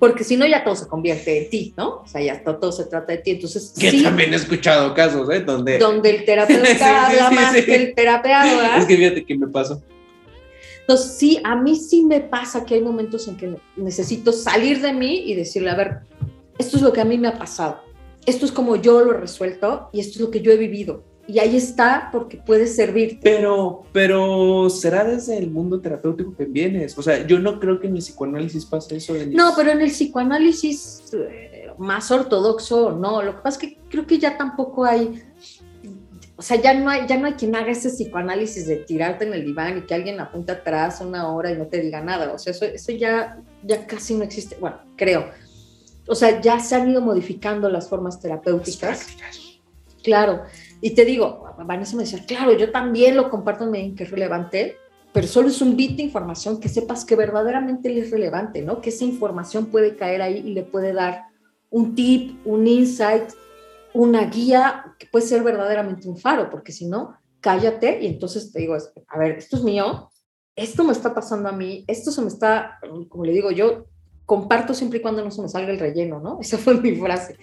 porque 0.00 0.24
si 0.24 0.38
no 0.38 0.46
ya 0.46 0.64
todo 0.64 0.74
se 0.74 0.88
convierte 0.88 1.44
en 1.44 1.50
ti, 1.50 1.74
¿no? 1.76 2.00
O 2.00 2.06
sea, 2.06 2.22
ya 2.22 2.42
todo, 2.42 2.56
todo 2.56 2.72
se 2.72 2.86
trata 2.86 3.12
de 3.12 3.18
ti. 3.18 3.32
Entonces, 3.32 3.74
Que 3.78 3.90
sí, 3.90 4.02
también 4.02 4.32
he 4.32 4.36
escuchado 4.36 4.94
casos, 4.94 5.28
¿eh? 5.30 5.40
Donde... 5.40 5.78
donde 5.78 6.10
el 6.10 6.24
terapeuta 6.26 6.66
Sí, 6.66 6.74
sí, 6.74 6.82
habla 6.82 7.30
más 7.30 7.54
que 7.54 7.74
el 7.74 7.94
terapeado. 7.94 8.78
Es 8.78 8.86
que 8.86 8.96
fíjate 8.96 9.24
que 9.26 9.36
me 9.36 9.46
pasó. 9.46 9.82
Entonces, 10.80 11.18
sí, 11.18 11.38
a 11.44 11.54
mí 11.54 11.76
sí 11.76 12.06
me 12.06 12.20
pasa 12.20 12.64
que 12.64 12.76
hay 12.76 12.80
momentos 12.80 13.28
en 13.28 13.36
que 13.36 13.54
necesito 13.76 14.32
salir 14.32 14.80
de 14.80 14.94
mí 14.94 15.24
y 15.26 15.34
decirle, 15.34 15.68
a 15.68 15.76
ver, 15.76 15.98
esto 16.58 16.78
es 16.78 16.82
lo 16.82 16.94
que 16.94 17.02
a 17.02 17.04
mí 17.04 17.18
me 17.18 17.28
ha 17.28 17.38
pasado, 17.38 17.80
esto 18.24 18.46
es 18.46 18.52
como 18.52 18.76
yo 18.76 19.04
lo 19.04 19.12
he 19.12 19.18
resuelto 19.18 19.90
y 19.92 20.00
esto 20.00 20.14
es 20.14 20.20
lo 20.20 20.30
que 20.30 20.40
yo 20.40 20.50
he 20.50 20.56
vivido. 20.56 21.04
Y 21.30 21.38
ahí 21.38 21.56
está 21.56 22.08
porque 22.10 22.38
puede 22.38 22.66
servir. 22.66 23.20
Pero, 23.22 23.84
pero 23.92 24.68
será 24.68 25.04
desde 25.04 25.38
el 25.38 25.48
mundo 25.48 25.80
terapéutico 25.80 26.34
que 26.34 26.44
vienes. 26.44 26.98
O 26.98 27.02
sea, 27.02 27.24
yo 27.24 27.38
no 27.38 27.60
creo 27.60 27.78
que 27.78 27.86
en 27.86 27.94
el 27.94 28.02
psicoanálisis 28.02 28.66
pase 28.66 28.96
eso. 28.96 29.14
No, 29.28 29.52
pero 29.54 29.70
en 29.70 29.80
el 29.80 29.90
psicoanálisis 29.90 31.04
eh, 31.12 31.68
más 31.78 32.10
ortodoxo, 32.10 32.90
no. 32.90 33.22
Lo 33.22 33.36
que 33.36 33.42
pasa 33.42 33.60
es 33.60 33.68
que 33.68 33.78
creo 33.88 34.08
que 34.08 34.18
ya 34.18 34.36
tampoco 34.36 34.84
hay, 34.84 35.22
o 36.34 36.42
sea, 36.42 36.60
ya 36.60 36.74
no 36.74 36.90
hay, 36.90 37.06
ya 37.06 37.16
no 37.16 37.26
hay 37.28 37.34
quien 37.34 37.54
haga 37.54 37.70
ese 37.70 37.90
psicoanálisis 37.90 38.66
de 38.66 38.78
tirarte 38.78 39.24
en 39.24 39.32
el 39.32 39.44
diván 39.44 39.78
y 39.78 39.82
que 39.82 39.94
alguien 39.94 40.18
apunte 40.18 40.50
atrás 40.50 41.00
una 41.00 41.32
hora 41.32 41.52
y 41.52 41.56
no 41.56 41.68
te 41.68 41.80
diga 41.80 42.00
nada. 42.00 42.32
O 42.32 42.38
sea, 42.38 42.50
eso, 42.50 42.64
eso 42.64 42.90
ya, 42.90 43.40
ya 43.62 43.86
casi 43.86 44.16
no 44.16 44.24
existe. 44.24 44.56
Bueno, 44.58 44.78
creo. 44.96 45.30
O 46.08 46.16
sea, 46.16 46.40
ya 46.40 46.58
se 46.58 46.74
han 46.74 46.90
ido 46.90 47.00
modificando 47.00 47.70
las 47.70 47.88
formas 47.88 48.18
terapéuticas. 48.18 49.06
Claro. 50.02 50.42
Y 50.80 50.90
te 50.94 51.04
digo, 51.04 51.44
Vanessa 51.64 51.96
me 51.96 52.04
decía, 52.04 52.24
claro, 52.26 52.52
yo 52.56 52.70
también 52.70 53.16
lo 53.16 53.30
comparto 53.30 53.64
en 53.64 53.70
medida 53.70 53.96
que 53.96 54.04
es 54.04 54.10
relevante, 54.10 54.76
pero 55.12 55.26
solo 55.26 55.48
es 55.48 55.60
un 55.60 55.76
bit 55.76 55.96
de 55.96 56.04
información 56.04 56.60
que 56.60 56.68
sepas 56.68 57.04
que 57.04 57.16
verdaderamente 57.16 57.96
es 57.98 58.10
relevante, 58.10 58.62
¿no? 58.62 58.80
Que 58.80 58.90
esa 58.90 59.04
información 59.04 59.66
puede 59.66 59.96
caer 59.96 60.22
ahí 60.22 60.38
y 60.38 60.54
le 60.54 60.62
puede 60.62 60.92
dar 60.92 61.24
un 61.70 61.94
tip, 61.94 62.40
un 62.46 62.66
insight, 62.66 63.24
una 63.92 64.26
guía 64.26 64.94
que 64.98 65.06
puede 65.06 65.26
ser 65.26 65.42
verdaderamente 65.42 66.08
un 66.08 66.16
faro, 66.16 66.48
porque 66.48 66.72
si 66.72 66.86
no, 66.86 67.16
cállate 67.40 68.00
y 68.02 68.06
entonces 68.06 68.52
te 68.52 68.60
digo, 68.60 68.76
a 69.08 69.18
ver, 69.18 69.32
esto 69.32 69.56
es 69.56 69.64
mío, 69.64 70.10
esto 70.54 70.84
me 70.84 70.92
está 70.92 71.14
pasando 71.14 71.48
a 71.48 71.52
mí, 71.52 71.84
esto 71.88 72.10
se 72.10 72.22
me 72.22 72.28
está, 72.28 72.78
como 73.08 73.24
le 73.24 73.32
digo 73.32 73.50
yo, 73.50 73.86
comparto 74.26 74.74
siempre 74.74 74.98
y 74.98 75.02
cuando 75.02 75.24
no 75.24 75.30
se 75.30 75.42
me 75.42 75.48
salga 75.48 75.72
el 75.72 75.78
relleno, 75.78 76.20
¿no? 76.20 76.38
Esa 76.40 76.58
fue 76.58 76.80
mi 76.80 76.94
frase. 76.94 77.36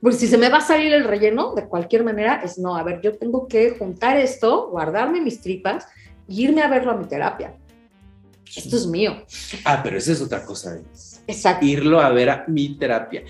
Porque 0.00 0.16
si 0.16 0.28
se 0.28 0.38
me 0.38 0.48
va 0.48 0.58
a 0.58 0.60
salir 0.60 0.92
el 0.92 1.04
relleno, 1.04 1.54
de 1.54 1.66
cualquier 1.66 2.04
manera, 2.04 2.40
es 2.44 2.58
no, 2.58 2.76
a 2.76 2.82
ver, 2.82 3.00
yo 3.00 3.18
tengo 3.18 3.48
que 3.48 3.70
juntar 3.70 4.16
esto, 4.16 4.68
guardarme 4.70 5.20
mis 5.20 5.40
tripas 5.40 5.86
y 6.28 6.44
irme 6.44 6.62
a 6.62 6.68
verlo 6.68 6.92
a 6.92 6.96
mi 6.96 7.06
terapia. 7.06 7.56
Esto 8.56 8.76
es 8.76 8.86
mío. 8.86 9.24
Ah, 9.64 9.80
pero 9.82 9.98
esa 9.98 10.12
es 10.12 10.22
otra 10.22 10.44
cosa. 10.44 10.74
Denise. 10.74 11.20
Exacto. 11.26 11.66
Irlo 11.66 12.00
a 12.00 12.10
ver 12.10 12.30
a 12.30 12.44
mi 12.48 12.78
terapia. 12.78 13.24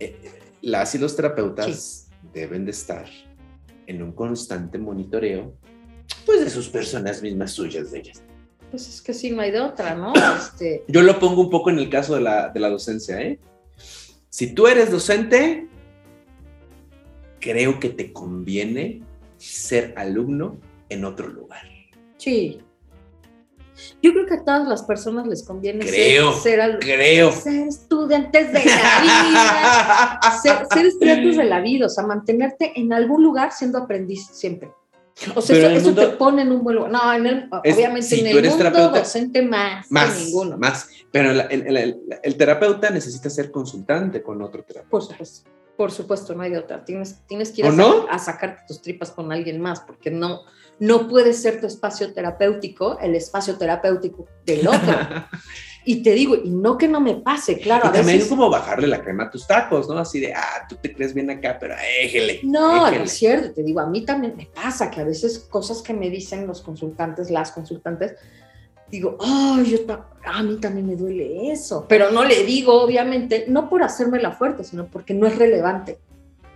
Eh, 0.00 0.16
Las 0.62 0.94
y 0.94 0.98
los 0.98 1.14
terapeutas 1.14 2.08
deben 2.32 2.64
de 2.64 2.70
estar 2.70 3.06
en 3.86 4.02
un 4.02 4.12
constante 4.12 4.78
monitoreo, 4.78 5.54
pues 6.24 6.40
de 6.44 6.50
sus 6.50 6.68
personas 6.68 7.22
mismas 7.22 7.52
suyas 7.52 7.90
de 7.90 7.98
ellas. 7.98 8.22
Pues 8.70 8.88
es 8.88 9.02
que 9.02 9.12
sí, 9.12 9.30
no 9.30 9.42
hay 9.42 9.50
de 9.50 9.60
otra, 9.60 9.94
¿no? 9.94 10.12
Este, 10.38 10.84
Yo 10.88 11.02
lo 11.02 11.18
pongo 11.18 11.42
un 11.42 11.50
poco 11.50 11.70
en 11.70 11.78
el 11.78 11.90
caso 11.90 12.14
de 12.14 12.22
la, 12.22 12.48
de 12.48 12.58
la 12.58 12.70
docencia, 12.70 13.20
¿eh? 13.20 13.38
Si 14.32 14.54
tú 14.54 14.66
eres 14.66 14.90
docente, 14.90 15.66
creo 17.38 17.78
que 17.78 17.90
te 17.90 18.14
conviene 18.14 19.02
ser 19.36 19.92
alumno 19.98 20.56
en 20.88 21.04
otro 21.04 21.28
lugar. 21.28 21.62
sí. 22.16 22.58
Yo 24.00 24.12
creo 24.12 24.26
que 24.26 24.34
a 24.34 24.44
todas 24.44 24.68
las 24.68 24.82
personas 24.84 25.26
les 25.26 25.42
conviene 25.44 25.82
ser- 25.84 25.92
Creo, 25.94 26.32
ser, 26.34 26.78
Creo. 26.78 27.32
ser 27.32 27.66
estudiantes 27.68 28.52
de 28.52 28.64
la 28.64 29.00
vida. 29.02 30.20
ser, 30.42 30.66
ser 30.72 30.86
estudiantes 30.86 31.36
de 31.36 31.44
la 31.44 31.60
vida, 31.60 31.86
o 31.86 31.88
sea, 31.88 32.06
mantenerte 32.06 32.72
en 32.78 32.92
algún 32.92 33.22
lugar 33.24 33.50
siendo 33.52 33.78
aprendiz 33.78 34.26
siempre. 34.32 34.70
O 35.36 35.42
sea, 35.42 35.54
Pero 35.56 35.68
eso, 35.68 35.76
eso 35.90 35.94
te 35.94 36.00
mundo- 36.02 36.18
pone 36.18 36.42
en 36.42 36.52
un 36.52 36.64
buen 36.64 36.76
lugar. 36.76 36.90
No, 36.90 37.12
en 37.12 37.26
el- 37.26 37.48
Es- 37.64 37.76
obviamente 37.76 38.08
si 38.08 38.20
en 38.20 38.26
el 38.28 38.38
eres 38.38 38.54
mundo 38.56 38.88
docente 38.90 39.42
más, 39.42 39.86
que 39.86 39.94
Más, 39.94 40.18
ninguno. 40.24 40.56
más. 40.58 40.88
Pero 41.10 41.30
el, 41.30 41.40
el- 41.50 41.76
el- 41.76 42.00
el 42.22 42.36
terapeuta 42.36 42.90
necesita 42.90 43.28
ser 43.30 43.50
consultante 43.50 44.22
con 44.22 44.40
otro 44.42 44.62
terapeuta. 44.64 44.90
Por 44.90 45.02
supuesto, 45.02 45.50
por 45.76 45.90
supuesto, 45.92 46.34
no 46.34 46.42
hay 46.42 46.56
otra. 46.56 46.84
Tienes, 46.84 47.18
tienes 47.26 47.50
que 47.52 47.60
ir 47.60 47.66
¿O 47.66 47.70
a, 47.70 47.72
no? 47.72 48.06
a 48.08 48.18
sacarte 48.18 48.62
tus 48.66 48.80
tripas 48.80 49.10
con 49.10 49.30
alguien 49.32 49.60
más, 49.60 49.80
porque 49.80 50.10
no, 50.10 50.40
no 50.78 51.08
puede 51.08 51.34
ser 51.34 51.60
tu 51.60 51.66
espacio 51.66 52.12
terapéutico 52.14 52.98
el 53.00 53.14
espacio 53.14 53.56
terapéutico 53.58 54.26
del 54.46 54.66
otro. 54.66 54.80
y 55.84 56.02
te 56.02 56.12
digo, 56.12 56.36
y 56.36 56.50
no 56.50 56.78
que 56.78 56.86
no 56.88 57.00
me 57.00 57.14
pase, 57.16 57.58
claro, 57.58 57.86
y 57.86 57.88
a 57.88 57.92
también 57.92 58.06
veces... 58.18 58.22
es 58.24 58.28
como 58.28 58.48
bajarle 58.48 58.86
la 58.86 59.02
crema 59.02 59.24
a 59.24 59.30
tus 59.30 59.46
tacos, 59.46 59.88
¿no? 59.88 59.98
Así 59.98 60.20
de, 60.20 60.32
ah, 60.32 60.66
tú 60.68 60.76
te 60.76 60.92
crees 60.94 61.12
bien 61.12 61.28
acá, 61.30 61.56
pero 61.58 61.74
éjele. 62.00 62.40
No, 62.44 62.76
no 62.82 62.86
éjele. 62.88 63.04
es 63.04 63.12
cierto, 63.12 63.52
te 63.52 63.62
digo, 63.62 63.80
a 63.80 63.86
mí 63.86 64.02
también 64.04 64.34
me 64.36 64.46
pasa 64.46 64.90
que 64.90 65.00
a 65.00 65.04
veces 65.04 65.38
cosas 65.50 65.82
que 65.82 65.92
me 65.92 66.08
dicen 66.10 66.46
los 66.46 66.60
consultantes, 66.62 67.30
las 67.30 67.50
consultantes, 67.52 68.14
digo, 68.90 69.16
ay, 69.20 69.64
yo 69.70 69.84
ta- 69.84 70.08
a 70.24 70.42
mí 70.42 70.58
también 70.60 70.86
me 70.86 70.94
duele 70.96 71.50
eso, 71.50 71.86
pero 71.88 72.10
no 72.12 72.24
le 72.24 72.44
digo, 72.44 72.80
obviamente, 72.82 73.46
no 73.48 73.68
por 73.68 73.82
hacerme 73.82 74.20
la 74.20 74.32
fuerte, 74.32 74.64
sino 74.64 74.86
porque 74.86 75.14
no 75.14 75.26
es 75.26 75.36
relevante. 75.36 75.98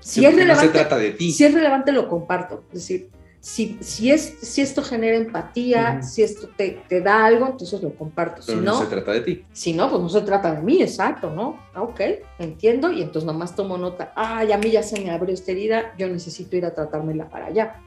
Si 0.01 0.21
Sí, 0.21 0.27
es 0.27 0.33
porque 0.33 0.45
no 0.45 0.55
relevante, 0.55 0.67
se 0.67 0.73
trata 0.85 0.99
de 0.99 1.11
ti. 1.13 1.33
si 1.33 1.45
es 1.45 1.53
relevante 1.55 1.91
lo 1.93 2.09
comparto, 2.09 2.63
es 2.69 2.75
decir, 2.75 3.09
si, 3.41 3.79
si, 3.81 4.11
es, 4.11 4.39
si 4.43 4.61
esto 4.61 4.83
genera 4.83 5.17
empatía, 5.17 5.99
Ujú. 6.01 6.09
si 6.09 6.23
esto 6.23 6.49
te, 6.57 6.83
te 6.89 7.01
da 7.01 7.25
algo, 7.27 7.47
entonces 7.47 7.81
lo 7.83 7.95
comparto, 7.95 8.43
si 8.43 8.49
pero 8.53 8.63
no, 8.63 8.73
no, 8.73 8.81
se 8.81 8.87
trata 8.87 9.13
de 9.13 9.21
ti. 9.21 9.45
si 9.53 9.73
no, 9.73 9.89
pues 9.89 10.03
no 10.03 10.09
se 10.09 10.21
trata 10.23 10.53
de 10.55 10.63
mí, 10.63 10.83
exacto, 10.83 11.31
¿no? 11.31 11.59
Ah, 11.75 11.83
Ok, 11.83 12.01
entiendo, 12.39 12.91
y 12.91 13.03
entonces 13.03 13.25
nomás 13.25 13.55
tomo 13.55 13.79
nota, 13.79 14.13
ay, 14.17 14.51
a 14.53 14.59
mí 14.59 14.71
ya 14.71 14.83
se 14.83 15.01
me 15.01 15.11
abrió 15.11 15.33
esta 15.35 15.53
herida, 15.53 15.95
yo 15.97 16.09
necesito 16.09 16.57
ir 16.57 16.67
a 16.67 16.75
tratármela 16.75 17.29
para 17.29 17.47
allá. 17.47 17.81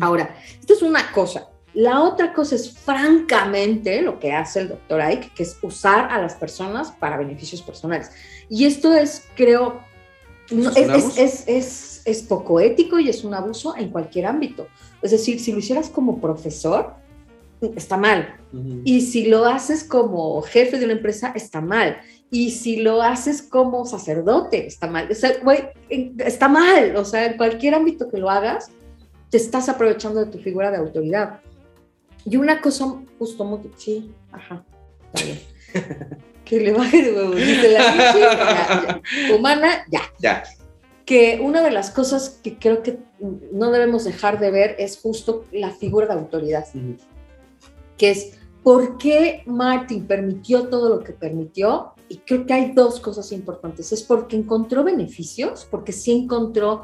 Ahora, 0.00 0.34
esto 0.58 0.72
es 0.72 0.82
una 0.82 1.12
cosa. 1.12 1.48
La 1.74 2.00
otra 2.02 2.32
cosa 2.32 2.54
es, 2.54 2.72
francamente, 2.72 4.00
lo 4.00 4.18
que 4.18 4.32
hace 4.32 4.60
el 4.60 4.68
doctor 4.68 5.02
Ike, 5.02 5.32
que 5.34 5.42
es 5.42 5.58
usar 5.60 6.10
a 6.10 6.18
las 6.22 6.34
personas 6.34 6.90
para 6.92 7.18
beneficios 7.18 7.60
personales. 7.60 8.10
Y 8.48 8.64
esto 8.64 8.94
es, 8.94 9.28
creo, 9.36 9.80
no- 10.50 10.70
¿Es 10.70 11.18
es, 11.18 11.44
es, 11.48 12.02
es, 12.04 12.22
poco 12.22 12.60
ético 12.60 12.98
y 12.98 13.08
es 13.08 13.24
un 13.24 13.34
abuso 13.34 13.76
en 13.76 13.90
cualquier 13.90 14.26
ámbito. 14.26 14.68
Es 15.02 15.10
decir, 15.10 15.40
si 15.40 15.52
lo 15.52 15.58
hicieras 15.58 15.88
como 15.88 16.20
profesor, 16.20 16.94
está 17.60 17.96
mal. 17.96 18.36
Y 18.84 19.02
si 19.02 19.26
lo 19.26 19.44
haces 19.44 19.84
como 19.84 20.40
jefe 20.42 20.78
de 20.78 20.84
una 20.84 20.94
empresa, 20.94 21.32
está 21.34 21.60
mal. 21.60 21.98
Y 22.30 22.50
si 22.50 22.76
lo 22.78 23.02
haces 23.02 23.42
como 23.42 23.84
sacerdote, 23.86 24.66
está 24.66 24.86
mal. 24.86 25.08
O 25.10 25.14
sea, 25.14 25.32
en- 25.88 26.14
está 26.24 26.48
mal. 26.48 26.96
O 26.96 27.04
sea, 27.04 27.26
en 27.26 27.36
cualquier 27.36 27.74
ámbito 27.74 28.08
que 28.08 28.18
lo 28.18 28.30
hagas, 28.30 28.70
te 29.30 29.36
estás 29.36 29.68
aprovechando 29.68 30.24
de 30.24 30.30
tu 30.30 30.38
figura 30.38 30.70
de 30.70 30.76
autoridad. 30.78 31.40
Y 32.24 32.36
una 32.36 32.60
cosa 32.60 32.96
justo 33.18 33.44
muy... 33.44 33.60
Sí, 33.76 34.10
ajá, 34.32 34.64
está 35.12 35.24
bien. 35.24 35.38
que 36.46 36.60
le 36.60 36.72
baje 36.72 37.02
de 37.02 37.12
huevos. 37.12 37.36
Dice 37.36 37.72
la 37.72 37.90
Michi, 37.92 38.20
ya, 38.20 39.02
ya. 39.28 39.34
Humana, 39.36 39.84
ya 39.90 40.00
Ya. 40.20 40.42
que 41.04 41.38
una 41.42 41.62
de 41.62 41.70
las 41.70 41.90
cosas 41.90 42.40
que 42.42 42.56
creo 42.58 42.82
que 42.82 42.98
no 43.52 43.70
debemos 43.70 44.04
dejar 44.04 44.38
de 44.40 44.50
ver 44.50 44.76
es 44.78 44.98
justo 44.98 45.44
la 45.52 45.70
figura 45.70 46.06
de 46.06 46.14
autoridad 46.14 46.64
Ujú. 46.74 46.96
que 47.98 48.10
es 48.10 48.38
por 48.62 48.96
qué 48.98 49.42
Martin 49.46 50.06
permitió 50.06 50.68
todo 50.68 50.88
lo 50.88 51.00
que 51.04 51.12
permitió. 51.12 51.92
Y 52.08 52.18
creo 52.18 52.46
que 52.46 52.52
hay 52.52 52.72
dos 52.72 53.00
cosas 53.00 53.30
importantes. 53.32 53.92
Es 53.92 54.02
porque 54.02 54.36
encontró 54.36 54.82
beneficios, 54.84 55.66
porque 55.70 55.92
sí 55.92 56.12
encontró 56.12 56.82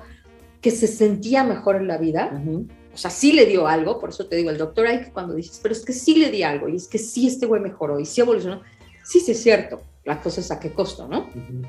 que 0.60 0.70
se 0.70 0.86
sentía 0.86 1.42
mejor 1.44 1.76
en 1.76 1.86
la 1.88 1.98
vida. 1.98 2.30
Ujú. 2.40 2.66
O 2.94 2.96
sea, 2.96 3.10
sí 3.10 3.32
le 3.32 3.46
dio 3.46 3.66
algo. 3.66 3.98
Por 3.98 4.10
eso 4.10 4.26
te 4.26 4.36
digo, 4.36 4.50
el 4.50 4.58
doctor 4.58 4.86
Ike, 4.86 5.10
cuando 5.12 5.34
dices, 5.34 5.58
pero 5.62 5.72
es 5.74 5.84
que 5.84 5.92
sí 5.92 6.14
le 6.16 6.30
di 6.30 6.42
algo, 6.44 6.68
y 6.68 6.76
es 6.76 6.86
que 6.88 6.98
sí 6.98 7.26
este 7.26 7.46
güey 7.46 7.60
mejoró, 7.60 7.98
y 7.98 8.04
sí 8.04 8.20
evolucionó. 8.20 8.60
Sí, 9.04 9.20
sí 9.20 9.32
es 9.32 9.42
cierto. 9.42 9.82
La 10.04 10.20
cosa 10.20 10.40
es 10.40 10.50
a 10.50 10.58
qué 10.60 10.72
costo, 10.72 11.06
¿no? 11.08 11.20
Ujú. 11.28 11.62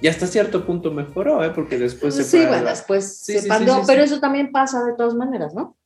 Y 0.00 0.08
hasta 0.08 0.26
cierto 0.26 0.66
punto 0.66 0.90
mejoró, 0.90 1.42
¿eh? 1.44 1.50
Porque 1.54 1.78
después 1.78 2.14
se 2.14 2.24
sí, 2.24 2.44
bueno, 2.44 2.68
después 2.68 3.18
Sí, 3.18 3.34
se 3.34 3.40
sí, 3.42 3.48
sí. 3.48 3.82
pero 3.86 4.02
eso 4.02 4.20
también 4.20 4.52
pasa 4.52 4.84
de 4.84 4.94
todas 4.94 5.14
maneras, 5.14 5.54
¿no? 5.54 5.76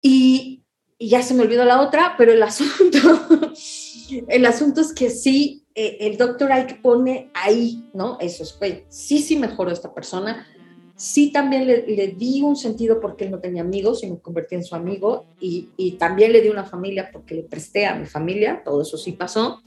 Y, 0.00 0.64
y 0.98 1.08
ya 1.08 1.22
se 1.22 1.34
me 1.34 1.42
olvidó 1.42 1.64
la 1.64 1.80
otra, 1.80 2.14
pero 2.18 2.32
el 2.32 2.42
asunto, 2.42 2.98
el 4.28 4.46
asunto 4.46 4.80
es 4.80 4.92
que 4.92 5.10
sí, 5.10 5.66
eh, 5.74 5.96
el 6.00 6.16
doctor 6.18 6.52
Ike 6.52 6.80
pone 6.82 7.30
ahí, 7.34 7.88
¿no? 7.94 8.18
Eso 8.20 8.42
es, 8.42 8.56
güey, 8.58 8.84
sí, 8.88 9.20
sí 9.20 9.36
mejoró 9.36 9.70
esta 9.70 9.94
persona, 9.94 10.46
sí 11.02 11.32
también 11.32 11.66
le, 11.66 11.86
le 11.86 12.08
di 12.08 12.42
un 12.42 12.54
sentido 12.54 13.00
porque 13.00 13.24
él 13.24 13.30
no 13.32 13.40
tenía 13.40 13.62
amigos 13.62 14.04
y 14.04 14.10
me 14.10 14.20
convertí 14.20 14.54
en 14.54 14.64
su 14.64 14.76
amigo, 14.76 15.26
y, 15.40 15.70
y 15.76 15.92
también 15.92 16.32
le 16.32 16.40
di 16.40 16.48
una 16.48 16.64
familia 16.64 17.10
porque 17.12 17.34
le 17.34 17.42
presté 17.42 17.86
a 17.86 17.96
mi 17.96 18.06
familia, 18.06 18.62
todo 18.64 18.82
eso 18.82 18.96
sí 18.96 19.12
pasó, 19.12 19.60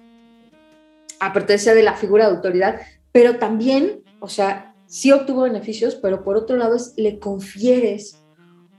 pertenencia 1.33 1.73
de 1.73 1.83
la 1.83 1.95
figura 1.95 2.27
de 2.27 2.35
autoridad, 2.35 2.79
pero 3.11 3.37
también, 3.37 4.03
o 4.19 4.27
sea, 4.27 4.75
sí 4.87 5.11
obtuvo 5.11 5.43
beneficios, 5.43 5.95
pero 5.95 6.23
por 6.23 6.37
otro 6.37 6.57
lado 6.57 6.75
es, 6.75 6.93
le 6.97 7.19
confieres 7.19 8.21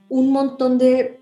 un 0.09 0.31
montón 0.31 0.79
de 0.79 1.21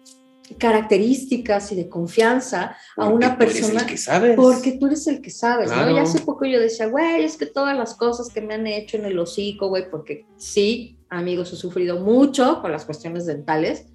características 0.58 1.72
y 1.72 1.76
de 1.76 1.88
confianza 1.88 2.76
a 2.96 3.08
una 3.08 3.38
tú 3.38 3.44
eres 3.44 3.56
el 3.56 3.62
persona 3.62 3.86
que 3.86 3.96
sabes. 3.96 4.36
porque 4.36 4.72
tú 4.72 4.86
eres 4.86 5.06
el 5.06 5.22
que 5.22 5.30
sabes, 5.30 5.70
¿no? 5.70 5.90
Y 5.90 5.98
hace 5.98 6.20
poco 6.20 6.44
yo 6.44 6.60
decía, 6.60 6.86
güey, 6.86 7.24
es 7.24 7.38
que 7.38 7.46
todas 7.46 7.76
las 7.76 7.94
cosas 7.94 8.28
que 8.28 8.42
me 8.42 8.54
han 8.54 8.66
hecho 8.66 8.98
en 8.98 9.06
el 9.06 9.18
hocico, 9.18 9.68
güey, 9.68 9.90
porque 9.90 10.26
sí, 10.36 10.98
amigos, 11.14 11.52
he 11.52 11.56
sufrido 11.56 12.00
mucho 12.00 12.60
con 12.60 12.72
las 12.72 12.84
cuestiones 12.84 13.26
dentales, 13.26 13.86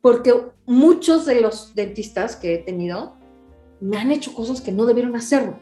porque 0.00 0.32
muchos 0.66 1.26
de 1.26 1.40
los 1.40 1.74
dentistas 1.74 2.36
que 2.36 2.54
he 2.54 2.58
tenido 2.58 3.16
me 3.80 3.96
han 3.98 4.10
hecho 4.10 4.32
cosas 4.34 4.60
que 4.60 4.72
no 4.72 4.84
debieron 4.86 5.16
hacerlo, 5.16 5.58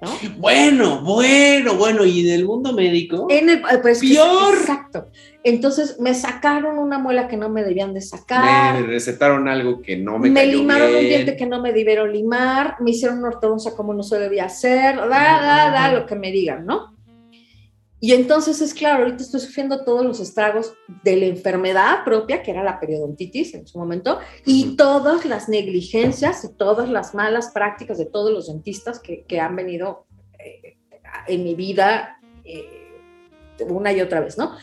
¿no? 0.00 0.10
Bueno, 0.38 1.02
bueno, 1.02 1.76
bueno, 1.76 2.04
y 2.04 2.26
en 2.28 2.34
el 2.34 2.44
mundo 2.44 2.72
médico. 2.72 3.26
En 3.30 3.48
el, 3.48 3.58
eh, 3.58 3.78
pues, 3.80 4.00
que- 4.00 4.08
¡Peor! 4.08 4.54
exacto. 4.54 5.06
Entonces 5.44 5.98
me 5.98 6.14
sacaron 6.14 6.78
una 6.78 6.98
muela 6.98 7.28
que 7.28 7.36
no 7.36 7.48
me 7.48 7.64
debían 7.64 7.94
de 7.94 8.00
sacar. 8.00 8.80
Me 8.80 8.86
recetaron 8.86 9.48
algo 9.48 9.80
que 9.80 9.96
no 9.96 10.18
me, 10.18 10.30
me, 10.30 10.40
cayó 10.40 10.58
limaron 10.58 10.88
un 10.88 11.00
bien. 11.00 11.08
diente 11.08 11.36
que 11.36 11.46
no 11.46 11.60
me 11.60 11.72
debieron 11.72 12.12
limar, 12.12 12.76
me 12.80 12.90
hicieron 12.92 13.18
una 13.18 13.28
ortodoncia 13.28 13.72
como 13.74 13.94
no 13.94 14.02
se 14.02 14.18
debía 14.18 14.44
hacer, 14.44 14.96
da, 14.96 15.08
da, 15.08 15.70
da, 15.70 15.92
lo 15.92 16.06
que 16.06 16.14
me 16.14 16.30
digan, 16.30 16.66
¿no? 16.66 16.94
Y 18.04 18.14
entonces 18.14 18.60
es 18.60 18.74
claro, 18.74 19.04
ahorita 19.04 19.22
estoy 19.22 19.38
sufriendo 19.38 19.84
todos 19.84 20.04
los 20.04 20.18
estragos 20.18 20.74
de 21.04 21.16
la 21.18 21.26
enfermedad 21.26 22.02
propia, 22.04 22.42
que 22.42 22.50
era 22.50 22.64
la 22.64 22.80
periodontitis 22.80 23.54
en 23.54 23.64
su 23.64 23.78
momento, 23.78 24.18
y 24.44 24.74
todas 24.74 25.24
las 25.24 25.48
negligencias 25.48 26.42
y 26.42 26.52
todas 26.56 26.88
las 26.88 27.14
malas 27.14 27.52
prácticas 27.52 27.98
de 27.98 28.06
todos 28.06 28.32
los 28.32 28.48
dentistas 28.48 28.98
que, 28.98 29.24
que 29.28 29.38
han 29.38 29.54
venido 29.54 30.06
eh, 30.40 30.78
en 31.28 31.44
mi 31.44 31.54
vida 31.54 32.18
eh, 32.44 32.66
una 33.68 33.92
y 33.92 34.00
otra 34.00 34.18
vez, 34.18 34.36
¿no? 34.36 34.56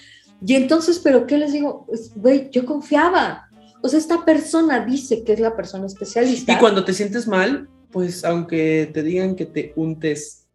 Y 0.45 0.55
entonces, 0.55 0.99
¿pero 0.99 1.25
qué 1.25 1.37
les 1.37 1.53
digo? 1.53 1.85
Pues, 1.87 2.11
Güey, 2.13 2.49
yo 2.49 2.65
confiaba. 2.65 3.49
O 3.81 3.87
sea, 3.87 3.99
esta 3.99 4.25
persona 4.25 4.85
dice 4.85 5.23
que 5.23 5.31
es 5.31 5.39
la 5.39 5.55
persona 5.55 5.85
especialista. 5.85 6.51
Y 6.51 6.57
cuando 6.57 6.83
te 6.83 6.93
sientes 6.93 7.25
mal, 7.25 7.69
pues 7.89 8.25
aunque 8.25 8.91
te 8.93 9.01
digan 9.01 9.37
que 9.37 9.45
te 9.45 9.71
untes, 9.77 10.45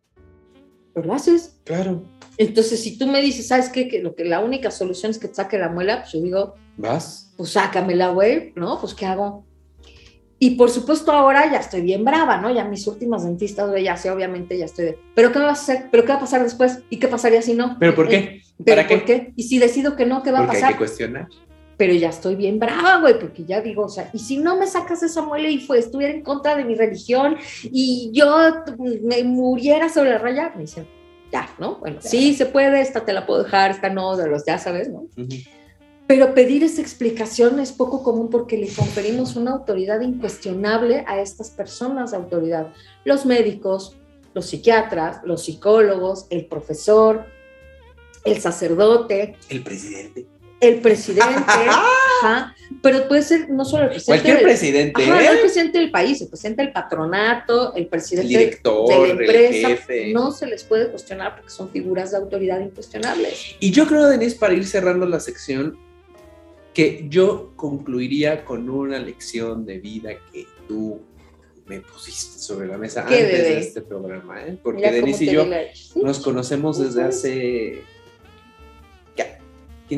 lo 0.95 1.14
haces. 1.14 1.57
claro, 1.64 2.05
Entonces, 2.39 2.82
si 2.82 2.99
tú 2.99 3.07
me 3.07 3.20
dices, 3.20 3.49
¿sabes 3.49 3.68
qué? 3.68 3.89
Que, 3.89 4.03
lo 4.03 4.14
que 4.14 4.24
la 4.24 4.41
única 4.41 4.70
solución 4.70 5.11
es 5.11 5.18
que 5.18 5.28
te 5.28 5.35
saque 5.35 5.59
la 5.59 5.68
muela, 5.68 6.01
pues 6.03 6.12
yo 6.12 6.20
digo, 6.20 6.55
vas. 6.76 7.32
pues 7.37 7.51
sácamela, 7.51 8.09
güey, 8.11 8.53
¿no? 8.57 8.80
Pues 8.80 8.95
¿qué 8.95 9.07
hago? 9.07 9.45
Y 10.41 10.57
por 10.57 10.68
supuesto 10.68 11.12
ahora 11.12 11.51
ya 11.51 11.59
estoy 11.59 11.80
bien 11.82 12.05
brava, 12.05 12.37
¿no? 12.39 12.51
Ya 12.53 12.64
mis 12.64 12.87
últimas 12.87 13.24
dentistas, 13.24 13.70
güey, 13.70 13.85
ya 13.85 13.97
sé, 13.97 14.11
obviamente 14.11 14.59
ya 14.59 14.64
estoy 14.66 14.85
de, 14.87 14.99
¿pero 15.14 15.32
qué 15.32 15.39
me 15.39 15.45
vas 15.47 15.61
a 15.61 15.62
hacer? 15.62 15.89
¿Pero 15.91 16.03
qué 16.05 16.09
va 16.11 16.16
a 16.16 16.20
pasar 16.20 16.43
después? 16.43 16.80
¿Y 16.91 16.99
qué 16.99 17.09
pasaría 17.09 17.41
si 17.41 17.55
no? 17.55 17.76
¿Pero 17.78 17.95
por 17.95 18.07
Eh, 18.07 18.11
qué? 18.11 18.41
¿Pero 18.64 18.76
¿Para 18.76 18.87
qué? 18.89 18.97
por 18.97 19.05
qué? 19.07 19.32
Y 19.37 19.45
si 19.45 19.59
decido 19.59 19.97
que 19.97 20.05
no, 20.07 20.22
¿qué 20.22 20.32
va 20.32 20.39
Porque 20.41 20.51
a 20.51 20.55
hay 20.57 20.61
pasar? 20.61 20.72
que 20.74 20.78
cuestionar. 20.78 21.28
pero 21.76 21.95
ya 21.95 22.09
estoy 22.11 22.35
bien 22.37 22.59
brava, 22.59 22.99
güey, 23.01 23.18
porque 23.18 23.45
ya 23.45 23.61
digo, 23.61 23.85
o 23.85 23.89
sea, 23.89 24.11
y 24.12 24.18
si 24.18 24.37
no 24.39 24.57
me 24.57 24.66
sacas 24.66 25.03
esa 25.03 25.22
muela 25.22 25.49
y 25.49 25.59
fue, 25.61 25.78
estuviera 25.78 26.12
en 26.12 26.22
contra 26.22 26.57
de 26.57 26.64
mi 26.64 26.74
religión 26.74 27.37
y 27.64 28.11
yo 28.12 28.37
me 29.03 29.24
muriera 29.24 29.89
sobre 29.89 30.11
la 30.11 30.18
raya, 30.18 30.53
me 30.55 30.62
dicen, 30.62 30.87
ya, 31.33 31.49
¿no? 31.59 31.77
Bueno, 31.77 31.99
sí 32.01 32.35
se 32.35 32.47
puede, 32.47 32.81
esta 32.81 33.05
te 33.05 33.12
la 33.12 33.27
puedo 33.27 33.43
dejar, 33.43 33.70
esta 33.70 33.91
no, 33.91 34.16
de 34.16 34.29
los 34.29 34.45
ya 34.45 34.59
sabes, 34.59 34.89
¿no? 34.89 35.07
Pero 36.07 36.35
pedir 36.35 36.62
esa 36.62 36.83
explicación 36.83 37.59
es 37.61 37.72
poco 37.72 38.03
común 38.03 38.29
porque 38.29 38.59
le 38.59 38.68
conferimos 38.68 39.37
una 39.37 39.53
autoridad 39.53 40.01
incuestionable 40.03 41.05
a 41.07 41.20
estas 41.20 41.51
personas 41.51 42.11
de 42.11 42.18
autoridad, 42.18 42.72
los 43.05 43.25
médicos, 43.25 43.97
los 44.35 44.47
psiquiatras, 44.47 45.20
los 45.25 45.45
psicólogos, 45.45 46.27
el 46.31 46.47
profesor, 46.47 47.25
el 48.25 48.41
sacerdote, 48.41 49.37
El 49.49 49.62
presidente. 49.62 50.27
El 50.64 50.80
presidente, 50.80 51.24
ajá, 52.22 52.54
pero 52.82 53.06
puede 53.08 53.22
ser 53.22 53.48
no 53.50 53.64
solo 53.64 53.84
el 53.84 53.90
presidente. 53.90 54.06
Cualquier 54.22 54.36
del- 54.36 54.44
presidente, 54.44 55.02
ajá, 55.02 55.10
no 55.14 55.20
el 55.20 55.36
¿eh? 55.36 55.40
presidente 55.40 55.78
del 55.78 55.90
país, 55.90 56.20
el 56.22 56.28
presidente 56.28 56.62
del 56.62 56.72
patronato, 56.72 57.74
el 57.74 57.82
el 57.82 57.88
presidente 57.88 58.28
director, 58.28 58.88
de 58.88 58.98
la 58.98 59.04
el 59.04 59.10
empresa, 59.12 59.68
jefe. 59.68 60.12
no 60.12 60.30
se 60.32 60.46
les 60.46 60.64
puede 60.64 60.88
cuestionar 60.90 61.36
porque 61.36 61.50
son 61.50 61.70
figuras 61.70 62.10
de 62.12 62.16
autoridad 62.16 62.60
incuestionables. 62.60 63.56
Y 63.60 63.70
yo 63.70 63.86
creo, 63.86 64.06
Denise, 64.06 64.36
para 64.36 64.54
ir 64.54 64.66
cerrando 64.66 65.06
la 65.06 65.20
sección, 65.20 65.78
que 66.72 67.06
yo 67.08 67.52
concluiría 67.56 68.44
con 68.44 68.68
una 68.68 68.98
lección 68.98 69.64
de 69.64 69.78
vida 69.78 70.10
que 70.32 70.46
tú 70.66 71.00
me 71.66 71.80
pusiste 71.80 72.38
sobre 72.40 72.66
la 72.68 72.76
mesa 72.76 73.06
¿Qué, 73.06 73.14
antes 73.14 73.30
de 73.42 73.58
este 73.60 73.80
programa, 73.80 74.42
¿eh? 74.44 74.58
Porque 74.62 74.80
Mira 74.80 74.92
Denise 74.92 75.24
y 75.24 75.30
yo 75.30 75.44
vi 75.44 75.50
la- 75.50 75.74
¿Sí? 75.74 76.00
nos 76.02 76.18
conocemos 76.18 76.78
desde 76.78 77.00
Ujú. 77.00 77.08
hace. 77.08 77.82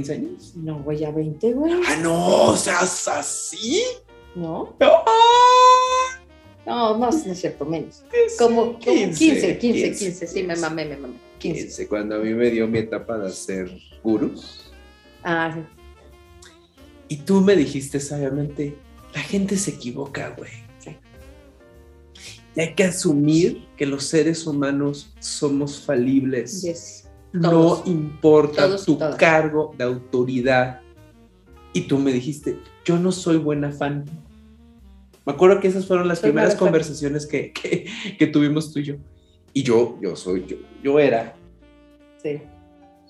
¿Qué? 0.03 0.13
¿15 0.13 0.15
años? 0.15 0.53
No, 0.57 0.83
güey, 0.83 0.99
ya 0.99 1.11
20, 1.11 1.53
güey. 1.53 1.73
Ah, 1.87 1.97
no, 2.03 2.45
o 2.51 2.57
sea, 2.57 2.81
así. 2.81 3.83
¿No? 4.35 4.77
No. 4.81 5.05
No, 6.67 6.99
más, 6.99 7.25
no 7.25 7.33
es 7.33 7.41
cierto, 7.41 7.65
menos. 7.65 8.03
Como, 8.39 8.73
como 8.73 8.81
15, 8.81 9.19
15, 9.19 9.59
15, 9.59 9.93
15, 9.93 10.27
sí, 10.27 10.43
me 10.43 10.57
mamé, 10.57 10.85
me 10.85 10.97
mamé. 10.97 11.15
15. 11.39 11.63
15, 11.63 11.89
cuando 11.89 12.17
a 12.17 12.19
mí 12.19 12.35
me 12.35 12.51
dio 12.51 12.67
mi 12.67 12.79
etapa 12.81 13.17
de 13.19 13.29
hacer 13.29 13.71
gurús. 14.03 14.73
Ah, 15.23 15.53
sí. 15.55 15.61
Y 17.09 17.17
tú 17.19 17.41
me 17.41 17.55
dijiste 17.55 18.01
sabiamente, 18.01 18.75
la 19.15 19.21
gente 19.21 19.57
se 19.57 19.71
equivoca, 19.73 20.35
güey. 20.37 20.51
Sí. 20.81 20.97
Y 22.57 22.61
hay 22.61 22.75
que 22.75 22.85
asumir 22.85 23.65
que 23.77 23.87
los 23.87 24.05
seres 24.05 24.45
humanos 24.47 25.15
somos 25.21 25.81
falibles. 25.81 26.63
yes. 26.63 27.06
No 27.33 27.51
todos. 27.51 27.87
importa 27.87 28.67
Todos 28.67 28.83
y 28.83 28.87
tu 28.87 28.97
todas. 28.99 29.17
cargo 29.17 29.75
de 29.77 29.85
autoridad. 29.85 30.81
Y 31.73 31.83
tú 31.83 31.99
me 31.99 32.13
dijiste, 32.13 32.59
yo 32.85 32.99
no 32.99 33.13
soy 33.13 33.37
buena 33.37 33.71
fan. 33.71 34.05
Me 35.27 35.33
acuerdo 35.33 35.61
que 35.61 35.69
esas 35.69 35.87
fueron 35.87 36.09
las 36.09 36.21
Soy 36.21 36.31
primeras 36.31 36.55
conversaciones 36.55 37.27
que, 37.27 37.53
que, 37.53 37.87
que 38.19 38.27
tuvimos 38.29 38.73
tú 38.73 38.79
y 38.79 38.85
yo. 38.85 38.95
Y 39.53 39.63
yo, 39.63 39.99
yo 40.01 40.17
soy, 40.17 40.47
yo, 40.47 40.57
yo 40.83 40.99
era. 40.99 41.35
Sí. 42.23 42.41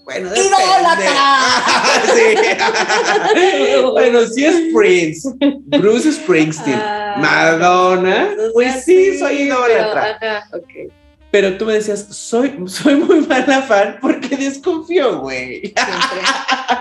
Bueno, 0.04 0.30
sí. 0.34 0.40
bueno, 3.92 4.20
sí 4.26 4.44
es 4.44 4.72
Prince, 4.74 5.28
Bruce 5.66 6.12
Springsteen, 6.12 6.78
Ah, 6.80 7.16
Madonna, 7.18 8.28
pues 8.52 8.84
sí, 8.84 9.18
soy 9.18 9.42
idólatra. 9.42 10.16
ajá, 10.20 10.48
ok. 10.56 10.92
Pero 11.30 11.56
tú 11.58 11.66
me 11.66 11.74
decías, 11.74 12.06
soy, 12.16 12.54
soy 12.66 12.96
muy 12.96 13.20
mala 13.26 13.62
fan 13.62 13.98
porque 14.00 14.36
desconfío, 14.36 15.20
güey. 15.20 15.74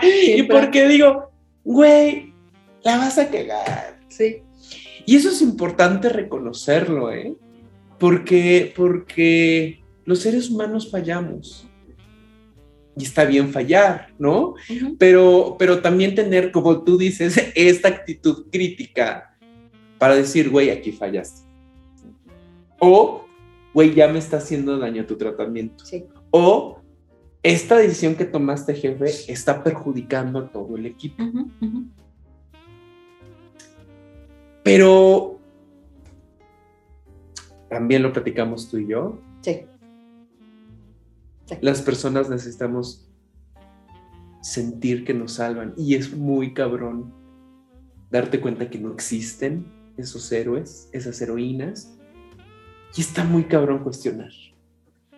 Y 0.01 0.43
porque 0.43 0.87
digo, 0.87 1.31
güey, 1.63 2.33
la 2.83 2.97
vas 2.97 3.17
a 3.17 3.29
cagar. 3.29 3.99
Sí. 4.07 4.41
Y 5.05 5.15
eso 5.15 5.29
es 5.29 5.41
importante 5.41 6.09
reconocerlo, 6.09 7.11
¿eh? 7.11 7.35
Porque, 7.99 8.73
porque 8.75 9.83
los 10.05 10.19
seres 10.19 10.49
humanos 10.49 10.89
fallamos. 10.89 11.67
Y 12.97 13.03
está 13.03 13.25
bien 13.25 13.51
fallar, 13.51 14.13
¿no? 14.17 14.55
Ujú. 14.69 14.95
Pero, 14.97 15.55
pero 15.59 15.81
también 15.81 16.15
tener, 16.15 16.51
como 16.51 16.83
tú 16.83 16.97
dices, 16.97 17.51
esta 17.55 17.89
actitud 17.89 18.45
crítica 18.51 19.37
para 19.97 20.15
decir, 20.15 20.49
güey, 20.49 20.69
aquí 20.69 20.91
fallaste. 20.91 21.41
O, 22.79 23.24
güey, 23.75 23.93
ya 23.93 24.07
me 24.07 24.19
está 24.19 24.37
haciendo 24.37 24.79
daño 24.79 25.05
tu 25.05 25.17
tratamiento. 25.17 25.83
Sí. 25.83 26.05
O, 26.31 26.79
esta 27.43 27.75
decisión 27.75 28.15
que 28.15 28.23
tomaste, 28.23 28.73
jefe, 28.73 29.11
está 29.27 29.61
perjudicando 29.61 30.39
a 30.39 30.49
todo 30.49 30.77
el 30.77 30.85
equipo. 30.85 31.21
Pero 34.63 35.41
también 37.69 38.01
lo 38.01 38.13
platicamos 38.13 38.69
tú 38.69 38.77
y 38.77 38.87
yo. 38.87 39.19
Sí. 39.41 39.65
Las 41.59 41.81
personas 41.81 42.29
necesitamos 42.29 43.11
sentir 44.41 45.03
que 45.03 45.13
nos 45.13 45.33
salvan. 45.33 45.73
Y 45.75 45.95
es 45.95 46.15
muy 46.15 46.53
cabrón 46.53 47.13
darte 48.09 48.39
cuenta 48.39 48.69
que 48.69 48.79
no 48.79 48.93
existen 48.93 49.69
esos 49.97 50.31
héroes, 50.31 50.89
esas 50.93 51.21
heroínas. 51.21 51.94
Y 52.95 53.01
está 53.01 53.23
muy 53.23 53.45
cabrón 53.45 53.83
cuestionar. 53.83 54.31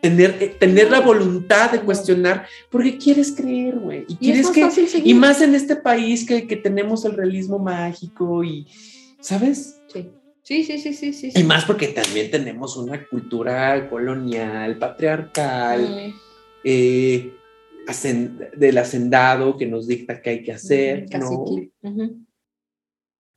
Tener, 0.01 0.37
eh, 0.39 0.55
tener 0.59 0.91
la 0.91 0.99
voluntad 0.99 1.71
de 1.71 1.81
cuestionar, 1.81 2.45
porque 2.69 2.97
quieres 2.97 3.31
creer, 3.31 3.79
güey. 3.79 4.05
Y 4.07 4.13
Y 4.27 4.31
es 4.31 4.49
quieres 4.49 4.75
más 4.75 4.75
que, 4.75 5.01
y 5.03 5.13
más 5.13 5.41
en 5.41 5.55
este 5.55 5.75
país 5.75 6.25
que, 6.25 6.45
que 6.45 6.55
tenemos 6.55 7.03
el 7.05 7.13
realismo 7.13 7.57
mágico 7.57 8.43
y, 8.43 8.67
¿sabes? 9.19 9.79
Sí. 9.91 10.09
Sí, 10.47 10.63
sí, 10.63 10.77
sí, 10.77 10.93
sí, 10.93 11.11
sí. 11.11 11.31
Y 11.35 11.43
más 11.43 11.65
porque 11.65 11.89
también 11.89 12.31
tenemos 12.31 12.77
una 12.77 13.05
cultura 13.05 13.89
colonial, 13.89 14.77
patriarcal, 14.77 15.81
Mm, 15.81 16.13
eh, 16.63 17.33
del 18.55 18.77
hacendado 18.77 19.57
que 19.57 19.65
nos 19.65 19.87
dicta 19.87 20.21
qué 20.21 20.29
hay 20.29 20.43
que 20.43 20.53
hacer, 20.53 20.99
mm, 20.99 21.19
¿no? 21.19 21.19
cacique. 21.19 21.71
Ujú. 21.81 22.26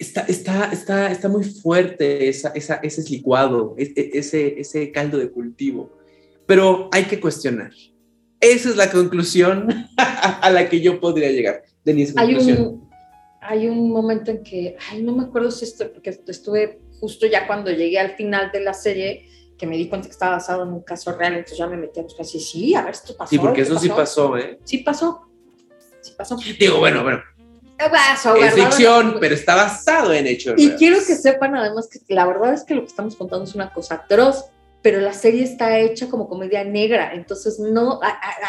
Está, 0.00 0.22
está, 0.22 0.72
está, 0.72 1.12
está 1.12 1.28
muy 1.28 1.44
fuerte 1.44 2.26
esa, 2.28 2.48
esa- 2.54 2.80
ese 2.82 3.02
licuado, 3.10 3.74
e- 3.78 3.92
e- 3.94 4.10
ese, 4.14 4.58
ese 4.58 4.90
caldo 4.90 5.18
de 5.18 5.30
cultivo. 5.30 5.92
Pero 6.46 6.88
hay 6.90 7.04
que 7.04 7.20
cuestionar. 7.20 7.70
Esa 8.40 8.70
es 8.70 8.76
la 8.76 8.90
conclusión 8.90 9.68
a 9.98 10.48
la 10.50 10.68
que 10.70 10.80
yo 10.80 10.98
podría 11.00 11.30
llegar. 11.30 11.62
Denise, 11.84 12.14
Hay 12.16 12.34
un, 12.34 12.88
hay 13.42 13.68
un 13.68 13.90
momento 13.90 14.30
en 14.30 14.42
que, 14.42 14.74
ay, 14.90 15.02
no 15.02 15.14
me 15.14 15.24
acuerdo 15.24 15.50
si 15.50 15.66
esto, 15.66 15.92
porque 15.92 16.18
estuve 16.26 16.80
justo 16.98 17.26
ya 17.26 17.46
cuando 17.46 17.70
llegué 17.70 17.98
al 17.98 18.16
final 18.16 18.50
de 18.52 18.60
la 18.60 18.72
serie, 18.72 19.26
que 19.58 19.66
me 19.66 19.76
di 19.76 19.86
cuenta 19.88 20.08
que 20.08 20.12
estaba 20.12 20.32
basado 20.36 20.62
en 20.62 20.70
un 20.70 20.82
caso 20.82 21.12
real, 21.16 21.34
entonces 21.34 21.58
ya 21.58 21.66
me 21.66 21.76
metí 21.76 22.00
a 22.00 22.04
buscar 22.04 22.22
así, 22.24 22.40
sí, 22.40 22.74
a 22.74 22.80
ver, 22.82 22.92
esto 22.92 23.14
pasó. 23.14 23.28
Sí, 23.30 23.38
porque 23.38 23.60
¿esto 23.60 23.74
eso 23.74 23.82
sí 23.82 23.88
pasó, 23.90 24.38
¿eh? 24.38 24.58
Sí 24.64 24.78
pasó. 24.78 25.26
Sí 26.00 26.12
pasó. 26.16 26.38
Digo, 26.58 26.78
bueno, 26.78 27.02
bueno, 27.02 27.20
Pasó, 27.90 28.36
es 28.36 28.54
ficción, 28.54 29.16
pero 29.20 29.34
está 29.34 29.54
basado 29.54 30.12
en 30.12 30.26
hechos 30.26 30.54
Y 30.56 30.62
reales. 30.66 30.78
quiero 30.78 30.96
que 30.98 31.14
sepan 31.16 31.54
además 31.56 31.88
que 31.88 32.00
la 32.14 32.26
verdad 32.26 32.52
es 32.52 32.64
que 32.64 32.74
lo 32.74 32.82
que 32.82 32.88
estamos 32.88 33.16
contando 33.16 33.44
es 33.44 33.54
una 33.54 33.72
cosa 33.72 33.94
atroz, 33.94 34.46
pero 34.82 34.98
la 35.00 35.12
serie 35.12 35.44
está 35.44 35.78
hecha 35.78 36.08
como 36.08 36.26
comedia 36.26 36.64
negra, 36.64 37.12
entonces 37.12 37.58
no, 37.58 38.00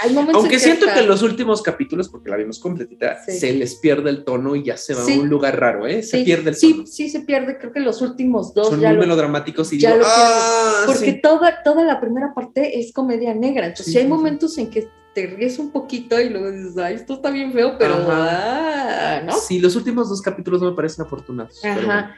hay 0.01 0.13
momentos 0.13 0.35
Aunque 0.37 0.55
en 0.55 0.61
siento 0.61 0.85
que 0.85 0.99
en 1.01 1.07
los 1.09 1.21
últimos 1.23 1.61
capítulos, 1.61 2.07
porque 2.07 2.29
la 2.29 2.37
vimos 2.37 2.57
completita, 2.59 3.21
Sí. 3.25 3.33
se 3.37 3.51
les 3.53 3.75
pierde 3.75 4.09
el 4.09 4.23
tono 4.23 4.55
y 4.55 4.63
ya 4.63 4.77
se 4.77 4.93
va 4.93 5.03
Sí. 5.03 5.15
a 5.17 5.19
un 5.21 5.27
lugar 5.27 5.59
raro, 5.59 5.87
¿eh? 5.87 6.01
Se 6.03 6.19
sí, 6.19 6.23
pierde 6.23 6.51
el 6.51 6.55
sí, 6.55 6.71
tono. 6.73 6.87
sí 6.87 7.09
se 7.09 7.19
pierde, 7.21 7.57
creo 7.57 7.73
que 7.73 7.81
los 7.81 8.01
últimos 8.01 8.53
dos 8.53 8.69
Son 8.69 8.79
ya 8.79 8.87
muy 8.89 8.95
lo, 8.95 9.01
melodramáticos 9.01 9.73
y 9.73 9.79
ya 9.79 9.89
digo, 9.91 10.03
lo 10.03 10.07
¡ah! 10.09 10.83
porque 10.85 10.99
sí". 11.11 11.21
toda, 11.21 11.63
toda 11.63 11.83
la 11.83 11.99
primera 11.99 12.33
parte 12.33 12.79
es 12.79 12.93
comedia 12.93 13.33
negra, 13.33 13.65
entonces 13.65 13.87
Sí, 13.87 13.91
sí, 13.91 13.97
hay 13.97 14.03
sí, 14.05 14.07
sí. 14.09 14.13
momentos 14.15 14.57
en 14.57 14.69
que 14.69 14.87
te 15.13 15.27
ríes 15.27 15.59
un 15.59 15.71
poquito 15.71 16.19
y 16.21 16.29
luego 16.29 16.51
dices, 16.51 16.77
ay, 16.77 16.95
esto 16.95 17.13
está 17.15 17.31
bien 17.31 17.51
feo, 17.51 17.77
pero, 17.77 17.95
Ajá. 17.95 19.17
ah, 19.17 19.21
¿no? 19.25 19.33
Sí, 19.33 19.59
los 19.59 19.75
últimos 19.75 20.07
dos 20.09 20.21
capítulos 20.21 20.61
no 20.61 20.69
me 20.69 20.75
parecen 20.75 21.05
afortunados. 21.05 21.59
pero 21.61 21.75
bueno. 21.75 21.91
Ajá. 21.91 22.15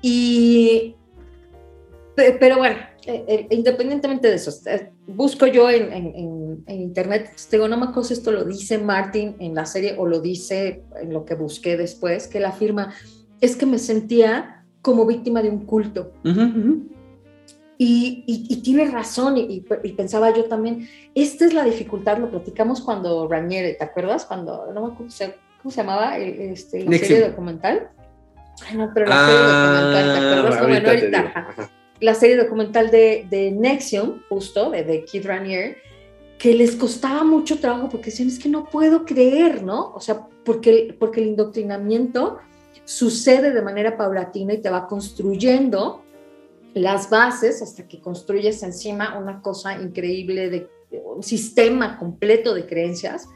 Y, 0.00 0.94
pe- 2.14 2.36
pero 2.38 2.58
bueno, 2.58 2.76
eh, 3.06 3.24
eh, 3.28 3.46
independientemente 3.50 4.28
de 4.28 4.34
eso, 4.36 4.50
busco 5.06 5.46
yo 5.46 5.68
en, 5.70 5.92
en- 5.92 6.64
en- 6.66 6.80
internet, 6.80 7.30
te 7.50 7.56
digo, 7.56 7.68
no 7.68 7.76
me 7.76 7.84
acuerdo 7.84 8.04
si 8.04 8.14
esto 8.14 8.30
lo 8.32 8.44
dice 8.44 8.78
Martin 8.78 9.36
en 9.38 9.54
la 9.54 9.66
serie 9.66 9.94
o 9.98 10.06
lo 10.06 10.20
dice 10.20 10.82
en 11.00 11.12
lo 11.12 11.24
que 11.24 11.34
busqué 11.34 11.76
después, 11.76 12.26
que 12.28 12.38
él 12.38 12.44
afirma, 12.46 12.94
es 13.40 13.56
que 13.56 13.66
me 13.66 13.78
sentía 13.78 14.64
como 14.82 15.04
víctima 15.06 15.42
de 15.42 15.50
un 15.50 15.64
culto. 15.66 16.12
Ujú, 16.24 16.40
ujú. 16.40 16.86
Y, 17.86 18.24
y- 18.26 18.46
y 18.48 18.56
tiene 18.62 18.86
razón, 18.90 19.36
y, 19.36 19.62
y- 19.82 19.92
pensaba 19.92 20.32
yo 20.32 20.44
también, 20.46 20.88
esta 21.14 21.44
es 21.44 21.52
la 21.52 21.64
dificultad, 21.64 22.16
lo 22.16 22.30
platicamos 22.30 22.80
cuando 22.80 23.28
Raniere, 23.28 23.74
¿te 23.74 23.84
acuerdas? 23.84 24.24
Cuando, 24.24 24.72
no 24.72 24.80
me 24.86 24.92
acuerdo, 24.94 25.12
¿cómo 25.60 25.70
se 25.70 25.76
llamaba? 25.82 26.16
El- 26.16 26.40
Este, 26.52 26.82
la 26.84 26.96
serie 26.96 27.28
documental. 27.28 27.90
Ay, 28.66 28.76
no, 28.78 28.90
pero 28.94 29.06
la 29.06 29.26
serie 29.26 29.40
documental, 29.42 30.04
¿te 30.12 30.18
acuerdas? 30.18 30.56
Ah, 30.56 30.66
Bueno, 30.66 30.88
ahorita 30.88 31.18
ajá. 31.20 31.70
La 32.00 32.14
serie 32.14 32.36
documental 32.38 32.90
de, 32.90 33.26
de 33.28 33.50
Nexium, 33.50 34.20
justo, 34.30 34.70
de, 34.70 34.82
de 34.84 35.04
Kid 35.04 35.26
Raniere, 35.26 35.76
que 36.38 36.54
les 36.54 36.76
costaba 36.76 37.22
mucho 37.22 37.58
trabajo 37.60 37.90
porque 37.90 38.06
decían, 38.06 38.28
es 38.28 38.38
que 38.38 38.48
no 38.48 38.64
puedo 38.64 39.04
creer, 39.04 39.62
¿no? 39.62 39.92
O 39.94 40.00
sea, 40.00 40.26
porque, 40.44 40.96
porque 40.98 41.20
el 41.20 41.26
indoctrinamiento 41.28 42.38
sucede 42.86 43.52
de 43.52 43.60
manera 43.62 43.96
paulatina 43.98 44.54
y 44.54 44.58
te 44.62 44.70
va 44.70 44.86
construyendo 44.86 46.03
las 46.74 47.08
bases 47.10 47.62
hasta 47.62 47.86
que 47.88 48.00
construyes 48.00 48.62
encima 48.62 49.18
una 49.18 49.40
cosa 49.40 49.80
increíble 49.80 50.50
de 50.50 50.68
un 51.04 51.22
sistema 51.22 51.98
completo 51.98 52.54
de 52.54 52.66
creencias 52.66 53.28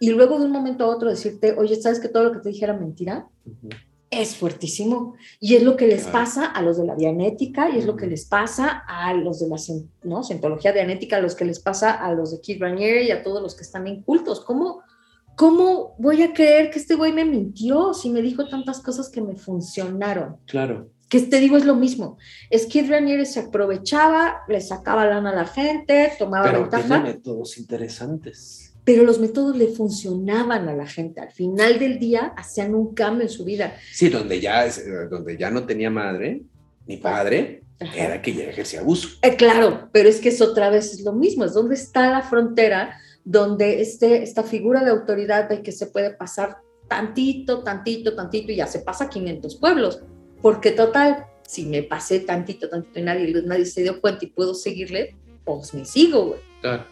y 0.00 0.10
luego 0.10 0.38
de 0.38 0.44
un 0.46 0.50
momento 0.50 0.84
a 0.84 0.88
otro 0.88 1.08
decirte, 1.08 1.54
oye, 1.56 1.76
¿sabes 1.80 2.00
que 2.00 2.08
todo 2.08 2.24
lo 2.24 2.32
que 2.32 2.40
te 2.40 2.48
dije 2.50 2.64
era 2.64 2.76
mentira? 2.76 3.28
Ujú. 3.46 3.68
Es 4.10 4.36
fuertísimo. 4.36 5.14
Y 5.40 5.56
es 5.56 5.62
lo 5.62 5.76
que 5.76 5.86
les 5.88 6.02
Claro. 6.02 6.12
pasa 6.18 6.46
a 6.46 6.62
los 6.62 6.76
de 6.78 6.84
la 6.86 6.94
dianética 6.94 7.70
y 7.70 7.78
es 7.78 7.86
lo 7.86 7.96
que 7.96 8.06
les 8.06 8.24
pasa 8.26 8.82
a 8.86 9.12
los 9.14 9.40
de 9.40 9.48
la 9.48 9.56
¿no? 10.04 10.22
cientología 10.22 10.72
dianética, 10.72 11.16
a 11.16 11.20
los 11.20 11.34
que 11.34 11.44
les 11.44 11.58
pasa 11.60 11.92
a 11.92 12.12
los 12.12 12.30
de 12.30 12.40
Keith 12.40 12.60
Raniere 12.60 13.04
y 13.04 13.10
a 13.10 13.22
todos 13.22 13.42
los 13.42 13.54
que 13.56 13.62
están 13.62 13.86
en 13.88 14.02
cultos. 14.02 14.40
¿Cómo, 14.44 14.80
¿Cómo 15.36 15.96
voy 15.98 16.22
a 16.22 16.32
creer 16.32 16.70
que 16.70 16.78
este 16.78 16.94
güey 16.94 17.12
me 17.12 17.24
mintió 17.24 17.92
si 17.94 18.10
me 18.10 18.22
dijo 18.22 18.46
tantas 18.48 18.80
cosas 18.80 19.08
que 19.10 19.20
me 19.20 19.34
funcionaron? 19.36 20.36
Claro. 20.46 20.88
Que 21.08 21.20
te 21.20 21.40
digo 21.40 21.56
es 21.56 21.64
lo 21.64 21.74
mismo. 21.74 22.18
Es 22.50 22.66
que 22.66 22.82
Raniere 22.82 23.26
se 23.26 23.40
aprovechaba, 23.40 24.38
le 24.48 24.60
sacaba 24.60 25.06
lana 25.06 25.30
a 25.30 25.34
la 25.34 25.46
gente, 25.46 26.12
tomaba 26.18 26.46
Pero 26.46 26.60
ventaja, 26.62 27.00
métodos 27.00 27.58
interesantes. 27.58 28.74
pero 28.84 29.02
los 29.04 29.18
métodos 29.18 29.56
le 29.56 29.68
funcionaban 29.68 30.68
a 30.68 30.74
la 30.74 30.86
gente. 30.86 31.20
Al 31.20 31.32
final 31.32 31.78
del 31.78 31.98
día 31.98 32.32
hacían 32.36 32.74
un 32.74 32.94
cambio 32.94 33.22
en 33.22 33.28
su 33.30 33.44
vida. 33.44 33.76
Sí, 33.92 34.08
donde 34.08 34.40
ya, 34.40 34.66
eh, 34.66 34.72
donde 35.10 35.36
ya 35.36 35.50
no 35.50 35.64
tenía 35.64 35.90
madre 35.90 36.42
ni 36.86 36.96
padre, 36.98 37.62
Ajá. 37.80 37.96
era 37.96 38.22
que 38.22 38.32
ya 38.32 38.44
ejercía 38.44 38.80
abuso. 38.80 39.08
Eh, 39.22 39.36
claro, 39.36 39.88
pero 39.92 40.08
es 40.08 40.20
que 40.20 40.28
es 40.28 40.40
otra 40.40 40.70
vez 40.70 40.92
es 40.92 41.00
lo 41.02 41.12
mismo, 41.12 41.44
es 41.44 41.52
donde 41.52 41.74
está 41.74 42.10
la 42.10 42.22
frontera 42.22 42.96
donde 43.24 43.80
este, 43.82 44.22
esta 44.22 44.44
figura 44.44 44.84
de 44.84 44.90
autoridad 44.90 45.48
del 45.48 45.62
que 45.62 45.72
se 45.72 45.86
puede 45.86 46.10
pasar 46.10 46.58
tantito, 46.88 47.64
tantito, 47.64 48.14
tantito 48.14 48.52
y 48.52 48.56
ya 48.56 48.68
se 48.68 48.78
pasa 48.78 49.04
a 49.04 49.08
500 49.10 49.56
pueblos, 49.56 50.00
porque 50.46 50.70
total, 50.70 51.26
si 51.44 51.66
me 51.66 51.82
pasé 51.82 52.20
tantito, 52.20 52.68
tantito 52.68 53.00
y 53.00 53.02
nadie, 53.02 53.42
nadie 53.44 53.66
se 53.66 53.82
dio 53.82 54.00
cuenta 54.00 54.24
y 54.24 54.28
puedo 54.28 54.54
seguirle, 54.54 55.16
pues 55.44 55.74
me 55.74 55.84
sigo, 55.84 56.26
güey. 56.26 56.40
Claro. 56.60 56.84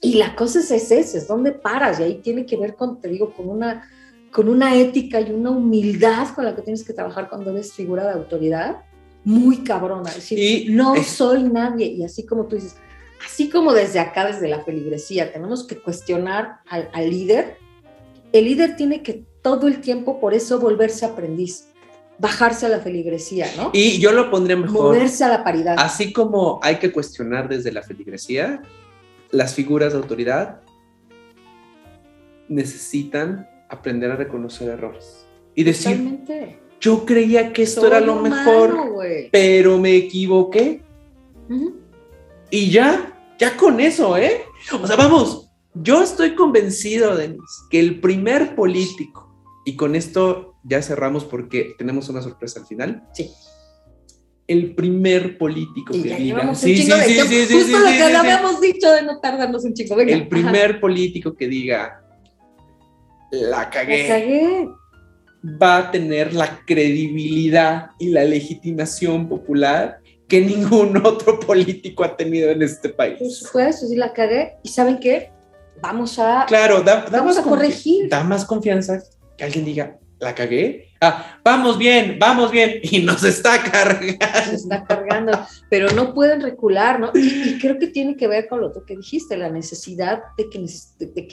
Y 0.00 0.14
la 0.14 0.34
cosa 0.34 0.60
es 0.60 0.70
esa, 0.70 0.94
es 1.18 1.28
donde 1.28 1.52
paras 1.52 2.00
y 2.00 2.04
ahí 2.04 2.14
tiene 2.22 2.46
que 2.46 2.56
ver 2.56 2.76
con, 2.76 2.98
te 2.98 3.08
digo, 3.08 3.34
con 3.34 3.50
una, 3.50 3.86
con 4.32 4.48
una 4.48 4.74
ética 4.76 5.20
y 5.20 5.30
una 5.30 5.50
humildad 5.50 6.28
con 6.34 6.46
la 6.46 6.56
que 6.56 6.62
tienes 6.62 6.82
que 6.82 6.94
trabajar 6.94 7.28
cuando 7.28 7.50
eres 7.50 7.74
figura 7.74 8.04
de 8.04 8.12
autoridad, 8.12 8.78
muy 9.24 9.58
cabrona. 9.58 10.08
Es 10.08 10.14
decir, 10.16 10.38
Y 10.38 10.70
no 10.72 10.94
es- 10.94 11.06
soy 11.08 11.42
nadie. 11.42 11.84
Y 11.84 12.02
así 12.02 12.24
como 12.24 12.46
tú 12.46 12.56
dices, 12.56 12.76
así 13.22 13.50
como 13.50 13.74
desde 13.74 13.98
acá, 13.98 14.24
desde 14.26 14.48
la 14.48 14.64
feligresía, 14.64 15.30
tenemos 15.30 15.66
que 15.66 15.76
cuestionar 15.76 16.60
al, 16.66 16.88
al 16.94 17.10
líder, 17.10 17.58
el 18.32 18.46
líder 18.46 18.74
tiene 18.76 19.02
que 19.02 19.26
todo 19.42 19.68
el 19.68 19.82
tiempo, 19.82 20.18
por 20.18 20.32
eso, 20.32 20.58
volverse 20.58 21.04
aprendiz, 21.04 21.66
bajarse 22.20 22.66
a 22.66 22.68
la 22.68 22.80
feligresía, 22.80 23.46
¿no? 23.56 23.70
Y 23.72 23.98
yo 23.98 24.12
lo 24.12 24.30
pondría 24.30 24.56
mejor. 24.56 24.94
Moverse 24.94 25.24
a 25.24 25.28
la 25.28 25.42
paridad. 25.42 25.76
Así 25.78 26.12
como 26.12 26.60
hay 26.62 26.76
que 26.76 26.92
cuestionar 26.92 27.48
desde 27.48 27.72
la 27.72 27.82
feligresía, 27.82 28.60
las 29.30 29.54
figuras 29.54 29.92
de 29.92 29.98
autoridad 29.98 30.60
necesitan 32.48 33.48
aprender 33.68 34.10
a 34.10 34.16
reconocer 34.16 34.68
errores. 34.68 35.26
Y 35.54 35.64
decir, 35.64 35.92
Totalmente. 35.96 36.58
yo 36.80 37.06
creía 37.06 37.52
que 37.52 37.62
esto 37.62 37.80
Soy 37.80 37.90
era 37.90 38.00
lo 38.00 38.16
humano, 38.16 38.36
mejor, 38.36 38.76
pero 39.32 39.78
me 39.78 39.96
equivoqué. 39.96 40.82
Y 42.50 42.70
ya, 42.70 43.14
ya 43.38 43.56
con 43.56 43.80
eso, 43.80 44.16
¿eh? 44.18 44.42
O 44.80 44.86
sea, 44.86 44.96
vamos, 44.96 45.48
yo 45.74 46.02
estoy 46.02 46.34
convencido, 46.34 47.16
Denis, 47.16 47.40
que 47.70 47.80
el 47.80 48.00
primer 48.00 48.54
político, 48.54 49.32
y 49.64 49.76
con 49.76 49.94
esto 49.94 50.49
ya 50.64 50.82
cerramos 50.82 51.24
porque 51.24 51.74
tenemos 51.78 52.08
una 52.08 52.22
sorpresa 52.22 52.60
al 52.60 52.66
final. 52.66 53.02
Sí. 53.14 53.30
El 54.46 54.74
primer 54.74 55.38
político 55.38 55.94
Y 55.96 56.02
que 56.02 56.14
diga. 56.16 56.48
un 56.48 56.54
chingo 56.56 56.96
de 56.96 57.04
tiempo. 57.04 57.54
Justo 57.54 57.78
lo 57.78 57.86
que 57.86 58.02
habíamos 58.02 58.60
dicho 58.60 58.90
de 58.90 59.02
no 59.02 59.20
tardarnos 59.20 59.64
un 59.64 59.74
chico. 59.74 59.94
Venga, 59.94 60.12
El 60.12 60.20
ajá. 60.22 60.28
primer 60.28 60.80
político 60.80 61.34
que 61.34 61.46
diga, 61.46 62.02
la 63.30 63.48
La 63.60 63.70
cagué, 63.70 64.08
cagué. 64.08 64.68
va 65.62 65.76
a 65.78 65.90
tener 65.92 66.34
la 66.34 66.60
credibilidad 66.66 67.90
y 68.00 68.08
la 68.08 68.24
legitimación 68.24 69.28
popular 69.28 70.00
que 70.28 70.40
ningún 70.40 70.96
otro 71.06 71.38
político 71.38 72.02
ha 72.04 72.16
tenido 72.16 72.50
en 72.50 72.62
este 72.62 72.88
país. 72.88 73.18
supuesto, 73.38 73.86
sí 73.86 73.94
la 73.96 74.12
cagué. 74.12 74.54
¿Y 74.64 74.68
saben 74.68 74.98
qué? 74.98 75.30
Vamos 75.80 76.18
a... 76.18 76.44
Claro, 76.48 76.82
da, 76.82 77.02
da 77.06 77.18
Vamos 77.20 77.38
a 77.38 77.42
corregir. 77.42 78.08
Da 78.08 78.24
más 78.24 78.44
confianza 78.44 79.00
que 79.38 79.44
alguien 79.44 79.64
diga, 79.64 79.96
la 80.20 80.34
cagué. 80.34 80.88
Ah, 81.00 81.40
vamos 81.42 81.78
bien, 81.78 82.18
vamos 82.20 82.50
bien. 82.50 82.80
Y 82.82 83.00
nos 83.00 83.24
está 83.24 83.62
cargando. 83.62 84.12
está 84.52 84.84
cargando, 84.84 85.32
pero 85.70 85.90
no 85.92 86.12
pueden 86.12 86.42
recular, 86.42 87.00
¿no? 87.00 87.10
Y, 87.14 87.50
y 87.54 87.58
creo 87.58 87.78
que 87.78 87.86
tiene 87.86 88.16
que 88.16 88.28
ver 88.28 88.46
con 88.48 88.60
lo 88.60 88.70
que 88.84 88.96
dijiste, 88.96 89.36
la 89.38 89.48
necesidad 89.48 90.22
de 90.36 90.50
que, 90.50 90.58
de, 90.58 91.12
de- 91.14 91.28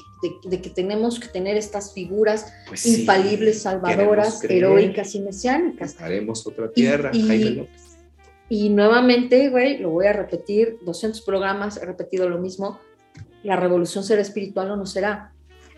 de- 0.49 0.61
que 0.61 0.69
tenemos 0.69 1.19
que 1.19 1.27
tener 1.27 1.57
estas 1.57 1.93
figuras 1.93 2.51
Pues 2.67 2.79
sí, 2.81 3.01
infalibles, 3.01 3.61
salvadoras, 3.63 4.39
creer. 4.41 4.63
heroicas 4.63 5.13
y 5.15 5.19
mesiánicas. 5.19 5.99
Haremos 5.99 6.47
otra 6.47 6.67
Y- 6.67 6.73
tierra, 6.73 7.11
y- 7.13 7.27
Jaime 7.27 7.49
López. 7.51 7.97
Y 8.49 8.69
nuevamente, 8.69 9.49
güey, 9.49 9.79
lo 9.79 9.89
voy 9.89 10.07
a 10.07 10.13
repetir, 10.13 10.77
200 10.85 11.21
programas, 11.23 11.75
he 11.75 11.85
repetido 11.85 12.29
lo 12.29 12.37
mismo, 12.39 12.79
la 13.43 13.57
revolución 13.57 14.05
será 14.05 14.21
espiritual 14.21 14.71
o 14.71 14.77
no 14.77 14.85
será. 14.85 15.33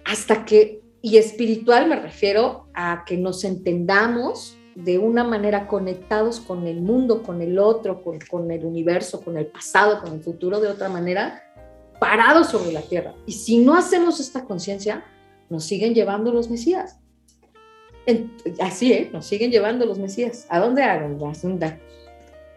Hasta 0.05 0.45
que, 0.45 0.81
y 1.01 1.17
espiritual 1.17 1.87
me 1.87 1.95
refiero 1.95 2.67
a 2.73 3.03
que 3.05 3.17
nos 3.17 3.43
entendamos 3.43 4.57
de 4.75 4.97
una 4.97 5.23
manera 5.23 5.67
conectados 5.67 6.39
con 6.39 6.67
el 6.67 6.81
mundo, 6.81 7.23
con 7.23 7.41
el 7.41 7.59
otro, 7.59 8.01
con, 8.01 8.19
con 8.19 8.49
el 8.51 8.65
universo, 8.65 9.21
con 9.21 9.37
el 9.37 9.47
pasado, 9.47 10.01
con 10.01 10.13
el 10.13 10.21
futuro, 10.21 10.59
de 10.59 10.67
otra 10.69 10.89
manera, 10.89 11.43
parados 11.99 12.47
sobre 12.47 12.71
la 12.71 12.81
tierra. 12.81 13.13
Y 13.25 13.33
si 13.33 13.59
no 13.59 13.75
hacemos 13.75 14.19
esta 14.19 14.45
conciencia, 14.45 15.03
nos 15.49 15.65
siguen 15.65 15.93
llevando 15.93 16.31
los 16.31 16.49
mesías. 16.49 16.99
Así, 18.61 18.93
¿eh? 18.93 19.09
Nos 19.11 19.25
siguen 19.25 19.51
llevando 19.51 19.85
los 19.85 19.99
mesías. 19.99 20.45
¿A 20.49 20.59
dónde? 20.59 20.83
A 20.83 20.97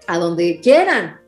a 0.06 0.18
donde 0.18 0.60
quieran. 0.60 1.21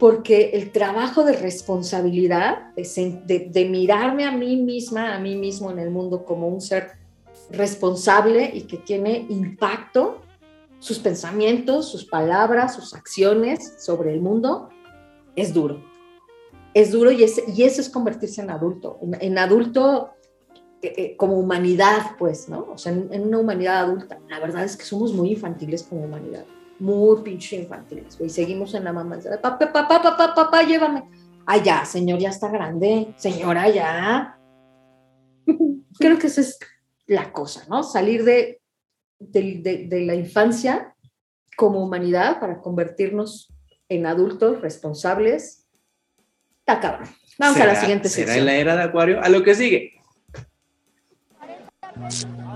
Porque 0.00 0.52
el 0.54 0.72
trabajo 0.72 1.24
de 1.24 1.34
responsabilidad, 1.34 2.74
de, 2.74 3.68
mirarme 3.70 4.24
a 4.24 4.32
mí 4.32 4.56
misma, 4.56 5.14
a 5.14 5.20
mí 5.20 5.36
mismo 5.36 5.70
en 5.70 5.78
el 5.78 5.90
mundo 5.90 6.24
como 6.24 6.48
un 6.48 6.62
ser 6.62 6.92
responsable 7.50 8.50
y 8.52 8.62
que 8.62 8.78
tiene 8.78 9.26
impacto, 9.28 10.22
sus 10.78 10.98
pensamientos, 10.98 11.90
sus 11.90 12.06
palabras, 12.06 12.74
sus 12.74 12.94
acciones 12.94 13.74
sobre 13.78 14.14
el 14.14 14.22
mundo, 14.22 14.70
es 15.36 15.52
duro. 15.52 15.84
Es 16.72 16.92
duro 16.92 17.10
y 17.10 17.22
eso 17.22 17.42
es 17.56 17.90
convertirse 17.90 18.40
en 18.40 18.50
adulto, 18.50 18.98
en, 19.20 19.36
adulto 19.36 20.12
eh, 20.80 20.94
eh, 20.96 21.16
como 21.18 21.38
humanidad, 21.38 22.16
pues, 22.18 22.48
¿no? 22.48 22.68
O 22.72 22.78
sea, 22.78 22.92
en, 22.92 23.26
una 23.26 23.38
humanidad 23.38 23.80
adulta. 23.80 24.18
La 24.30 24.40
verdad 24.40 24.64
es 24.64 24.78
que 24.78 24.84
somos 24.84 25.12
muy 25.12 25.32
infantiles 25.32 25.82
como 25.82 26.04
humanidad, 26.04 26.46
muy 26.80 27.22
pinche 27.22 27.56
infantiles, 27.56 28.18
y 28.20 28.28
seguimos 28.28 28.74
en 28.74 28.84
la 28.84 28.92
mamá, 28.92 29.18
papá, 29.42 29.72
papá, 29.72 30.02
papá, 30.02 30.34
papá, 30.34 30.62
llévame. 30.62 31.04
Ay, 31.46 31.62
ya, 31.62 31.84
señor, 31.84 32.18
ya 32.18 32.30
está 32.30 32.48
grande, 32.48 33.14
señora, 33.16 33.68
ya. 33.68 34.38
Creo 35.98 36.18
que 36.18 36.26
esa 36.26 36.40
es 36.40 36.58
la 37.06 37.32
cosa, 37.32 37.64
¿no? 37.68 37.82
Salir 37.82 38.24
de, 38.24 38.60
de, 39.18 39.86
de, 39.88 40.00
la 40.06 40.14
infancia 40.14 40.94
como 41.56 41.82
humanidad 41.82 42.40
para 42.40 42.60
convertirnos 42.60 43.52
en 43.88 44.06
adultos 44.06 44.60
responsables. 44.60 45.66
Está 46.60 46.80
cabrón. 46.80 47.08
Vamos 47.38 47.60
a 47.60 47.66
la 47.66 47.74
siguiente 47.74 48.08
¿será 48.08 48.36
en 48.36 48.46
la 48.46 48.54
era 48.54 48.76
de 48.76 48.82
Acuario? 48.82 49.22
A 49.22 49.28
lo 49.28 49.42
que 49.42 49.54
sigue. 49.54 50.00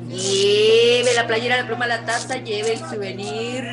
Lleve 0.02 1.14
la 1.14 1.26
playera, 1.26 1.56
la 1.56 1.66
pluma, 1.66 1.86
la 1.86 2.04
taza, 2.04 2.36
lleve 2.42 2.72
el 2.72 2.78
souvenir. 2.78 3.64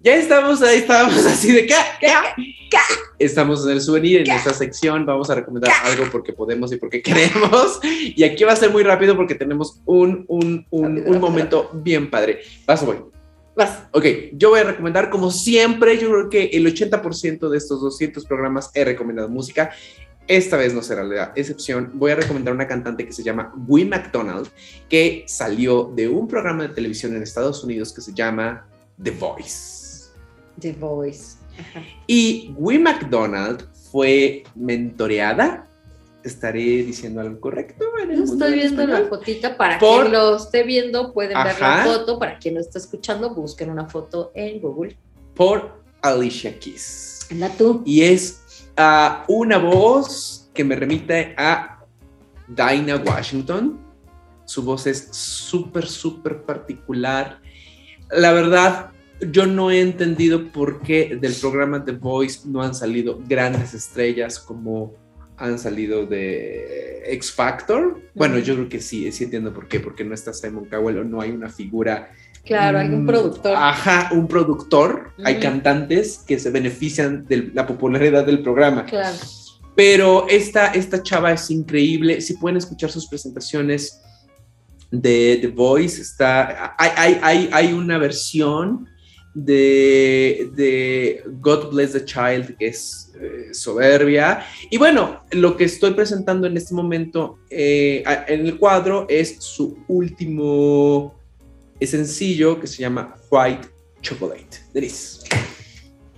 Ya 0.00 0.14
estamos 0.14 0.62
ahí, 0.62 0.78
estábamos 0.78 1.24
así 1.26 1.52
de 1.52 1.66
¿qué? 1.66 1.74
¿Qué? 2.00 2.78
Estamos 3.18 3.64
en 3.64 3.72
el 3.72 3.80
souvenir, 3.80 4.20
en 4.20 4.30
esta 4.30 4.52
sección. 4.52 5.06
Vamos 5.06 5.30
a 5.30 5.34
recomendar 5.34 5.72
algo 5.84 6.04
porque 6.12 6.32
podemos 6.32 6.72
y 6.72 6.76
porque 6.76 7.02
queremos. 7.02 7.80
Y 7.82 8.22
aquí 8.22 8.44
va 8.44 8.52
a 8.52 8.56
ser 8.56 8.70
muy 8.70 8.82
rápido 8.82 9.16
porque 9.16 9.34
tenemos 9.34 9.80
un, 9.86 10.24
un, 10.28 10.66
un, 10.70 11.20
momento 11.20 11.70
bien 11.72 12.10
padre. 12.10 12.40
Vas, 12.66 12.84
voy. 12.84 12.98
Vas. 13.56 13.84
Ok, 13.92 14.04
yo 14.34 14.50
voy 14.50 14.60
a 14.60 14.64
recomendar, 14.64 15.08
como 15.08 15.30
siempre, 15.30 15.96
yo 15.98 16.10
creo 16.10 16.28
que 16.28 16.44
el 16.52 16.66
80% 16.66 17.48
de 17.48 17.56
estos 17.56 17.80
200 17.80 18.26
programas 18.26 18.70
he 18.74 18.84
recomendado 18.84 19.28
música. 19.30 19.72
Esta 20.28 20.56
vez 20.56 20.74
no 20.74 20.82
será 20.82 21.04
la 21.04 21.32
excepción. 21.36 21.92
Voy 21.94 22.10
a 22.10 22.16
recomendar 22.16 22.52
una 22.52 22.66
cantante 22.66 23.06
que 23.06 23.12
se 23.12 23.22
llama 23.22 23.54
Wee 23.68 23.84
McDonald, 23.84 24.48
que 24.88 25.24
salió 25.28 25.92
de 25.94 26.08
un 26.08 26.26
programa 26.26 26.64
de 26.64 26.70
televisión 26.70 27.14
en 27.14 27.22
Estados 27.22 27.62
Unidos 27.62 27.92
que 27.92 28.00
se 28.00 28.12
llama 28.12 28.66
The 29.02 29.12
Voice. 29.12 30.08
The 30.58 30.72
Voice. 30.72 31.36
Y 32.06 32.52
Wee 32.56 32.78
McDonald 32.78 33.66
fue 33.90 34.44
mentoreada. 34.54 35.68
¿Estaré 36.24 36.82
diciendo 36.82 37.20
algo 37.20 37.40
correcto? 37.40 37.84
Estoy 38.10 38.54
viendo 38.54 38.84
la 38.84 39.04
fotita 39.04 39.56
para 39.56 39.78
quien 39.78 40.10
lo 40.10 40.36
esté 40.36 40.64
viendo, 40.64 41.12
pueden 41.12 41.40
ver 41.44 41.60
la 41.60 41.84
foto. 41.84 42.18
Para 42.18 42.38
quien 42.38 42.54
lo 42.54 42.60
está 42.60 42.78
escuchando, 42.78 43.32
busquen 43.32 43.70
una 43.70 43.86
foto 43.86 44.32
en 44.34 44.60
Google. 44.60 44.98
Por 45.36 45.70
Alicia 46.02 46.58
Keys. 46.58 47.28
Anda 47.30 47.48
tú. 47.50 47.82
Y 47.86 48.02
es 48.02 48.42
uh, 48.78 49.32
una 49.32 49.58
voz 49.58 50.50
que 50.54 50.64
me 50.64 50.76
remite 50.76 51.34
a 51.36 51.84
Dinah 52.48 53.02
Washington. 53.04 53.80
Su 54.44 54.62
voz 54.62 54.86
es 54.86 55.08
súper, 55.10 55.86
súper 55.86 56.42
particular. 56.42 57.40
La 58.10 58.32
verdad, 58.32 58.90
yo 59.20 59.46
no 59.46 59.70
he 59.70 59.80
entendido 59.80 60.52
por 60.52 60.80
qué 60.80 61.18
del 61.20 61.34
programa 61.34 61.84
The 61.84 61.92
Voice 61.92 62.48
no 62.48 62.62
han 62.62 62.74
salido 62.74 63.20
grandes 63.26 63.74
estrellas 63.74 64.38
como 64.38 64.94
han 65.36 65.58
salido 65.58 66.06
de 66.06 67.02
X 67.06 67.32
Factor. 67.32 68.00
Bueno, 68.14 68.38
yo 68.38 68.54
creo 68.54 68.68
que 68.68 68.80
sí, 68.80 69.10
sí 69.12 69.24
entiendo 69.24 69.52
por 69.52 69.68
qué, 69.68 69.80
porque 69.80 70.04
no 70.04 70.14
está 70.14 70.32
Simon 70.32 70.66
Cowell 70.66 70.98
o 70.98 71.04
no 71.04 71.20
hay 71.20 71.30
una 71.30 71.48
figura. 71.48 72.10
Claro, 72.46 72.78
hay 72.78 72.88
un 72.88 73.02
mm, 73.02 73.06
productor. 73.06 73.56
Ajá, 73.56 74.10
un 74.12 74.28
productor. 74.28 75.12
Hay 75.24 75.40
cantantes 75.40 76.18
que 76.26 76.38
se 76.38 76.50
benefician 76.50 77.26
de 77.26 77.50
la 77.52 77.66
popularidad 77.66 78.24
del 78.24 78.42
programa. 78.42 78.86
Claro. 78.86 79.16
Pero 79.74 80.26
esta, 80.28 80.68
esta 80.68 81.02
chava 81.02 81.32
es 81.32 81.50
increíble. 81.50 82.20
Si 82.20 82.34
pueden 82.34 82.56
escuchar 82.56 82.90
sus 82.90 83.06
presentaciones 83.08 84.00
de 84.90 85.38
The 85.40 85.48
Voice, 85.48 86.00
está, 86.00 86.74
hay, 86.78 86.90
hay, 86.96 87.20
hay, 87.22 87.50
hay 87.52 87.72
una 87.72 87.98
versión 87.98 88.88
de, 89.36 91.22
God 91.40 91.70
Bless 91.72 91.92
the 91.92 92.04
Child, 92.04 92.56
que 92.56 92.68
es 92.68 93.12
eh, 93.20 93.52
soberbia. 93.52 94.46
Y 94.70 94.78
bueno, 94.78 95.22
lo 95.32 95.56
que 95.56 95.64
estoy 95.64 95.92
presentando 95.92 96.46
en 96.46 96.56
este 96.56 96.74
momento 96.74 97.38
eh, 97.50 98.02
en 98.28 98.46
el 98.46 98.58
cuadro 98.58 99.06
es 99.08 99.36
su 99.40 99.76
último 99.88 101.15
sencillo 101.84 102.60
que 102.60 102.66
se 102.66 102.82
llama 102.82 103.16
White 103.30 103.68
Chocolate. 104.00 104.58
Denise. 104.72 105.26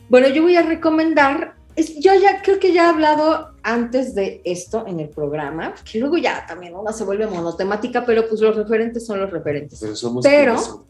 Bueno, 0.09 0.29
yo 0.29 0.43
voy 0.43 0.57
a 0.57 0.63
recomendar, 0.63 1.57
yo 1.77 2.15
ya 2.15 2.43
creo 2.43 2.59
que 2.59 2.73
ya 2.73 2.87
he 2.87 2.89
hablado 2.89 3.55
antes 3.63 4.15
de 4.15 4.41
esto 4.45 4.85
en 4.87 5.01
el 5.01 5.09
programa, 5.11 5.75
que 5.91 5.99
luego 5.99 6.17
ya 6.17 6.47
también 6.47 6.75
una 6.75 6.93
se 6.93 7.05
vuelve 7.05 7.27
monotemática, 7.27 8.05
pero 8.07 8.29
pues 8.29 8.41
los 8.41 8.57
referentes 8.57 9.07
son 9.07 9.21
los 9.21 9.31
referentes. 9.31 9.79
Pero 9.81 9.97
somos 9.97 10.25
pero, 10.25 10.87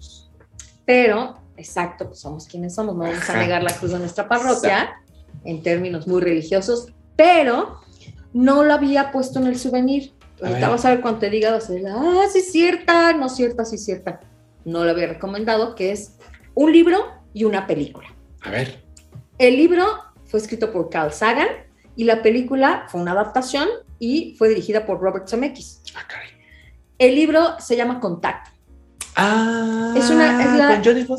pero 0.85 1.39
exacto, 1.57 2.07
pues 2.07 2.21
somos 2.21 2.47
quienes 2.47 2.75
somos, 2.75 2.95
no 2.95 3.03
vamos 3.03 3.29
a 3.29 3.37
negar 3.37 3.62
la 3.62 3.75
cruz 3.75 3.93
de 3.93 3.99
nuestra 3.99 4.29
parroquia 4.29 4.91
en 5.45 5.62
términos 5.62 6.07
muy 6.07 6.21
religiosos, 6.21 6.93
pero 7.16 7.81
no 8.33 8.62
lo 8.62 8.75
había 8.75 9.11
puesto 9.11 9.41
en 9.41 9.49
el 9.49 9.59
souvenir. 9.59 10.12
Ahorita 10.41 10.69
vas 10.69 10.85
a 10.85 10.91
ver 10.91 11.01
cuando 11.01 11.21
te 11.21 11.31
diga, 11.31 11.51
vas 11.51 11.69
a 11.69 11.73
decir, 11.73 11.89
ah, 11.89 12.23
sí 12.33 12.41
cierta, 12.43 13.12
no 13.12 13.29
cierta, 13.29 13.64
sí 13.64 13.77
cierta. 13.77 14.21
No 14.64 14.84
lo 14.84 14.90
había 14.90 15.06
recomendado, 15.06 15.74
que 15.74 15.92
es 15.92 16.16
un 16.54 16.72
libro 16.72 16.98
y 17.32 17.44
una 17.44 17.66
película. 17.66 18.09
A 18.42 18.50
ver. 18.50 18.82
El 19.38 19.56
libro 19.56 19.86
fue 20.24 20.40
escrito 20.40 20.72
por 20.72 20.90
Carl 20.90 21.12
Sagan 21.12 21.48
y 21.96 22.04
la 22.04 22.22
película 22.22 22.86
fue 22.88 23.00
una 23.00 23.12
adaptación 23.12 23.68
y 23.98 24.34
fue 24.36 24.48
dirigida 24.48 24.86
por 24.86 25.00
Robert 25.00 25.28
Zemeckis. 25.28 25.82
Ah, 25.94 26.02
El 26.98 27.14
libro 27.14 27.59
se 27.59 27.76
llama 27.76 28.00
Contacto 28.00 28.50
Ah, 29.20 29.94
es 29.96 30.11
una, 30.11 30.40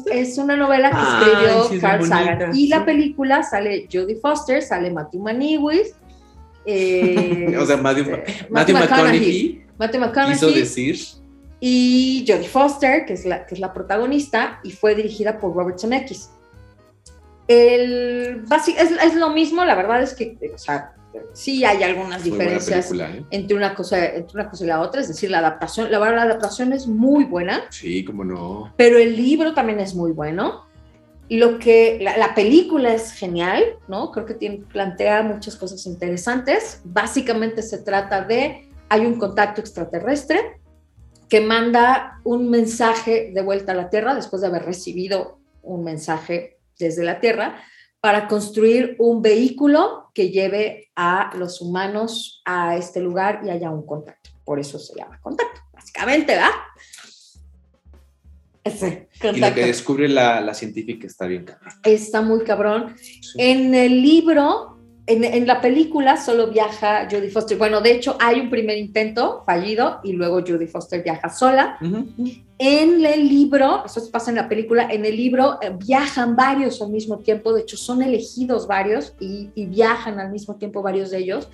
es, 0.10 0.38
una 0.38 0.56
novela 0.56 0.90
que 0.90 1.28
escribió 1.28 1.82
Carl 1.82 2.06
Sagan. 2.08 2.56
Y 2.56 2.68
la 2.70 2.86
película 2.86 3.44
sale 3.44 3.90
Jodie 3.92 4.16
Foster, 4.16 4.62
sale 4.62 4.90
Matthew 4.90 5.22
Maniwis. 5.22 5.96
Eh, 6.66 7.58
o 7.60 7.66
sea, 7.66 7.76
Matthew, 7.76 8.14
este, 8.14 8.48
Matthew, 8.50 8.78
McConaughey. 8.78 9.66
Matthew 9.78 10.00
McConaughey. 10.00 10.34
Quiso 10.34 10.50
decir. 10.50 10.98
Y 11.60 12.26
Jodie 12.28 12.48
Foster, 12.48 13.06
que 13.06 13.14
es, 13.14 13.26
la, 13.26 13.46
que 13.46 13.56
es 13.56 13.60
la 13.60 13.74
protagonista, 13.74 14.60
y 14.64 14.72
fue 14.72 14.96
dirigida 14.96 15.38
por 15.38 15.54
Robert 15.54 15.80
Zemeckis. 15.80 16.32
El, 17.48 18.44
es, 18.52 18.92
es, 18.92 19.16
lo 19.16 19.32
mismo, 19.32 19.66
la 19.66 19.76
verdad 19.76 20.04
es 20.04 20.14
que, 20.14 20.38
o 20.54 20.58
sea, 20.58 20.94
sí 21.34 21.66
hay 21.66 21.84
algunas 21.84 22.24
diferencias 22.24 22.92
¿eh? 22.92 23.26
entre, 23.32 23.58
una 23.58 23.74
cosa, 23.74 24.06
entre 24.06 24.40
una 24.40 24.50
cosa 24.50 24.64
y 24.64 24.68
la 24.68 24.82
otra, 24.82 25.02
es 25.02 25.08
decir, 25.08 25.32
la 25.32 25.40
adaptación, 25.40 25.92
la 25.92 26.00
la 26.00 26.22
adaptación 26.22 26.74
es 26.74 26.88
muy 26.88 27.26
buena. 27.26 27.64
Sí, 27.72 28.06
cómo 28.06 28.24
no. 28.24 28.74
Pero 28.78 28.98
el 28.98 29.16
libro 29.16 29.54
también 29.54 29.80
es 29.80 29.96
muy 29.96 30.12
bueno. 30.12 30.66
Lo 31.30 31.60
que 31.60 32.00
la, 32.02 32.34
película 32.34 32.94
es 32.94 33.12
genial, 33.12 33.64
¿no? 33.88 34.12
Creo 34.12 34.26
que 34.26 34.34
tiene, 34.34 34.64
plantea 34.72 35.22
muchas 35.22 35.56
cosas 35.56 35.86
interesantes. 35.86 36.82
Básicamente 36.84 37.62
se 37.62 37.80
trata 37.80 38.24
de 38.24 38.68
hay 38.90 39.06
un 39.06 39.20
contacto 39.20 39.62
extraterrestre 39.62 40.60
que 41.30 41.42
manda 41.42 42.20
un 42.24 42.50
mensaje 42.50 43.32
de 43.34 43.42
vuelta 43.42 43.74
a 43.74 43.76
la 43.76 43.90
Tierra 43.90 44.16
después 44.16 44.42
de 44.42 44.48
haber 44.48 44.64
recibido 44.64 45.40
un 45.62 45.84
mensaje 45.84 46.58
desde 46.78 47.04
la 47.04 47.20
Tierra 47.20 47.62
para 48.02 48.28
construir 48.28 48.96
un 49.00 49.22
vehículo 49.22 50.10
que 50.14 50.32
lleve 50.32 50.90
a 50.96 51.32
los 51.38 51.62
humanos 51.62 52.42
a 52.46 52.78
este 52.78 53.02
lugar 53.02 53.42
y 53.46 53.50
haya 53.50 53.70
un 53.70 53.86
contacto. 53.86 54.32
Por 54.44 54.60
eso 54.60 54.80
se 54.80 54.96
llama 54.96 55.20
contacto, 55.22 55.62
básicamente, 55.74 56.34
¿verdad? 56.34 56.50
Ese, 58.64 59.08
y 59.22 59.40
lo 59.40 59.54
que 59.54 59.66
descubre 59.66 60.08
la, 60.08 60.54
científica 60.54 61.08
está 61.08 61.26
bien 61.28 61.46
cabrón. 61.46 61.74
Está 61.84 62.22
muy 62.22 62.44
cabrón. 62.44 62.96
En 63.36 63.76
el 63.76 64.02
libro 64.02 64.79
en, 65.10 65.48
la 65.48 65.60
película 65.60 66.18
solo 66.18 66.52
viaja 66.52 67.08
Jodie 67.10 67.30
Foster. 67.30 67.58
Bueno, 67.58 67.82
de 67.82 67.92
hecho, 67.92 68.16
hay 68.20 68.40
un 68.40 68.50
primer 68.50 68.78
intento 68.78 69.44
fallido 69.46 70.00
y 70.04 70.14
luego 70.14 70.42
Jodie 70.46 70.68
Foster 70.68 71.04
viaja 71.04 71.30
sola. 71.30 71.78
En 72.60 73.06
el 73.06 73.28
libro, 73.28 73.84
eso 73.86 74.02
pasa 74.12 74.30
en 74.30 74.36
la 74.36 74.48
película, 74.48 74.88
en 74.92 75.06
el 75.06 75.16
libro 75.16 75.60
eh, 75.62 75.72
viajan 75.78 76.36
varios 76.36 76.82
al 76.82 76.90
mismo 76.90 77.20
tiempo. 77.20 77.54
De 77.54 77.62
hecho, 77.62 77.78
son 77.78 78.02
elegidos 78.02 78.68
varios 78.68 79.14
y, 79.20 79.50
y 79.56 79.66
viajan 79.66 80.20
al 80.20 80.32
mismo 80.32 80.56
tiempo 80.56 80.82
varios 80.82 81.10
de 81.10 81.20
ellos 81.20 81.50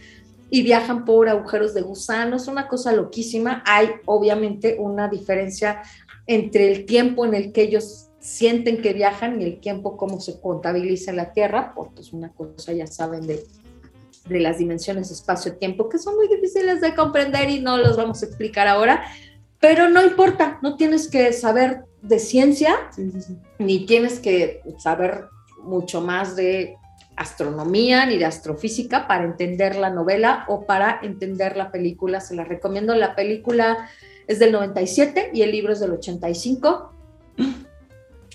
y 0.49 0.61
viajan 0.61 1.06
por 1.06 1.30
agujeros 1.30 1.73
de 1.73 1.82
gusano. 1.82 2.36
Es 2.36 2.48
una 2.48 2.68
cosa 2.68 2.91
loquísima. 2.91 3.64
Hay 3.65 3.90
obviamente 4.06 4.76
una 4.80 5.07
diferencia 5.07 5.82
entre 6.27 6.72
el 6.72 6.86
tiempo 6.86 7.26
en 7.26 7.36
el 7.36 7.52
que 7.52 7.61
ellos 7.61 8.05
sienten 8.26 8.82
que 8.82 8.94
viajan 8.94 9.40
y 9.40 9.44
el 9.46 9.60
tiempo 9.60 9.98
cómo 9.98 10.20
se 10.20 10.40
contabiliza 10.40 11.12
en 11.12 11.18
la 11.18 11.32
Tierra, 11.34 11.74
porque 11.76 12.02
es 12.02 12.12
una 12.12 12.30
cosa, 12.30 12.74
ya 12.74 12.88
saben, 12.88 13.28
de 13.28 13.44
de 14.28 14.40
las 14.40 14.58
dimensiones 14.58 15.12
espacio-tiempo, 15.12 15.90
que 15.90 16.00
son 16.00 16.16
muy 16.16 16.28
difíciles 16.28 16.82
de 16.82 16.96
comprender 16.96 17.50
y 17.50 17.60
no 17.60 17.78
los 17.78 17.96
vamos 17.96 18.22
a 18.24 18.26
explicar 18.26 18.68
ahora, 18.68 19.04
pero 19.60 19.90
no 19.90 20.04
importa, 20.04 20.60
no 20.62 20.76
tienes 20.76 21.08
que 21.10 21.32
saber 21.34 21.84
de 22.02 22.20
ciencia, 22.20 22.76
ni 23.58 23.86
tienes 23.86 24.20
que 24.20 24.62
saber 24.78 25.26
mucho 25.64 26.02
más 26.02 26.36
de 26.36 26.76
astronomía 27.16 28.06
ni 28.06 28.18
de 28.18 28.26
astrofísica 28.26 29.08
para 29.08 29.24
entender 29.24 29.76
la 29.76 29.90
novela 29.90 30.46
o 30.50 30.66
para 30.66 31.00
entender 31.02 31.56
la 31.56 31.72
película. 31.72 32.20
Se 32.20 32.36
la 32.36 32.44
recomiendo. 32.44 32.94
La 32.94 33.16
película 33.16 33.90
es 34.28 34.38
del 34.38 34.52
97 34.52 35.32
y 35.34 35.42
el 35.42 35.52
libro 35.52 35.74
es 35.74 35.80
del 35.80 35.94
85. 35.94 36.92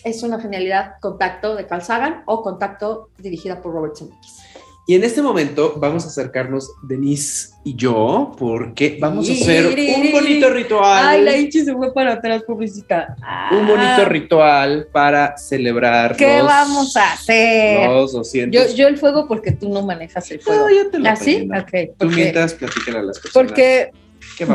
Es 0.05 0.23
una 0.23 0.41
genialidad, 0.41 0.95
Contacto 1.01 1.55
de 1.57 1.67
Carl 1.67 1.83
Sagan 1.83 2.23
o 2.27 2.43
Contacto 2.43 3.11
dirigida 3.19 3.61
por 3.61 3.73
Robert 3.73 3.97
Zemeckis. 3.97 4.39
Y 4.87 4.95
en 4.97 5.05
este 5.05 5.23
momento 5.23 5.75
vamos 5.77 6.05
a 6.05 6.09
acercarnos 6.09 6.73
Denise 6.83 7.51
y 7.65 7.77
yo 7.77 8.33
porque 8.37 8.99
vamos 9.01 9.29
a 9.29 9.33
hacer 9.33 9.67
un 9.67 10.11
bonito 10.11 10.51
ritual. 10.51 11.07
Ay, 11.07 11.23
la 11.23 11.37
Ichi 11.37 11.65
se 11.65 11.75
fue 11.75 11.93
para 11.95 12.15
atrás, 12.15 12.43
pobrecita. 12.45 13.15
Un 13.53 13.69
bonito 13.69 14.05
ritual 14.07 14.89
para 14.91 15.37
celebrar. 15.37 16.17
¿Qué 16.17 16.39
los- 16.39 16.47
vamos 16.47 16.97
a 16.97 17.13
hacer? 17.13 17.89
Los 17.89 18.13
200. 18.15 18.69
Yo, 18.71 18.75
yo 18.75 18.89
el 18.89 18.97
fuego 18.99 19.29
porque 19.29 19.53
tú 19.53 19.69
no 19.69 19.83
manejas 19.83 20.29
el 20.33 20.41
fuego. 20.41 20.69
No, 20.69 20.75
yo 20.75 20.91
te 20.91 20.99
lo 20.99 21.09
¿Ah, 21.09 21.15
sí? 21.15 21.47
prendo. 21.47 21.59
Ok. 21.59 21.71
Tú 21.71 21.95
Porque, 21.99 22.17
mientras 22.17 22.55
platícale 22.55 22.99
a 22.99 23.03
las 23.03 23.21
personas. 23.21 23.49
porque 23.53 23.91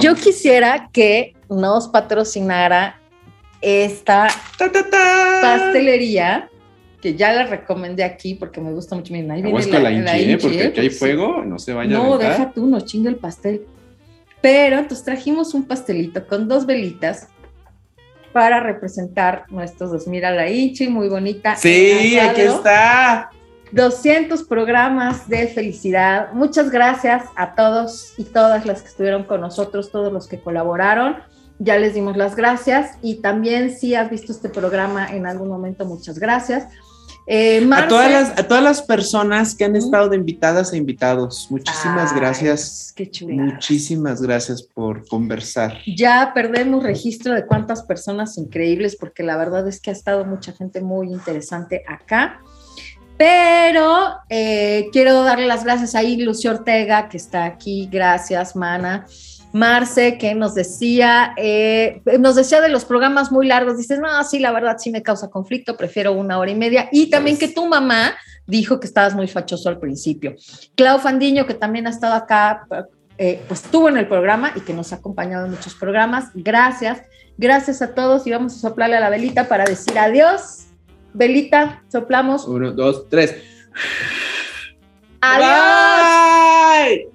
yo 0.02 0.16
quisiera 0.16 0.90
que 0.92 1.34
nos 1.50 1.88
patrocinara 1.88 3.00
esta 3.66 4.28
Ta, 4.60 4.72
ta, 4.72 4.88
ta. 4.90 5.40
pastelería 5.42 6.50
que 7.02 7.16
ya 7.16 7.34
la 7.34 7.46
recomendé 7.48 8.04
aquí 8.04 8.36
porque 8.36 8.62
me 8.62 8.72
gusta 8.72 8.96
mucho. 8.96 9.12
Miren, 9.12 9.32
ahí 9.32 9.42
viene 9.42 9.80
la 9.80 9.92
hinchi, 9.92 10.38
porque 10.38 10.64
aquí 10.68 10.80
hay 10.82 10.90
Sí. 10.92 10.98
fuego, 10.98 11.44
no 11.44 11.58
se 11.60 11.74
vaya 11.74 11.96
a 11.98 12.00
No, 12.04 12.18
deja 12.18 12.52
tú, 12.52 12.68
nos 12.68 12.86
chinga 12.86 13.10
el 13.10 13.16
pastel. 13.18 13.66
Pero 14.42 14.78
entonces 14.78 15.04
trajimos 15.04 15.54
un 15.56 15.66
pastelito 15.66 16.26
con 16.28 16.48
dos 16.48 16.66
velitas 16.68 17.28
para 18.32 18.60
representar 18.60 19.46
nuestros 19.50 19.92
dos. 19.92 20.08
Mira 20.08 20.30
la 20.32 20.50
Inchi, 20.50 20.88
muy 20.88 21.08
bonita. 21.08 21.56
Sí, 21.56 22.18
aquí 22.20 22.42
está. 22.42 23.30
200 23.72 24.44
programas 24.44 25.28
de 25.28 25.48
felicidad. 25.48 26.32
Muchas 26.34 26.70
gracias 26.70 27.24
a 27.36 27.56
todos 27.56 28.14
y 28.18 28.24
todas 28.26 28.66
las 28.66 28.82
que 28.82 28.90
estuvieron 28.90 29.24
con 29.24 29.42
nosotros, 29.42 29.92
todos 29.92 30.14
los 30.14 30.28
que 30.28 30.40
colaboraron. 30.40 31.18
Ya 31.60 31.78
les 31.78 31.94
dimos 31.94 32.18
las 32.18 32.36
gracias 32.36 32.98
y 33.02 33.16
también 33.16 33.76
si 33.76 33.96
has 33.96 34.10
visto 34.10 34.32
este 34.32 34.50
programa 34.50 35.08
en 35.08 35.26
algún 35.26 35.48
momento, 35.48 35.86
muchas 35.86 36.20
gracias. 36.20 36.68
Eh, 37.28 37.68
A 37.74 37.88
todas, 37.88 38.12
las, 38.12 38.40
a 38.40 38.48
todas 38.48 38.64
las 38.64 38.82
personas 38.84 39.56
que 39.56 39.66
han 39.66 39.76
estado 39.76 40.10
de 40.10 40.18
invitadas 40.18 40.74
e 40.74 40.78
invitados, 40.78 41.48
muchísimas 41.50 42.12
Ay, 42.12 42.20
gracias. 42.20 42.94
Qué. 42.96 43.10
Muchísimas 43.28 44.22
gracias 44.22 44.62
por 44.62 45.08
conversar. 45.08 45.80
Ya 45.88 46.32
perdemos 46.36 46.84
registro 46.84 47.34
de 47.34 47.48
cuántas 47.48 47.82
personas 47.82 48.38
increíbles, 48.38 48.96
porque 48.96 49.24
la 49.24 49.38
verdad 49.38 49.68
es 49.68 49.80
que 49.80 49.90
ha 49.90 49.94
estado 49.94 50.24
mucha 50.24 50.52
gente 50.52 50.82
muy 50.82 51.12
interesante 51.12 51.84
acá. 51.88 52.42
Pero 53.18 54.18
eh, 54.30 54.90
quiero 54.92 55.24
darle 55.24 55.48
las 55.48 55.64
gracias 55.64 55.96
a 55.96 56.04
Lucio 56.04 56.52
Ortega, 56.52 57.10
que 57.10 57.18
está 57.18 57.46
aquí. 57.46 57.90
Gracias, 57.92 58.56
Mana. 58.56 59.08
Marce, 59.56 60.18
que 60.18 60.36
nos 60.36 60.54
decía, 60.54 61.34
eh, 61.38 62.02
nos 62.20 62.36
decía 62.36 62.60
de 62.60 62.68
los 62.68 62.84
programas 62.84 63.32
muy 63.32 63.48
largos. 63.48 63.78
Dices, 63.78 64.00
no, 64.00 64.22
sí, 64.26 64.40
la 64.40 64.52
verdad 64.52 64.76
sí 64.78 64.92
me 64.92 65.02
causa 65.02 65.30
conflicto, 65.30 65.78
prefiero 65.78 66.12
una 66.12 66.38
hora 66.38 66.52
y 66.52 66.56
media. 66.56 66.90
Y 66.92 67.10
también 67.10 67.38
que 67.38 67.48
tu 67.48 67.66
mamá 67.66 68.16
dijo 68.46 68.82
que 68.82 68.88
estabas 68.88 69.16
muy 69.16 69.30
fachoso 69.30 69.70
al 69.70 69.80
principio. 69.80 70.36
Clau 70.76 71.00
Fandiño, 71.00 71.48
que 71.48 71.54
también 71.54 71.88
ha 71.88 71.92
estado 71.92 72.16
acá, 72.16 72.68
eh, 73.18 73.42
pues 73.48 73.64
estuvo 73.64 73.88
en 73.88 73.96
el 73.96 74.10
programa 74.10 74.52
y 74.58 74.60
que 74.60 74.74
nos 74.74 74.92
ha 74.92 74.98
acompañado 74.98 75.46
en 75.46 75.52
muchos 75.52 75.74
programas. 75.74 76.32
Gracias, 76.34 77.04
gracias 77.38 77.82
a 77.82 77.96
todos 77.96 78.28
y 78.28 78.32
vamos 78.32 78.58
a 78.58 78.60
soplarle 78.60 78.98
a 78.98 79.00
la 79.00 79.10
velita 79.10 79.48
para 79.48 79.64
decir 79.64 79.98
adiós. 79.98 80.66
Velita, 81.14 81.82
soplamos. 81.88 82.46
Uno, 82.46 82.74
dos, 82.74 83.08
tres. 83.08 83.34
Adiós. 85.22 87.08
Bye. 87.08 87.15